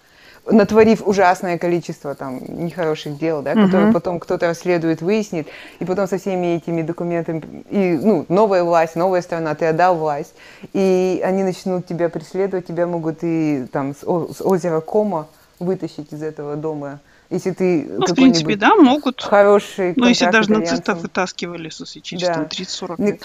натворив 0.46 1.06
ужасное 1.06 1.58
количество 1.58 2.14
там 2.14 2.40
нехороших 2.48 3.18
дел, 3.18 3.42
да, 3.42 3.52
угу. 3.52 3.66
которые 3.66 3.92
потом 3.92 4.20
кто-то 4.20 4.46
расследует, 4.46 5.02
выяснит, 5.02 5.48
и 5.78 5.84
потом 5.84 6.06
со 6.06 6.18
всеми 6.18 6.56
этими 6.56 6.82
документами, 6.82 7.42
и, 7.70 7.98
ну, 8.02 8.24
новая 8.28 8.64
власть, 8.64 8.96
новая 8.96 9.22
страна, 9.22 9.54
ты 9.54 9.66
отдал 9.66 9.96
власть, 9.96 10.34
и 10.72 11.20
они 11.24 11.42
начнут 11.42 11.86
тебя 11.86 12.08
преследовать, 12.08 12.66
тебя 12.66 12.86
могут 12.86 13.18
и 13.22 13.66
там 13.72 13.94
с, 13.94 14.00
с 14.00 14.40
озера 14.40 14.80
Кома 14.80 15.28
вытащить 15.58 16.12
из 16.12 16.22
этого 16.22 16.56
дома 16.56 17.00
если 17.30 17.52
ты 17.52 17.86
ну, 17.88 18.06
в 18.06 18.14
принципе, 18.14 18.56
да, 18.56 18.74
могут. 18.74 19.22
Хороший 19.22 19.94
Ну, 19.96 20.08
если 20.08 20.28
даже 20.30 20.50
нацистов 20.50 21.00
вытаскивали, 21.00 21.70
смысле, 21.70 22.00
через 22.00 22.26
да. 22.26 22.42
30-40 22.42 23.04
лет. 23.04 23.20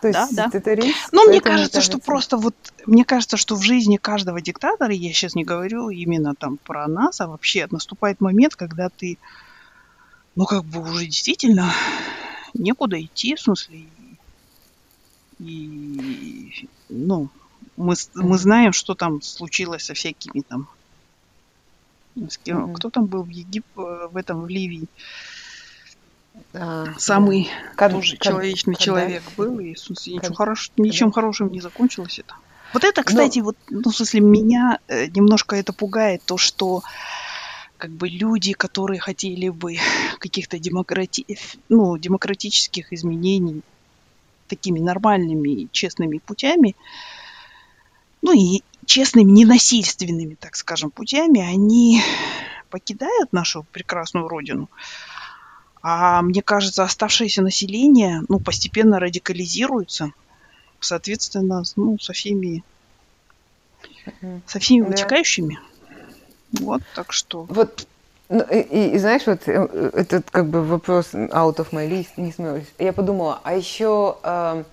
То 0.00 0.08
есть 0.08 0.34
да, 0.34 0.48
да. 0.50 0.74
риск. 0.74 1.12
Но 1.12 1.24
мне 1.24 1.40
кажется, 1.40 1.72
кажется, 1.72 1.80
что 1.82 1.98
просто 1.98 2.38
вот, 2.38 2.54
мне 2.86 3.04
кажется, 3.04 3.36
что 3.36 3.54
в 3.54 3.62
жизни 3.62 3.98
каждого 3.98 4.40
диктатора, 4.40 4.94
я 4.94 5.12
сейчас 5.12 5.34
не 5.34 5.44
говорю 5.44 5.90
именно 5.90 6.34
там 6.34 6.56
про 6.56 6.88
нас, 6.88 7.20
а 7.20 7.26
вообще 7.26 7.68
наступает 7.70 8.22
момент, 8.22 8.56
когда 8.56 8.88
ты, 8.88 9.18
ну, 10.34 10.46
как 10.46 10.64
бы 10.64 10.80
уже 10.80 11.04
действительно 11.04 11.70
некуда 12.54 13.00
идти, 13.02 13.34
в 13.34 13.40
смысле, 13.40 13.84
и, 15.38 16.68
ну, 16.88 17.28
мы, 17.76 17.94
мы 18.14 18.38
знаем, 18.38 18.72
что 18.72 18.94
там 18.94 19.20
случилось 19.20 19.84
со 19.84 19.94
всякими 19.94 20.40
там 20.40 20.68
с 22.14 22.38
кем, 22.38 22.66
mm-hmm. 22.66 22.74
Кто 22.74 22.90
там 22.90 23.06
был 23.06 23.22
в 23.22 23.28
Египте, 23.28 23.68
э, 23.76 24.08
в 24.10 24.16
этом, 24.16 24.42
в 24.42 24.48
Ливии? 24.48 24.86
А, 26.54 26.86
Самый 26.98 27.48
Кад... 27.76 27.92
тоже 27.92 28.16
Кад... 28.16 28.22
человечный 28.22 28.74
Кад... 28.74 28.82
человек 28.82 29.22
был, 29.36 29.58
и 29.58 29.70
ничего 29.70 30.20
Кад... 30.20 30.36
хорош... 30.36 30.70
ничем 30.76 31.08
Кад... 31.08 31.16
хорошим 31.16 31.52
не 31.52 31.60
закончилось 31.60 32.18
это. 32.18 32.34
Вот 32.72 32.84
это, 32.84 33.02
кстати, 33.02 33.38
Но... 33.38 33.46
вот, 33.46 33.56
ну, 33.68 33.90
в 33.90 33.96
смысле, 33.96 34.20
меня 34.20 34.78
э, 34.88 35.06
немножко 35.06 35.56
это 35.56 35.72
пугает, 35.72 36.22
то, 36.24 36.38
что 36.38 36.82
как 37.76 37.90
бы 37.90 38.08
люди, 38.08 38.52
которые 38.52 39.00
хотели 39.00 39.48
бы 39.48 39.76
каких-то 40.18 40.58
демократи... 40.58 41.38
ну, 41.68 41.96
демократических 41.98 42.92
изменений 42.92 43.62
такими 44.48 44.80
нормальными, 44.80 45.68
честными 45.72 46.18
путями, 46.18 46.76
ну 48.20 48.32
и 48.32 48.62
честными, 48.92 49.30
ненасильственными, 49.30 50.34
так 50.34 50.54
скажем, 50.54 50.90
путями, 50.90 51.40
они 51.40 52.02
покидают 52.68 53.32
нашу 53.32 53.64
прекрасную 53.72 54.28
родину. 54.28 54.68
А 55.82 56.20
мне 56.20 56.42
кажется, 56.42 56.82
оставшееся 56.84 57.40
население, 57.40 58.22
ну, 58.28 58.38
постепенно 58.38 59.00
радикализируется, 59.00 60.12
соответственно, 60.78 61.62
ну, 61.76 61.98
со 61.98 62.12
всеми, 62.12 62.62
со 64.46 64.58
всеми 64.58 64.82
да. 64.82 64.90
вытекающими. 64.90 65.58
Вот, 66.60 66.82
так 66.94 67.14
что. 67.14 67.44
Вот 67.44 67.86
ну, 68.28 68.44
и, 68.50 68.94
и 68.94 68.98
знаешь, 68.98 69.26
вот 69.26 69.48
э, 69.48 69.90
этот 69.94 70.30
как 70.30 70.48
бы 70.48 70.62
вопрос 70.62 71.14
out 71.14 71.56
of 71.56 71.70
my 71.70 71.88
list, 71.88 72.08
не 72.18 72.30
смелась. 72.30 72.66
Я 72.78 72.92
подумала, 72.92 73.40
а 73.42 73.54
еще 73.54 74.18
э, 74.22 74.64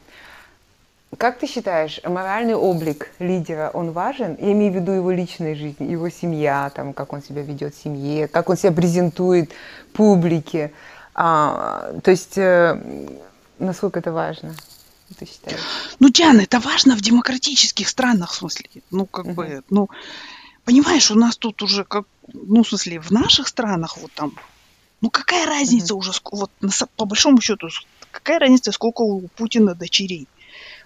как 1.18 1.39
ты 1.39 1.47
считаешь, 1.47 1.99
моральный 2.03 2.55
облик 2.55 3.12
лидера, 3.20 3.72
он 3.74 3.91
важен? 3.91 4.38
Я 4.39 4.51
имею 4.51 4.72
в 4.72 4.76
виду 4.76 4.91
его 4.91 5.12
личная 5.12 5.55
жизнь, 5.55 5.84
его 5.91 6.10
семья, 6.10 6.72
там, 6.76 6.93
как 6.93 7.14
он 7.14 7.24
себя 7.24 7.41
ведет 7.41 7.74
в 7.74 7.82
семье, 7.82 8.28
как 8.28 8.49
он 8.49 8.57
себя 8.57 8.72
презентует 8.72 9.51
публике. 9.93 10.72
А, 11.16 11.93
то 12.03 12.12
есть, 12.12 12.38
э, 12.38 12.80
насколько 13.57 13.99
это 13.99 14.12
важно? 14.12 14.55
Ты 15.18 15.26
считаешь? 15.26 15.60
Ну, 15.99 16.10
Диана, 16.10 16.41
это 16.41 16.60
важно 16.60 16.95
в 16.95 17.01
демократических 17.01 17.89
странах, 17.89 18.32
в 18.32 18.36
смысле. 18.36 18.70
Ну, 18.91 19.07
как 19.07 19.26
uh-huh. 19.26 19.34
бы, 19.34 19.64
ну, 19.72 19.89
понимаешь, 20.64 21.10
у 21.10 21.16
нас 21.16 21.36
тут 21.38 21.64
уже, 21.64 21.86
как, 21.86 22.05
ну, 22.32 22.64
в 22.64 22.70
смысле, 22.70 22.99
в 22.99 23.10
наших 23.10 23.47
странах, 23.47 23.97
вот 23.97 24.12
там, 24.14 24.34
ну, 25.01 25.10
какая 25.10 25.47
разница 25.47 25.95
uh-huh. 25.95 25.97
уже, 25.97 26.12
вот, 26.32 26.51
по 26.95 27.05
большому 27.05 27.41
счету, 27.41 27.70
какая 28.12 28.38
разница, 28.38 28.72
сколько 28.72 29.01
у 29.01 29.28
Путина 29.30 29.74
дочерей? 29.74 30.28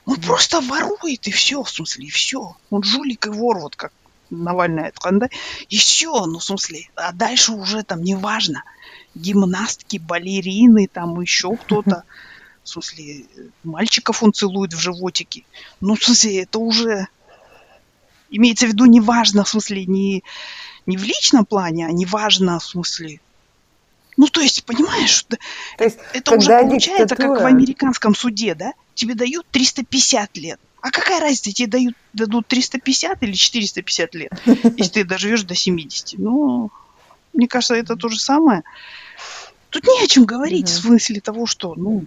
Он 0.05 0.19
просто 0.19 0.59
ворует, 0.61 1.27
и 1.27 1.31
все, 1.31 1.63
в 1.63 1.69
смысле, 1.69 2.07
и 2.07 2.09
все. 2.09 2.55
Он 2.69 2.83
жулик 2.83 3.27
и 3.27 3.29
вор, 3.29 3.59
вот 3.59 3.75
как 3.75 3.91
Навальный 4.29 4.91
да? 5.13 5.29
И 5.69 5.77
все, 5.77 6.25
ну, 6.25 6.39
в 6.39 6.43
смысле, 6.43 6.89
а 6.95 7.11
дальше 7.11 7.53
уже 7.53 7.83
там 7.83 8.01
неважно. 8.03 8.63
Гимнастки, 9.15 9.97
балерины, 9.97 10.87
там 10.87 11.19
еще 11.21 11.55
кто-то. 11.63 12.03
В 12.63 12.69
смысле, 12.69 13.25
мальчиков 13.63 14.23
он 14.23 14.33
целует 14.33 14.73
в 14.73 14.79
животике. 14.79 15.43
Ну, 15.81 15.95
в 15.95 16.03
смысле, 16.03 16.43
это 16.43 16.59
уже 16.59 17.07
имеется 18.29 18.65
в 18.65 18.69
виду 18.69 18.85
неважно, 18.85 19.43
в 19.43 19.49
смысле, 19.49 19.85
не, 19.85 20.23
не 20.85 20.97
в 20.97 21.03
личном 21.03 21.45
плане, 21.45 21.85
а 21.85 21.91
неважно, 21.91 22.59
в 22.59 22.65
смысле, 22.65 23.19
ну, 24.17 24.27
то 24.27 24.41
есть, 24.41 24.63
понимаешь, 24.65 25.23
то 25.23 25.83
есть, 25.83 25.97
это 26.13 26.35
уже 26.35 26.59
получается 26.59 27.15
диктатура... 27.15 27.35
как 27.35 27.43
в 27.43 27.45
американском 27.45 28.15
суде, 28.15 28.55
да? 28.55 28.73
Тебе 28.95 29.15
дают 29.15 29.45
350 29.51 30.37
лет. 30.37 30.59
А 30.81 30.91
какая 30.91 31.21
разница, 31.21 31.53
тебе 31.53 31.67
дают, 31.67 31.95
дадут 32.13 32.47
350 32.47 33.23
или 33.23 33.31
450 33.31 34.15
лет, 34.15 34.31
если 34.77 34.91
ты 34.91 35.03
доживешь 35.05 35.43
до 35.43 35.55
70? 35.55 36.19
Ну, 36.19 36.71
мне 37.33 37.47
кажется, 37.47 37.75
это 37.75 37.95
то 37.95 38.09
же 38.09 38.19
самое. 38.19 38.63
Тут 39.69 39.85
не 39.85 40.03
о 40.03 40.07
чем 40.07 40.25
говорить 40.25 40.69
в 40.69 40.81
смысле 40.81 41.21
того, 41.21 41.45
что, 41.45 41.73
ну, 41.75 42.05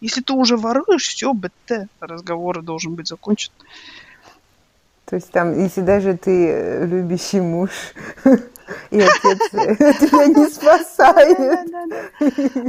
если 0.00 0.20
ты 0.20 0.32
уже 0.32 0.56
воруешь, 0.56 1.06
все, 1.08 1.32
БТ, 1.32 1.88
разговор 2.00 2.62
должен 2.62 2.94
быть 2.94 3.08
закончен. 3.08 3.52
То 5.04 5.16
есть 5.16 5.30
там, 5.30 5.58
если 5.58 5.80
даже 5.80 6.16
ты 6.16 6.46
э, 6.48 6.86
любящий 6.86 7.40
муж, 7.40 7.70
и 8.90 9.00
отец 9.00 9.50
тебя 9.50 10.26
не 10.26 10.48
спасает. 10.48 11.38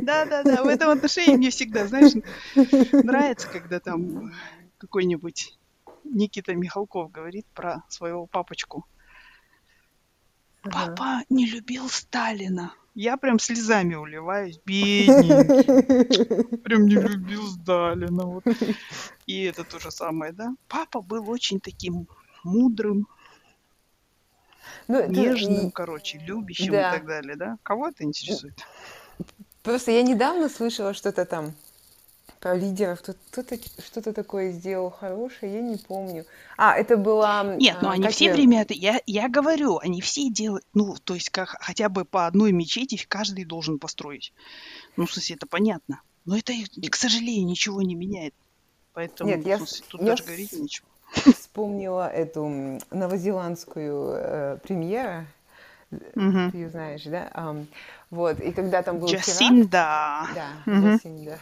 Да-да-да, 0.05 0.63
в 0.63 0.67
этом 0.67 0.89
отношении 0.89 1.37
мне 1.37 1.49
всегда, 1.49 1.87
знаешь, 1.87 2.13
нравится, 2.91 3.47
когда 3.49 3.79
там 3.79 4.33
какой-нибудь 4.77 5.57
Никита 6.03 6.53
Михалков 6.55 7.11
говорит 7.11 7.45
про 7.53 7.83
своего 7.89 8.25
папочку. 8.25 8.85
Папа 10.63 11.21
не 11.29 11.47
любил 11.47 11.89
Сталина. 11.89 12.73
Я 12.93 13.15
прям 13.17 13.39
слезами 13.39 13.95
уливаюсь, 13.95 14.59
бедненький. 14.65 16.57
Прям 16.57 16.85
не 16.85 16.95
любил 16.95 17.47
Сталина. 17.47 18.25
Вот. 18.25 18.43
И 19.25 19.43
это 19.43 19.63
то 19.63 19.79
же 19.79 19.91
самое, 19.91 20.33
да? 20.33 20.53
Папа 20.67 21.01
был 21.01 21.29
очень 21.29 21.61
таким 21.61 22.07
мудрым, 22.43 23.07
ну, 24.91 25.07
нежным, 25.07 25.67
это... 25.67 25.71
короче, 25.71 26.17
любящим 26.19 26.71
да. 26.71 26.89
и 26.89 26.97
так 26.97 27.07
далее, 27.07 27.35
да? 27.35 27.57
Кого 27.63 27.89
это 27.89 28.03
интересует? 28.03 28.59
Просто 29.63 29.91
я 29.91 30.01
недавно 30.01 30.49
слышала 30.49 30.93
что-то 30.93 31.25
там 31.25 31.53
про 32.39 32.55
лидеров. 32.55 33.01
Кто-то 33.01 33.57
что-то 33.83 34.13
такое 34.13 34.51
сделал 34.51 34.89
хорошее, 34.89 35.53
я 35.53 35.61
не 35.61 35.77
помню. 35.77 36.25
А, 36.57 36.75
это 36.75 36.97
была... 36.97 37.43
Нет, 37.55 37.77
ну 37.81 37.89
они 37.89 38.07
все 38.09 38.25
я... 38.25 38.33
время... 38.33 38.65
Я, 38.69 38.99
я 39.05 39.29
говорю, 39.29 39.77
они 39.77 40.01
все 40.01 40.29
делают... 40.29 40.65
Ну, 40.73 40.95
то 41.03 41.13
есть 41.13 41.29
как 41.29 41.49
хотя 41.61 41.89
бы 41.89 42.03
по 42.03 42.25
одной 42.25 42.51
мечети 42.51 43.03
каждый 43.07 43.45
должен 43.45 43.79
построить. 43.79 44.33
Ну, 44.97 45.05
в 45.05 45.13
смысле, 45.13 45.35
это 45.35 45.45
понятно. 45.45 46.01
Но 46.25 46.37
это, 46.37 46.53
к 46.89 46.95
сожалению, 46.95 47.45
ничего 47.45 47.81
не 47.81 47.95
меняет. 47.95 48.33
Поэтому 48.93 49.29
Нет, 49.29 49.45
я, 49.45 49.57
смысле, 49.57 49.85
тут 49.87 50.01
я 50.01 50.07
даже 50.07 50.23
говорить 50.23 50.53
нечего 50.53 50.87
вспомнила 51.51 52.07
эту 52.07 52.79
новозеландскую 52.91 54.13
э, 54.15 54.57
премьеру. 54.63 55.25
Mm-hmm. 55.91 56.51
Ты 56.51 56.57
ее 56.57 56.69
знаешь, 56.69 57.03
да? 57.03 57.29
Um, 57.33 57.65
вот, 58.09 58.39
и 58.39 58.53
когда 58.53 58.81
там 58.81 58.99
был 58.99 59.09
Джасинда. 59.09 59.67
теракт... 59.67 60.33
Да, 60.33 60.47
mm-hmm. 60.65 60.93
Джасинда. 60.93 61.39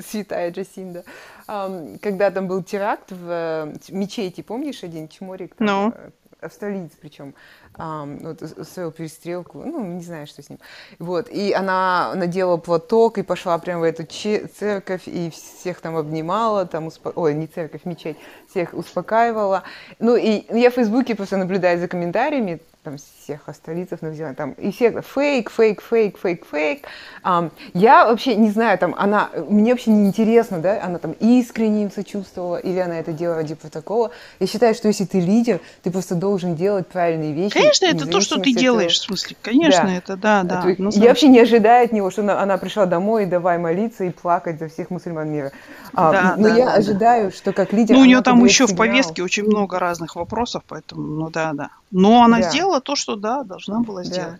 Святая 0.08 0.50
Джасинда. 0.50 1.04
Um, 1.46 1.98
когда 1.98 2.30
там 2.30 2.48
был 2.48 2.62
теракт 2.62 3.12
в 3.12 3.28
э, 3.28 3.74
мечети, 3.90 4.40
помнишь, 4.40 4.82
один 4.82 5.08
чморик? 5.08 5.54
Там, 5.56 5.68
no. 5.68 5.94
Э, 5.94 6.10
австралиец 6.40 6.92
причем, 6.98 7.34
um, 7.74 8.22
вот, 8.22 8.42
устроил 8.42 8.92
перестрелку, 8.92 9.58
ну, 9.64 9.84
не 9.84 10.02
знаю, 10.02 10.26
что 10.26 10.42
с 10.42 10.50
ним. 10.50 10.58
Вот, 10.98 11.28
и 11.28 11.52
она 11.52 12.12
надела 12.14 12.56
платок 12.56 13.18
и 13.18 13.22
пошла 13.22 13.58
прямо 13.58 13.80
в 13.80 13.84
эту 13.84 14.04
церковь, 14.04 15.02
и 15.06 15.30
всех 15.30 15.80
там 15.80 15.96
обнимала, 15.96 16.66
там, 16.66 16.86
успо... 16.86 17.12
ой, 17.14 17.34
не 17.34 17.46
церковь, 17.46 17.84
мечеть, 17.84 18.16
всех 18.48 18.74
успокаивала. 18.74 19.62
Ну, 19.98 20.16
и 20.16 20.44
я 20.56 20.70
в 20.70 20.74
Фейсбуке 20.74 21.14
просто 21.14 21.36
наблюдаю 21.36 21.78
за 21.78 21.88
комментариями, 21.88 22.60
там 22.82 22.96
всех 22.98 23.48
австралийцев 23.48 24.02
Новой 24.02 24.34
там, 24.34 24.52
и 24.52 24.72
все 24.72 25.02
фейк, 25.02 25.50
фейк, 25.50 25.80
фейк, 25.80 26.18
фейк, 26.18 26.44
фейк. 26.44 26.86
Um, 27.24 27.52
я 27.74 28.06
вообще 28.06 28.34
не 28.34 28.50
знаю, 28.50 28.76
там, 28.76 28.94
она, 28.98 29.30
мне 29.48 29.70
вообще 29.70 29.92
не 29.92 30.08
интересно, 30.08 30.58
да, 30.58 30.82
она 30.82 30.98
там 30.98 31.12
искренне 31.20 31.84
им 31.84 31.92
сочувствовала, 31.92 32.56
или 32.56 32.78
она 32.78 32.98
это 32.98 33.12
делала 33.12 33.36
ради 33.36 33.54
протокола. 33.54 34.10
Я 34.40 34.48
считаю, 34.48 34.74
что 34.74 34.88
если 34.88 35.04
ты 35.04 35.20
лидер, 35.20 35.60
ты 35.82 35.92
просто 35.92 36.16
должен 36.16 36.56
делать 36.56 36.88
правильные 36.88 37.32
вещи. 37.32 37.56
Конечно, 37.62 37.86
это 37.86 38.06
то, 38.06 38.20
что 38.20 38.38
ты 38.38 38.52
делаешь, 38.52 38.98
в 38.98 39.02
смысле, 39.02 39.36
конечно, 39.42 39.84
да. 39.84 39.94
это, 39.94 40.16
да, 40.16 40.42
да. 40.42 40.70
Это, 40.70 40.98
я 40.98 41.08
вообще 41.08 41.28
не 41.28 41.40
ожидаю 41.40 41.84
от 41.84 41.92
него, 41.92 42.10
что 42.10 42.22
она, 42.22 42.40
она 42.40 42.58
пришла 42.58 42.86
домой 42.86 43.24
и 43.24 43.26
давай 43.26 43.58
молиться 43.58 44.04
и 44.04 44.10
плакать 44.10 44.58
за 44.58 44.68
всех 44.68 44.90
мусульман 44.90 45.28
мира. 45.28 45.52
А, 45.94 46.12
да, 46.12 46.34
но 46.36 46.48
да, 46.48 46.56
я 46.56 46.64
да, 46.66 46.74
ожидаю, 46.74 47.30
да. 47.30 47.36
что 47.36 47.52
как 47.52 47.72
лидер... 47.72 47.94
Ну, 47.94 48.02
у 48.02 48.04
нее 48.04 48.20
там 48.22 48.44
еще 48.44 48.66
сигнал. 48.66 48.74
в 48.74 48.78
повестке 48.78 49.22
очень 49.22 49.44
много 49.44 49.78
разных 49.78 50.16
вопросов, 50.16 50.62
поэтому, 50.66 51.02
ну 51.02 51.30
да, 51.30 51.52
да. 51.52 51.70
Но 51.90 52.22
она 52.22 52.38
да. 52.38 52.50
сделала 52.50 52.80
то, 52.80 52.96
что, 52.96 53.16
да, 53.16 53.42
должна 53.42 53.80
была 53.80 54.04
сделать. 54.04 54.34
Да. 54.34 54.38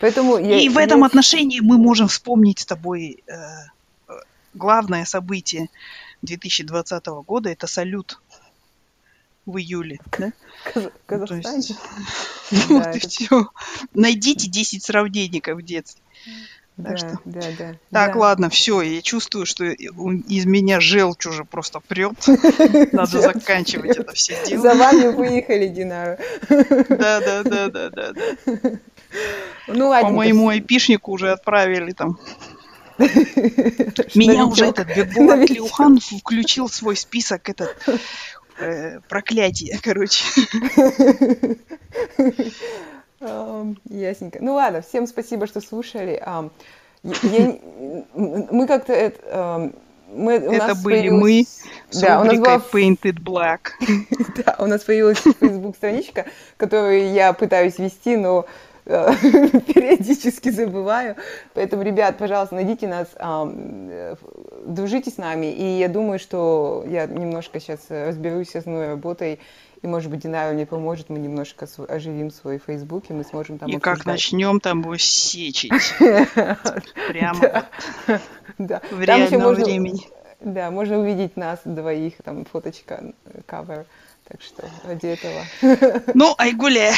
Поэтому 0.00 0.38
я, 0.38 0.58
И 0.58 0.68
в 0.68 0.78
этом 0.78 1.00
я... 1.00 1.06
отношении 1.06 1.60
мы 1.60 1.78
можем 1.78 2.08
вспомнить 2.08 2.58
с 2.60 2.66
тобой 2.66 3.22
э, 3.26 3.34
главное 4.54 5.04
событие 5.04 5.68
2020 6.22 7.06
года, 7.26 7.50
это 7.50 7.66
салют 7.66 8.18
в 9.46 9.58
июле, 9.58 9.98
да? 10.18 10.32
Казахстане. 11.06 11.62
Вот 12.68 12.96
и 12.96 12.98
все. 13.00 13.48
Найдите 13.94 14.48
10 14.48 14.82
сравнений, 14.82 15.42
в 15.44 15.62
детстве. 15.62 16.02
Так 16.76 16.86
да, 16.86 16.96
что... 16.96 17.18
да, 17.24 17.40
да. 17.56 17.74
Так, 17.92 18.14
да. 18.14 18.18
ладно, 18.18 18.50
все, 18.50 18.82
я 18.82 19.00
чувствую, 19.00 19.46
что 19.46 19.64
из 19.64 20.44
меня 20.44 20.80
желчь 20.80 21.24
уже 21.26 21.44
просто 21.44 21.78
прет. 21.78 22.14
Надо 22.92 23.20
заканчивать 23.20 23.96
это 23.96 24.12
все 24.12 24.36
дело. 24.44 24.62
За 24.62 24.74
вами 24.74 25.06
выехали, 25.06 25.68
Динара. 25.68 26.18
Да, 26.48 27.20
да, 27.20 27.42
да, 27.44 27.68
да, 27.68 27.90
да, 27.90 28.12
да. 28.12 28.70
Ну, 29.68 29.90
По 30.00 30.10
моему 30.10 30.48
айпишнику 30.48 31.12
уже 31.12 31.30
отправили 31.30 31.92
там. 31.92 32.18
Меня 34.14 34.46
уже 34.46 34.66
этот 34.66 34.88
Бекбулат 34.88 35.46
Клеухан 35.46 36.00
включил 36.00 36.66
в 36.66 36.74
свой 36.74 36.96
список 36.96 37.48
этот 37.48 37.76
проклятие, 39.08 39.78
короче. 39.82 40.24
Ясненько. 43.20 44.38
Ну 44.40 44.54
ладно, 44.54 44.82
всем 44.82 45.06
спасибо, 45.06 45.46
что 45.46 45.60
слушали. 45.60 46.22
Я, 46.22 47.58
мы 48.14 48.66
как-то 48.66 48.92
это, 48.92 49.72
мы, 50.14 50.32
это 50.34 50.74
были 50.74 51.10
мы 51.10 51.44
с 51.90 52.00
да, 52.00 52.20
у 52.20 52.24
нас 52.24 52.38
была 52.38 52.56
Painted 52.56 53.20
Black. 53.20 53.70
да, 54.44 54.56
у 54.58 54.66
нас 54.66 54.82
появилась 54.82 55.18
Facebook 55.18 55.76
страничка, 55.76 56.26
которую 56.56 57.12
я 57.12 57.32
пытаюсь 57.32 57.78
вести, 57.78 58.16
но 58.16 58.46
э, 58.46 58.46
периодически 58.84 60.50
забываю. 60.50 61.16
Поэтому, 61.54 61.82
ребят, 61.82 62.18
пожалуйста, 62.18 62.54
найдите 62.54 62.86
нас, 62.86 63.08
э, 63.16 64.16
дружите 64.66 65.10
с 65.10 65.16
нами. 65.16 65.46
И 65.46 65.78
я 65.78 65.88
думаю, 65.88 66.18
что 66.18 66.84
я 66.86 67.06
немножко 67.06 67.60
сейчас 67.60 67.80
разберусь 67.88 68.54
с 68.54 68.66
новой 68.66 68.88
работой 68.88 69.40
и, 69.84 69.86
может 69.86 70.10
быть, 70.10 70.20
Динара 70.20 70.54
мне 70.54 70.64
поможет, 70.64 71.10
мы 71.10 71.18
немножко 71.18 71.68
оживим 71.88 72.30
свой 72.30 72.58
Facebook, 72.58 73.04
и 73.10 73.12
мы 73.12 73.22
сможем 73.22 73.58
там 73.58 73.68
И 73.68 73.78
как 73.78 74.06
начнем 74.06 74.58
там 74.58 74.82
сечить. 74.98 75.72
Прямо 75.98 77.66
в 78.56 79.02
реальном 79.02 79.54
времени. 79.54 80.00
Да, 80.40 80.70
можно 80.70 80.98
увидеть 80.98 81.36
нас 81.36 81.60
двоих, 81.66 82.14
там 82.24 82.46
фоточка, 82.46 83.12
кавер. 83.44 83.84
Так 84.26 84.40
что 84.40 84.64
ради 84.84 85.06
этого. 85.06 85.42
Ну, 86.14 86.34
Айгуля, 86.38 86.90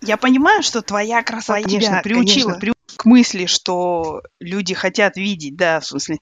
я 0.00 0.16
понимаю, 0.16 0.62
что 0.62 0.82
твоя 0.82 1.22
красота, 1.22 1.62
конечно, 1.62 2.00
приучила. 2.02 2.58
к 2.96 3.04
мысли, 3.04 3.46
что 3.46 4.22
люди 4.40 4.74
хотят 4.74 5.16
видеть, 5.16 5.56
да, 5.56 5.80
в 5.80 5.86
смысле, 5.86 6.18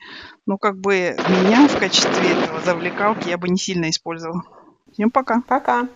ну, 0.46 0.58
как 0.58 0.78
бы 0.78 1.16
меня 1.28 1.68
в 1.68 1.78
качестве 1.78 2.32
этого 2.32 2.60
завлекалки 2.60 3.28
я 3.28 3.38
бы 3.38 3.48
не 3.48 3.56
сильно 3.56 3.88
использовала. 3.88 4.42
Всем 4.92 5.10
пока. 5.10 5.42
Пока. 5.46 5.84